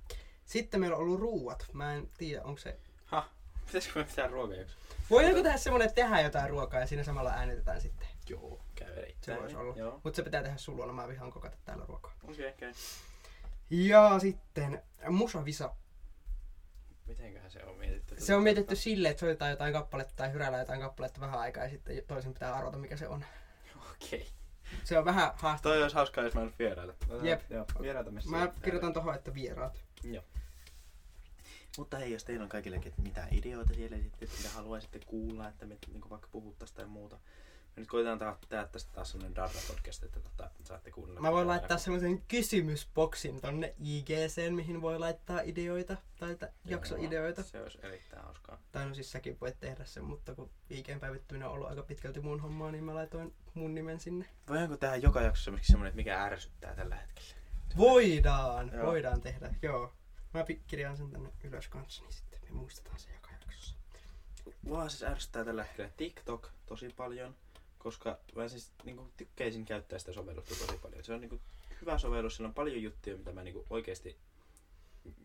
Sitten 0.46 0.80
meillä 0.80 0.96
on 0.98 1.02
ollut 1.04 1.20
ruuat. 1.20 1.66
Mä 1.74 1.94
en 1.94 2.10
tiedä, 2.18 2.44
onko 2.44 2.58
se... 2.60 2.80
Ha, 3.06 3.30
pitäisikö 3.66 4.00
me 4.00 4.06
pitää 4.06 4.28
ruokajakso? 4.28 4.76
Voidaanko 5.10 5.44
tehdä 5.44 5.58
semmonen, 5.58 5.88
että 5.88 6.02
tehdään 6.02 6.24
jotain 6.24 6.50
ruokaa 6.50 6.80
ja 6.80 6.88
siinä 6.88 7.04
samalla 7.04 7.30
äänitetään 7.30 7.82
sitten? 7.82 8.08
Joo, 8.30 8.60
käy 8.76 8.94
erittäin. 8.98 9.38
Se 9.38 9.42
voisi 9.42 9.56
olla. 9.56 9.76
Joo. 9.78 10.02
Mutta 10.04 10.16
se 10.18 10.24
pitää 10.24 10.44
tehdä 10.44 10.58
sun 10.58 10.76
luona, 10.76 10.94
mä 10.94 11.08
vihaan 11.08 11.32
kokata 11.32 11.58
täällä 11.66 11.86
ruokaa. 11.88 12.14
Okei, 12.24 12.50
okei. 12.50 12.72
Ja 13.70 14.20
sitten 14.20 14.82
Musavisa. 15.10 15.76
Mitenköhän 17.10 17.51
se 17.51 17.64
on 17.66 17.78
mietitty? 17.78 18.16
Se 18.22 18.36
on 18.36 18.43
mietitty 18.43 18.76
silleen, 18.76 19.12
että 19.12 19.20
soitetaan 19.20 19.51
jotain 19.51 19.74
kappaletta 19.74 20.14
tai 20.16 20.32
hyräillään 20.34 20.62
jotain 20.62 20.82
kappaletta 20.82 21.22
vähän 21.22 21.39
aikaa 21.39 21.64
ja 21.64 21.70
sitten 21.70 22.03
toisen 22.07 22.34
pitää 22.34 22.55
arvata 22.55 22.78
mikä 22.78 22.97
se 22.97 23.07
on. 23.07 23.26
Okei. 23.91 24.28
Se 24.84 24.97
on 24.97 25.05
vähän 25.05 25.32
haastava. 25.36 25.74
Toi 25.74 25.82
olisi 25.84 25.95
hauskaa, 25.95 26.24
jos 26.24 26.34
mä 26.34 26.41
olisi 26.41 26.55
vieraita. 26.60 26.93
Otetaan- 26.93 27.26
Jep. 27.26 27.41
Joo, 27.51 27.66
vieraita 27.82 28.12
me 28.12 28.22
Mä 28.30 28.53
kirjoitan 28.64 28.93
tohon, 28.93 29.16
että 29.16 29.34
vieraat. 29.34 29.84
Mutta 31.78 31.97
hei, 31.97 32.12
jos 32.12 32.24
teillä 32.24 32.43
on 32.43 32.49
kaikille 32.49 32.78
ket- 32.78 33.01
mitään 33.03 33.28
ideoita 33.32 33.74
siellä 33.74 33.97
sitten, 33.97 34.30
mitä 34.38 34.49
haluaisitte 34.49 34.99
kuulla, 35.05 35.47
että 35.47 35.66
me 35.66 35.78
niin 35.88 36.10
vaikka 36.10 36.28
puhuttaisiin 36.32 36.76
tai 36.78 36.86
muuta. 36.86 37.20
Nyt 37.76 37.88
koitetaan 37.88 38.20
ta- 38.20 38.38
tehdä 38.50 38.68
tästä 38.68 38.92
taas 38.94 39.12
semmonen 39.12 39.36
Darra 39.36 39.60
podcast, 39.68 40.04
että 40.04 40.20
tota, 40.20 40.50
saatte 40.64 40.92
kuunnella. 40.92 41.22
Mä 41.22 41.32
voin 41.32 41.48
laittaa 41.48 41.78
semmoisen 41.78 42.22
kysymysboksin 42.28 43.42
tonne 43.42 43.76
IGCen, 43.80 44.56
mihin 44.56 44.82
voi 44.82 45.00
laittaa 45.00 45.42
ideoita 45.42 45.98
tai 46.20 46.38
jaksoideoita. 46.66 47.44
Se 47.44 47.62
olisi 47.62 47.80
erittäin 47.84 48.24
hauskaa. 48.24 48.62
Tai 48.72 48.86
no 48.86 48.94
siis 48.94 49.12
säkin 49.12 49.38
voit 49.42 49.60
tehdä 49.60 49.86
sen, 49.86 50.04
mutta 50.04 50.36
kun 50.36 50.50
IGn 50.70 51.00
päivittyminen 51.00 51.48
on 51.48 51.54
ollut 51.54 51.70
aika 51.70 51.84
pitkälti 51.84 52.20
mun 52.20 52.40
hommaa, 52.40 52.72
niin 52.72 52.84
mä 52.84 52.96
laitoin 52.96 53.36
mun 53.54 53.76
nimen 53.76 54.00
sinne. 54.00 54.26
Voidaanko 54.50 54.78
tehdä 54.78 54.96
joka 54.96 55.22
jaksossa 55.22 55.44
semmoinen, 55.46 55.66
semmoinen, 55.66 55.90
että 55.90 55.96
mikä 55.98 56.24
ärsyttää 56.24 56.76
tällä 56.76 56.96
hetkellä? 56.96 57.30
Voidaan! 57.78 58.72
Joo. 58.74 58.86
Voidaan 58.86 59.22
tehdä, 59.22 59.56
joo. 59.62 59.94
Mä 60.34 60.46
kirjaan 60.68 60.98
sen 60.98 61.12
tänne 61.12 61.30
ylös 61.44 61.68
kanssa, 61.68 62.04
niin 62.04 62.14
sitten 62.14 62.40
me 62.44 62.52
muistetaan 62.52 63.00
se 63.00 63.14
joka 63.14 63.30
jaksossa. 63.32 63.76
Mua 64.62 64.90
siis 64.90 65.04
ärsyttää 65.04 65.46
tällä 65.46 65.64
hetkellä 65.64 65.92
TikTok 65.98 66.50
tosi 66.66 66.90
paljon, 66.98 67.36
koska 67.80 68.20
mä 68.36 68.48
siis 68.48 68.72
niin 68.84 69.12
tykkäisin 69.18 69.66
käyttää 69.66 70.00
sitä 70.00 70.14
sovellusta 70.14 70.66
tosi 70.66 70.80
paljon. 70.82 71.04
Se 71.04 71.14
on 71.14 71.22
niin 71.22 71.42
hyvä 71.82 71.98
sovellus, 71.98 72.36
sillä 72.36 72.48
on 72.48 72.54
paljon 72.54 72.82
juttuja, 72.84 73.18
mitä 73.18 73.32
mä 73.32 73.44
niin 73.44 73.66
oikeasti 73.70 74.18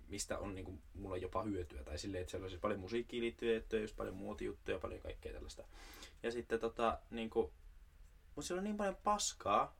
mistä 0.08 0.38
on 0.38 0.54
niin 0.54 0.64
kuin, 0.64 0.82
mulla 0.94 1.16
jopa 1.16 1.42
hyötyä. 1.42 1.84
Tai 1.84 1.98
silleen, 1.98 2.20
että 2.20 2.30
siellä 2.30 2.44
on 2.44 2.50
siis 2.50 2.60
paljon 2.60 2.80
musiikkiin 2.80 3.22
liittyviä 3.22 3.54
juttuja, 3.54 3.82
just 3.82 3.96
paljon 3.96 4.16
muotijuttuja, 4.16 4.78
paljon 4.78 5.00
kaikkea 5.00 5.32
tällaista. 5.32 5.64
Ja 6.22 6.32
sitten 6.32 6.60
tota, 6.60 6.98
niin 7.10 7.30
kuin, 7.30 7.52
mutta 8.34 8.46
siellä 8.46 8.60
on 8.60 8.64
niin 8.64 8.76
paljon 8.76 8.96
paskaa, 8.96 9.76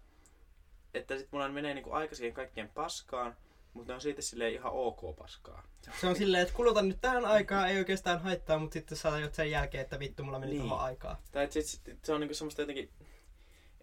että 0.94 1.18
sit 1.18 1.32
mulla 1.32 1.48
menee 1.48 1.74
niin 1.74 1.92
aika 1.92 2.14
siihen 2.14 2.34
kaikkeen 2.34 2.68
paskaan, 2.68 3.36
mutta 3.74 3.92
ne 3.92 3.94
on 3.94 4.00
siitä 4.00 4.22
silleen 4.22 4.52
ihan 4.52 4.72
ok 4.72 5.16
paskaa. 5.16 5.62
Se 6.00 6.06
on 6.06 6.16
silleen, 6.16 6.42
että 6.42 6.54
kulutan 6.54 6.88
nyt 6.88 7.00
tähän 7.00 7.24
aikaan, 7.24 7.68
ei 7.68 7.78
oikeastaan 7.78 8.20
haittaa, 8.20 8.58
mutta 8.58 8.74
sitten 8.74 8.98
sä 8.98 9.10
tajut 9.10 9.34
sen 9.34 9.50
jälkeen, 9.50 9.82
että 9.82 9.98
vittu, 9.98 10.24
mulla 10.24 10.38
meni 10.38 10.50
Niin. 10.50 10.58
niin. 10.58 10.68
tuohon 10.68 10.86
aikaa. 10.86 11.22
Tai 11.32 11.44
et 11.44 11.52
sit, 11.52 11.66
sit, 11.66 11.98
se 12.02 12.12
on 12.12 12.20
niinku 12.20 12.34
semmoista 12.34 12.62
jotenkin, 12.62 12.90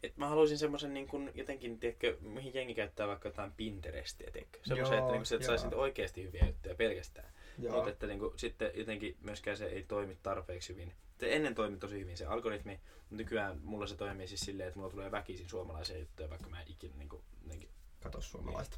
että 0.03 0.19
mä 0.19 0.27
haluaisin 0.27 0.57
semmoisen 0.57 0.93
niinku 0.93 1.21
jotenkin, 1.35 1.79
tiedätkö, 1.79 2.17
mihin 2.21 2.53
jengi 2.53 2.73
käyttää 2.73 3.07
vaikka 3.07 3.29
jotain 3.29 3.51
Pinterestiä, 3.51 4.31
tiedätkö? 4.31 4.59
Semmoisen, 4.63 4.97
että, 4.97 5.11
niinku, 5.11 5.25
se, 5.25 5.35
että 5.35 5.47
saisi 5.47 5.67
oikeasti 5.75 6.23
hyviä 6.23 6.45
juttuja 6.45 6.75
pelkästään. 6.75 7.33
Mutta 7.57 7.89
että 7.89 8.07
niinku, 8.07 8.33
sitten 8.37 8.71
jotenkin 8.73 9.17
myöskään 9.21 9.57
se 9.57 9.65
ei 9.65 9.83
toimi 9.83 10.17
tarpeeksi 10.23 10.73
hyvin. 10.73 10.93
Se 11.19 11.35
ennen 11.35 11.55
toimi 11.55 11.77
tosi 11.77 11.99
hyvin 11.99 12.17
se 12.17 12.25
algoritmi, 12.25 12.79
mutta 12.99 13.15
nykyään 13.15 13.59
mulla 13.63 13.87
se 13.87 13.95
toimii 13.95 14.27
siis 14.27 14.41
silleen, 14.41 14.67
että 14.67 14.79
mulla 14.79 14.91
tulee 14.91 15.11
väkisin 15.11 15.49
suomalaisia 15.49 15.97
juttuja, 15.97 16.29
vaikka 16.29 16.49
mä 16.49 16.61
en 16.61 16.71
ikinä 16.71 16.95
niinku, 16.97 17.23
jotenkin, 17.43 17.69
Kato 17.99 18.21
suomalaista. 18.21 18.77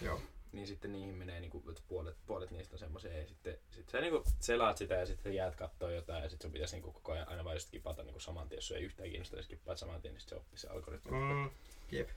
Joo. 0.00 0.20
niin 0.52 0.66
sitten 0.66 0.92
niihin 0.92 1.14
menee 1.14 1.40
niinku, 1.40 1.62
että 1.68 1.82
puolet, 1.88 2.16
puolet 2.26 2.50
niistä 2.50 2.74
on 2.74 2.78
semmoisia 2.78 3.18
ja 3.18 3.26
sitten 3.26 3.58
sit 3.70 3.88
sä 3.88 4.00
niinku 4.00 4.24
selaat 4.40 4.78
sitä 4.78 4.94
ja 4.94 5.06
sitten 5.06 5.34
jäät 5.34 5.56
kattoo 5.56 5.90
jotain 5.90 6.22
ja 6.22 6.28
sitten 6.28 6.44
sun 6.44 6.52
pitäisi 6.52 6.76
niinku 6.76 6.92
koko 6.92 7.12
ajan 7.12 7.28
aina 7.28 7.44
vaan 7.44 7.56
just 7.56 7.68
skipata 7.68 8.02
niinku 8.02 8.20
saman 8.20 8.48
tien, 8.48 8.56
jos 8.56 8.70
ei 8.70 8.82
yhtään 8.82 9.08
kiinnosta, 9.08 9.36
niin 9.36 9.44
skippaat 9.44 9.78
saman 9.78 10.02
tien, 10.02 10.14
niin 10.14 10.20
sit 10.20 10.28
se 10.28 10.36
oppii 10.36 10.58
se 10.58 10.68
algoritmi. 10.68 11.10
Mm, 11.10 11.50
jep. 11.90 12.08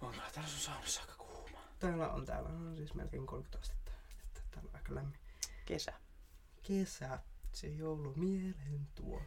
On 0.00 0.10
kyllä 0.10 0.30
täällä 0.34 0.50
sun 0.50 0.60
saunassa 0.60 1.00
aika 1.00 1.14
kuuma. 1.18 1.58
Täällä 1.78 2.08
on, 2.08 2.26
täällä 2.26 2.48
on 2.48 2.74
siis 2.76 2.94
melkein 2.94 3.26
30 3.26 3.58
astetta. 3.58 3.92
Että 4.26 4.40
täällä 4.50 4.68
on 4.70 4.76
aika 4.76 4.94
lämmin. 4.94 5.18
Kesä. 5.66 5.92
Kesä, 6.62 7.18
se 7.52 7.66
joulu 7.66 8.12
mielen 8.16 8.88
tuo. 8.94 9.22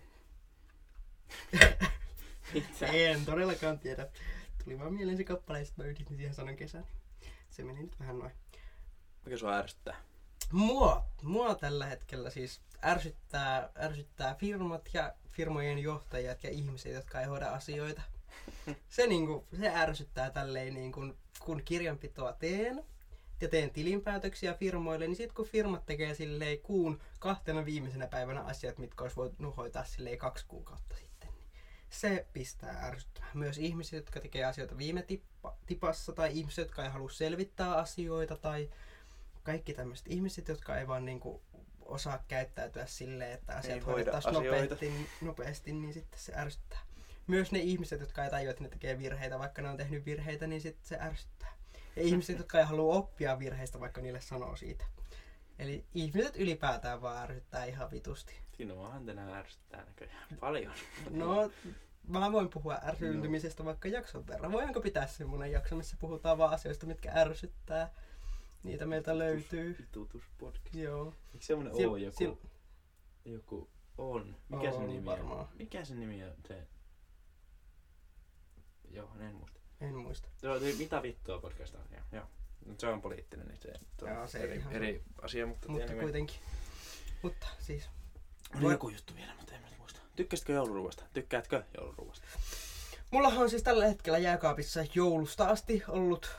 En 2.93 3.26
todellakaan 3.26 3.80
tiedä. 3.80 4.07
Tuli 4.63 4.80
vaan 4.80 4.93
mieleen 4.93 5.18
se 5.18 5.24
kappale 5.24 5.59
ja 5.59 5.66
sit 5.66 5.78
mä 5.78 5.84
yhdistin 5.84 6.18
siihen 6.18 6.36
sanan 6.36 6.55
kesä. 6.55 6.84
Se 7.56 7.64
meni 7.64 7.84
nyt 7.84 7.99
vähän 7.99 8.20
noin. 8.20 8.32
Mikä 9.26 9.38
sua 9.38 9.58
ärsyttää? 9.58 9.97
Mua, 10.51 11.06
mua 11.22 11.56
tällä 11.56 11.86
hetkellä 11.86 12.30
siis 12.30 12.62
ärsyttää, 12.86 13.70
ärsyttää 13.82 14.36
firmat 14.36 14.89
ja 14.93 15.14
firmojen 15.32 15.80
johtajat 15.80 16.43
ja 16.43 16.49
ihmiset, 16.49 16.93
jotka 16.93 17.22
ei 17.22 17.28
hoida 17.28 17.49
asioita. 17.49 18.01
Se, 18.89 19.08
niinku, 19.08 19.47
se 19.60 19.70
ärsyttää 19.70 20.30
tälleen, 20.32 20.74
niinku, 20.74 21.14
kun 21.39 21.62
kirjanpitoa 21.66 22.34
teen 22.34 22.86
ja 23.41 23.49
teen 23.49 23.70
tilinpäätöksiä 23.70 24.53
firmoille, 24.53 25.08
niin 25.08 25.16
sitten 25.16 25.36
kun 25.36 25.47
firmat 25.47 25.86
tekee 25.86 26.14
silleen 26.14 26.60
kuun 26.60 27.01
kahtena 27.20 27.66
viimeisenä 27.66 28.08
päivänä 28.08 28.41
asiat, 28.41 28.78
mitkä 28.78 29.03
olisi 29.03 29.16
voinut 29.16 29.58
hoitaa 29.58 29.84
silleen 29.84 30.18
kaksi 30.18 30.45
kuukautta 30.47 30.95
sitten, 30.95 31.14
se 32.01 32.25
pistää 32.33 32.79
ärsyttämään. 32.85 33.37
Myös 33.37 33.57
ihmiset, 33.57 33.93
jotka 33.93 34.19
tekee 34.19 34.45
asioita 34.45 34.77
viime 34.77 35.01
tippa, 35.01 35.57
tipassa 35.65 36.13
tai 36.13 36.29
ihmiset, 36.33 36.65
jotka 36.65 36.83
ei 36.83 36.89
halua 36.89 37.09
selvittää 37.09 37.75
asioita 37.75 38.37
tai 38.37 38.69
kaikki 39.43 39.73
tämmöiset 39.73 40.07
ihmiset, 40.07 40.47
jotka 40.47 40.77
ei 40.77 40.87
vaan 40.87 41.05
niinku 41.05 41.41
osaa 41.85 42.23
käyttäytyä 42.27 42.85
silleen, 42.85 43.31
että 43.31 43.55
asiat 43.55 43.85
hoidettaisiin 43.85 44.33
nopeasti, 44.33 45.09
nopeasti, 45.21 45.73
niin 45.73 45.93
sitten 45.93 46.19
se 46.19 46.33
ärsyttää. 46.35 46.79
Myös 47.27 47.51
ne 47.51 47.59
ihmiset, 47.59 47.99
jotka 47.99 48.23
ei 48.23 48.29
tajua, 48.29 48.51
että 48.51 48.63
ne 48.63 48.69
tekee 48.69 48.99
virheitä, 48.99 49.39
vaikka 49.39 49.61
ne 49.61 49.69
on 49.69 49.77
tehnyt 49.77 50.05
virheitä, 50.05 50.47
niin 50.47 50.61
sitten 50.61 50.87
se 50.87 50.97
ärsyttää. 50.99 51.53
Ja 51.95 52.01
ihmiset, 52.01 52.37
jotka 52.37 52.59
ei 52.59 52.65
halua 52.65 52.95
oppia 52.95 53.39
virheistä, 53.39 53.79
vaikka 53.79 54.01
niille 54.01 54.21
sanoo 54.21 54.55
siitä. 54.55 54.85
Eli 55.59 55.85
ihmiset 55.93 56.35
ylipäätään 56.35 57.01
vaan 57.01 57.23
ärsyttää 57.23 57.65
ihan 57.65 57.91
vitusti. 57.91 58.33
Tinoahan 58.57 59.05
tänään 59.05 59.33
ärsyttää 59.33 59.85
näköjään 59.85 60.27
paljon. 60.39 60.73
No, 61.09 61.51
mä 62.08 62.32
voin 62.32 62.49
puhua 62.49 62.80
ärsyyntymisestä 62.84 63.66
vaikka 63.66 63.88
jakson 63.88 64.28
verran. 64.28 64.51
Voinko 64.51 64.82
pitää 64.82 65.08
semmonen 65.08 65.51
jakso, 65.51 65.76
missä 65.76 65.97
puhutaan 65.99 66.38
vaan 66.38 66.53
asioista, 66.53 66.86
mitkä 66.86 67.12
ärsyttää? 67.16 67.93
Niitä 68.64 68.86
meiltä 68.86 69.18
löytyy. 69.18 69.76
Vitutuspodcast. 69.80 70.76
Joo. 70.76 71.14
Eikö 71.34 71.45
semmonen 71.45 71.74
Sil- 71.74 71.88
oo 71.89 71.95
joku? 71.97 72.18
sil- 72.24 72.47
Joku 73.26 73.70
on. 73.97 74.36
Mikä 74.49 74.72
sen 74.72 74.88
nimi 74.88 75.06
varmaan. 75.06 75.39
on? 75.39 75.47
Mikä 75.60 75.86
sen 75.86 75.99
nimi 75.99 76.24
on? 76.24 76.34
Se... 76.47 76.68
Joo, 78.89 79.10
en 79.20 79.36
muista. 79.36 79.60
En 79.82 79.95
muista. 79.95 80.30
Joo, 80.41 80.60
mitä 80.78 81.01
vittua 81.01 81.39
podcast 81.39 81.76
on. 81.76 81.86
Joo. 81.91 82.01
joo. 82.12 82.26
Mut 82.66 82.80
Se 82.80 82.88
on 82.88 83.01
poliittinen, 83.01 83.47
niin 83.47 83.58
se, 83.62 83.74
on 84.01 84.10
Joo, 84.10 84.28
se 84.28 84.39
eri, 84.39 84.56
ihan- 84.56 84.74
eri 84.74 85.03
asia, 85.22 85.45
mutta, 85.47 85.70
Mutta 85.72 85.93
kuitenkin. 85.93 86.36
Mutta 87.22 87.47
siis, 87.60 87.89
Oli 88.64 88.72
joku 88.74 88.89
juttu 88.89 89.16
vielä, 89.16 89.36
mutta 89.36 89.56
en 89.56 89.62
muista. 89.78 89.99
Tykkäsitkö 90.16 90.53
jouluruuasta? 90.53 91.03
Tykkäätkö 91.13 91.63
jouluruuasta? 91.78 92.26
mullahan 93.11 93.43
on 93.43 93.49
siis 93.49 93.63
tällä 93.63 93.88
hetkellä 93.88 94.18
jääkaapissa 94.18 94.80
joulusta 94.93 95.45
asti 95.45 95.84
ollut 95.88 96.36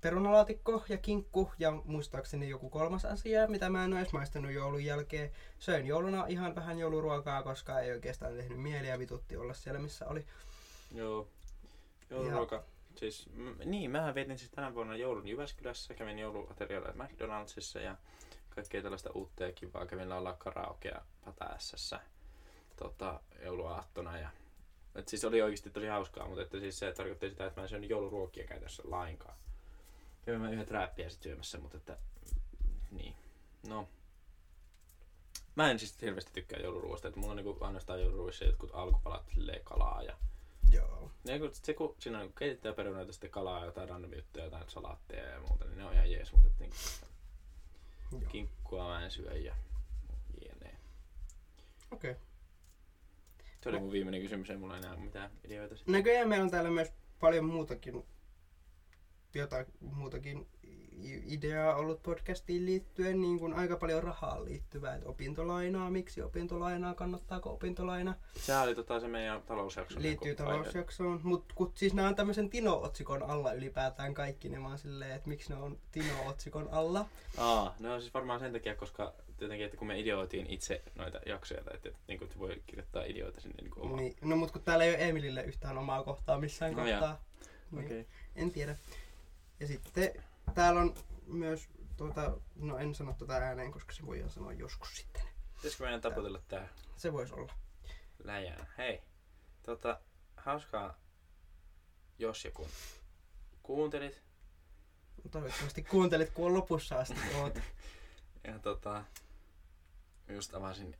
perunalaatikko 0.00 0.84
ja 0.88 0.98
kinkku 0.98 1.50
ja 1.58 1.70
muistaakseni 1.70 2.48
joku 2.48 2.70
kolmas 2.70 3.04
asia, 3.04 3.46
mitä 3.46 3.70
mä 3.70 3.84
en 3.84 3.92
ole 3.92 4.00
edes 4.00 4.12
maistanut 4.12 4.52
joulun 4.52 4.84
jälkeen. 4.84 5.30
Söin 5.58 5.86
jouluna 5.86 6.26
ihan 6.26 6.54
vähän 6.54 6.78
jouluruokaa, 6.78 7.42
koska 7.42 7.80
ei 7.80 7.92
oikeastaan 7.92 8.36
tehnyt 8.36 8.58
mieli 8.58 8.88
ja 8.88 8.98
vitutti 8.98 9.36
olla 9.36 9.54
siellä, 9.54 9.80
missä 9.80 10.08
oli. 10.08 10.26
Joo. 10.94 11.28
Jouluruoka. 12.10 12.64
Siis, 12.96 13.28
m- 13.32 13.70
niin, 13.70 13.90
mähän 13.90 14.14
vietin 14.14 14.38
siis 14.38 14.50
tänä 14.50 14.74
vuonna 14.74 14.96
joulun 14.96 15.28
Jyväskylässä, 15.28 15.94
kävin 15.94 16.18
jouluaterialla 16.18 17.04
McDonaldsissa 17.04 17.80
ja 17.80 17.96
kaikkea 18.50 18.82
tällaista 18.82 19.10
uutta 19.10 19.44
ja 19.44 19.52
kivaa. 19.52 19.86
Kävin 19.86 20.08
laulaa 20.08 20.34
karaokea 20.34 21.02
Pataässässä 21.24 22.00
tota, 22.76 23.20
jouluaattona 23.42 24.18
ja 24.18 24.30
et 24.94 25.08
siis 25.08 25.24
oli 25.24 25.42
oikeasti 25.42 25.70
tosi 25.70 25.86
hauskaa, 25.86 26.26
mutta 26.26 26.42
että 26.42 26.60
siis 26.60 26.78
se 26.78 26.92
tarkoitti 26.92 27.30
sitä, 27.30 27.46
että 27.46 27.60
mä 27.60 27.62
en 27.62 27.68
syönyt 27.68 27.90
jouluruokia 27.90 28.46
käytössä 28.46 28.82
lainkaan. 28.86 29.36
Kävin 30.26 30.40
mä 30.40 30.50
yhdet 30.50 30.70
räppiä 30.70 31.10
sit 31.10 31.22
syömässä, 31.22 31.58
mutta 31.58 31.76
että 31.76 31.98
niin. 32.90 33.14
No. 33.68 33.88
Mä 35.54 35.70
en 35.70 35.78
siis 35.78 36.02
hirveästi 36.02 36.30
tykkää 36.32 36.60
jouluruoasta, 36.60 37.08
että 37.08 37.20
mulla 37.20 37.32
on 37.32 37.36
niinku 37.36 37.64
ainoastaan 37.64 38.00
jouluruoissa 38.00 38.44
jotkut 38.44 38.70
alkupalat 38.74 39.28
silleen 39.34 39.64
kalaa 39.64 40.02
ja 40.02 40.16
Joo. 40.70 41.10
ne, 41.24 41.38
kun, 41.38 41.50
se, 41.52 41.74
kun 41.74 41.94
siinä 41.98 42.20
on 42.20 42.32
keitettyä 42.32 42.72
perunoita, 42.72 43.12
sitten 43.12 43.30
kalaa 43.30 43.64
jotain 43.64 43.88
random 43.88 44.12
juttuja, 44.12 44.44
jotain 44.44 44.70
salaatteja 44.70 45.28
ja 45.28 45.40
muuta, 45.40 45.64
niin 45.64 45.78
ne 45.78 45.84
on 45.84 45.94
ihan 45.94 46.10
jees, 46.12 46.32
mutta 46.32 46.48
et 46.48 46.58
niinku, 46.58 46.76
Joo. 48.12 48.30
kinkkua 48.30 48.88
mä 48.88 49.04
en 49.04 49.10
syö 49.10 49.34
ja 49.34 49.54
jne. 50.40 50.76
Okei. 51.90 52.10
Okay. 52.10 52.22
Se 53.64 53.68
oli 53.70 53.80
mun 53.80 53.92
viimeinen 53.92 54.22
kysymys, 54.22 54.50
ei 54.50 54.56
mulla 54.56 54.78
enää 54.78 54.96
mitään 54.96 55.30
ideoita. 55.44 55.74
Näköjään 55.86 56.28
meillä 56.28 56.44
on 56.44 56.50
täällä 56.50 56.70
myös 56.70 56.92
paljon 57.20 57.44
muutakin, 57.44 58.04
jotain 59.34 59.66
muutakin 59.80 60.46
ideaa 61.26 61.76
ollut 61.76 62.02
podcastiin 62.02 62.66
liittyen, 62.66 63.20
niin 63.20 63.38
kuin 63.38 63.54
aika 63.54 63.76
paljon 63.76 64.02
rahaan 64.02 64.44
liittyvää, 64.44 64.94
että 64.94 65.08
opintolainaa, 65.08 65.90
miksi 65.90 66.22
opintolainaa, 66.22 66.94
kannattaako 66.94 67.52
opintolaina, 67.52 68.14
Sehän 68.36 68.62
oli 68.62 68.74
tota 68.74 69.00
se 69.00 69.08
meidän 69.08 69.42
talousjakso. 69.42 70.00
liittyy 70.00 70.28
niinku 70.30 70.42
aihe. 70.42 70.52
talousjaksoon, 70.58 71.20
mutta 71.22 71.54
siis 71.74 71.94
nämä 71.94 72.08
on 72.08 72.14
tämmöisen 72.14 72.50
Tino-otsikon 72.50 73.22
alla 73.22 73.52
ylipäätään 73.52 74.14
kaikki 74.14 74.48
ne 74.48 74.62
vaan 74.62 74.78
silleen, 74.78 75.10
että 75.10 75.28
miksi 75.28 75.50
ne 75.52 75.56
on 75.56 75.78
Tino-otsikon 75.92 76.68
alla. 76.72 77.06
Aa, 77.38 77.74
no 77.80 78.00
siis 78.00 78.14
varmaan 78.14 78.40
sen 78.40 78.52
takia, 78.52 78.76
koska 78.76 79.12
jotenkin, 79.40 79.64
että 79.64 79.76
kun 79.76 79.86
me 79.86 79.98
ideoitiin 80.00 80.46
itse 80.50 80.82
noita 80.94 81.20
jaksoja, 81.26 81.64
tai 81.64 81.74
että, 81.76 81.88
että 81.88 82.00
niin 82.08 82.18
kuin, 82.18 82.30
voi 82.38 82.62
kirjoittaa 82.66 83.04
ideoita 83.04 83.40
sinne 83.40 83.62
niin 83.62 83.70
kuin 83.70 83.82
omaan. 83.84 83.96
Niin, 83.96 84.16
no 84.22 84.36
mutta 84.36 84.52
kun 84.52 84.62
täällä 84.62 84.84
ei 84.84 84.90
ole 84.94 85.08
Emilille 85.08 85.42
yhtään 85.42 85.78
omaa 85.78 86.02
kohtaa 86.04 86.38
missään 86.40 86.72
No 86.72 86.86
jaa. 86.86 87.00
kohtaa. 87.00 87.24
Niin. 87.70 87.84
Okei. 87.86 88.06
En 88.36 88.50
tiedä. 88.50 88.76
Ja 89.60 89.66
sitten 89.66 90.22
täällä 90.54 90.80
on 90.80 90.94
myös, 91.26 91.68
tuota, 91.96 92.36
no 92.56 92.78
en 92.78 92.94
sano 92.94 93.14
tuota 93.18 93.34
ääneen, 93.34 93.72
koska 93.72 93.92
se 93.92 94.06
voidaan 94.06 94.30
sanoa 94.30 94.52
joskus 94.52 94.96
sitten. 94.96 95.22
Pitäisikö 95.56 95.84
meidän 95.84 96.00
taputella 96.00 96.40
tää 96.48 96.68
Se 96.96 97.12
voisi 97.12 97.34
olla. 97.34 97.52
läjään? 98.24 98.66
Hei, 98.78 99.02
tota, 99.62 100.00
hauskaa, 100.36 100.98
jos 102.18 102.44
ja 102.44 102.50
kun 102.50 102.68
kuuntelit. 103.62 104.22
Toivottavasti 105.30 105.82
kuuntelit, 105.82 106.30
kun 106.30 106.46
on 106.46 106.54
lopussa 106.54 106.98
asti 106.98 107.14
oot. 107.40 107.58
Ja 108.44 108.58
tota, 108.58 109.04
just 110.28 110.54
avasin 110.54 110.96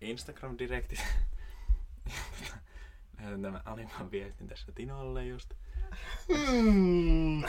Instagram-direktit. 0.00 0.98
Ja 0.98 2.14
tota, 2.40 2.58
Lähetän 3.18 3.42
tämän 3.52 3.62
animan 3.64 4.10
viestin 4.10 4.48
tässä 4.48 4.72
Tinolle 4.72 5.24
just. 5.24 5.54
Hmm. 6.28 7.44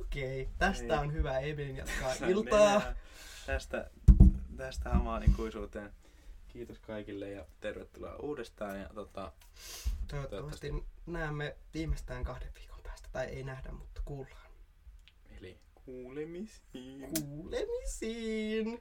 Okei, 0.00 0.42
okay, 0.42 0.54
tästä 0.58 0.94
Ei. 0.94 0.98
on 1.00 1.12
hyvä. 1.12 1.38
Evelin 1.38 1.76
jatkaa 1.76 2.08
Tässä 2.08 2.26
iltaa. 2.26 2.72
mennään 2.74 2.96
Tästä, 3.46 3.90
tästä 4.56 4.90
hamaan 4.90 5.22
ikuisuuteen. 5.30 5.92
Kiitos 6.48 6.78
kaikille 6.78 7.30
ja 7.30 7.46
tervetuloa 7.60 8.16
uudestaan. 8.16 8.80
Ja 8.80 8.88
tota, 8.94 9.32
Toivottavasti 10.08 10.72
näemme 11.06 11.56
viimeistään 11.74 12.24
kahden 12.24 12.52
viikon 12.54 12.80
päästä. 12.82 13.08
Tai 13.12 13.26
ei 13.26 13.42
nähdä, 13.42 13.70
mutta 13.72 14.02
kuullaan. 14.04 14.50
eli 15.38 15.58
Cool, 15.90 16.14
let 16.14 16.28
me 16.28 16.46
see. 16.46 17.02
Cool, 17.02 17.48
let 17.50 17.66
me 17.66 17.80
see. 17.86 18.78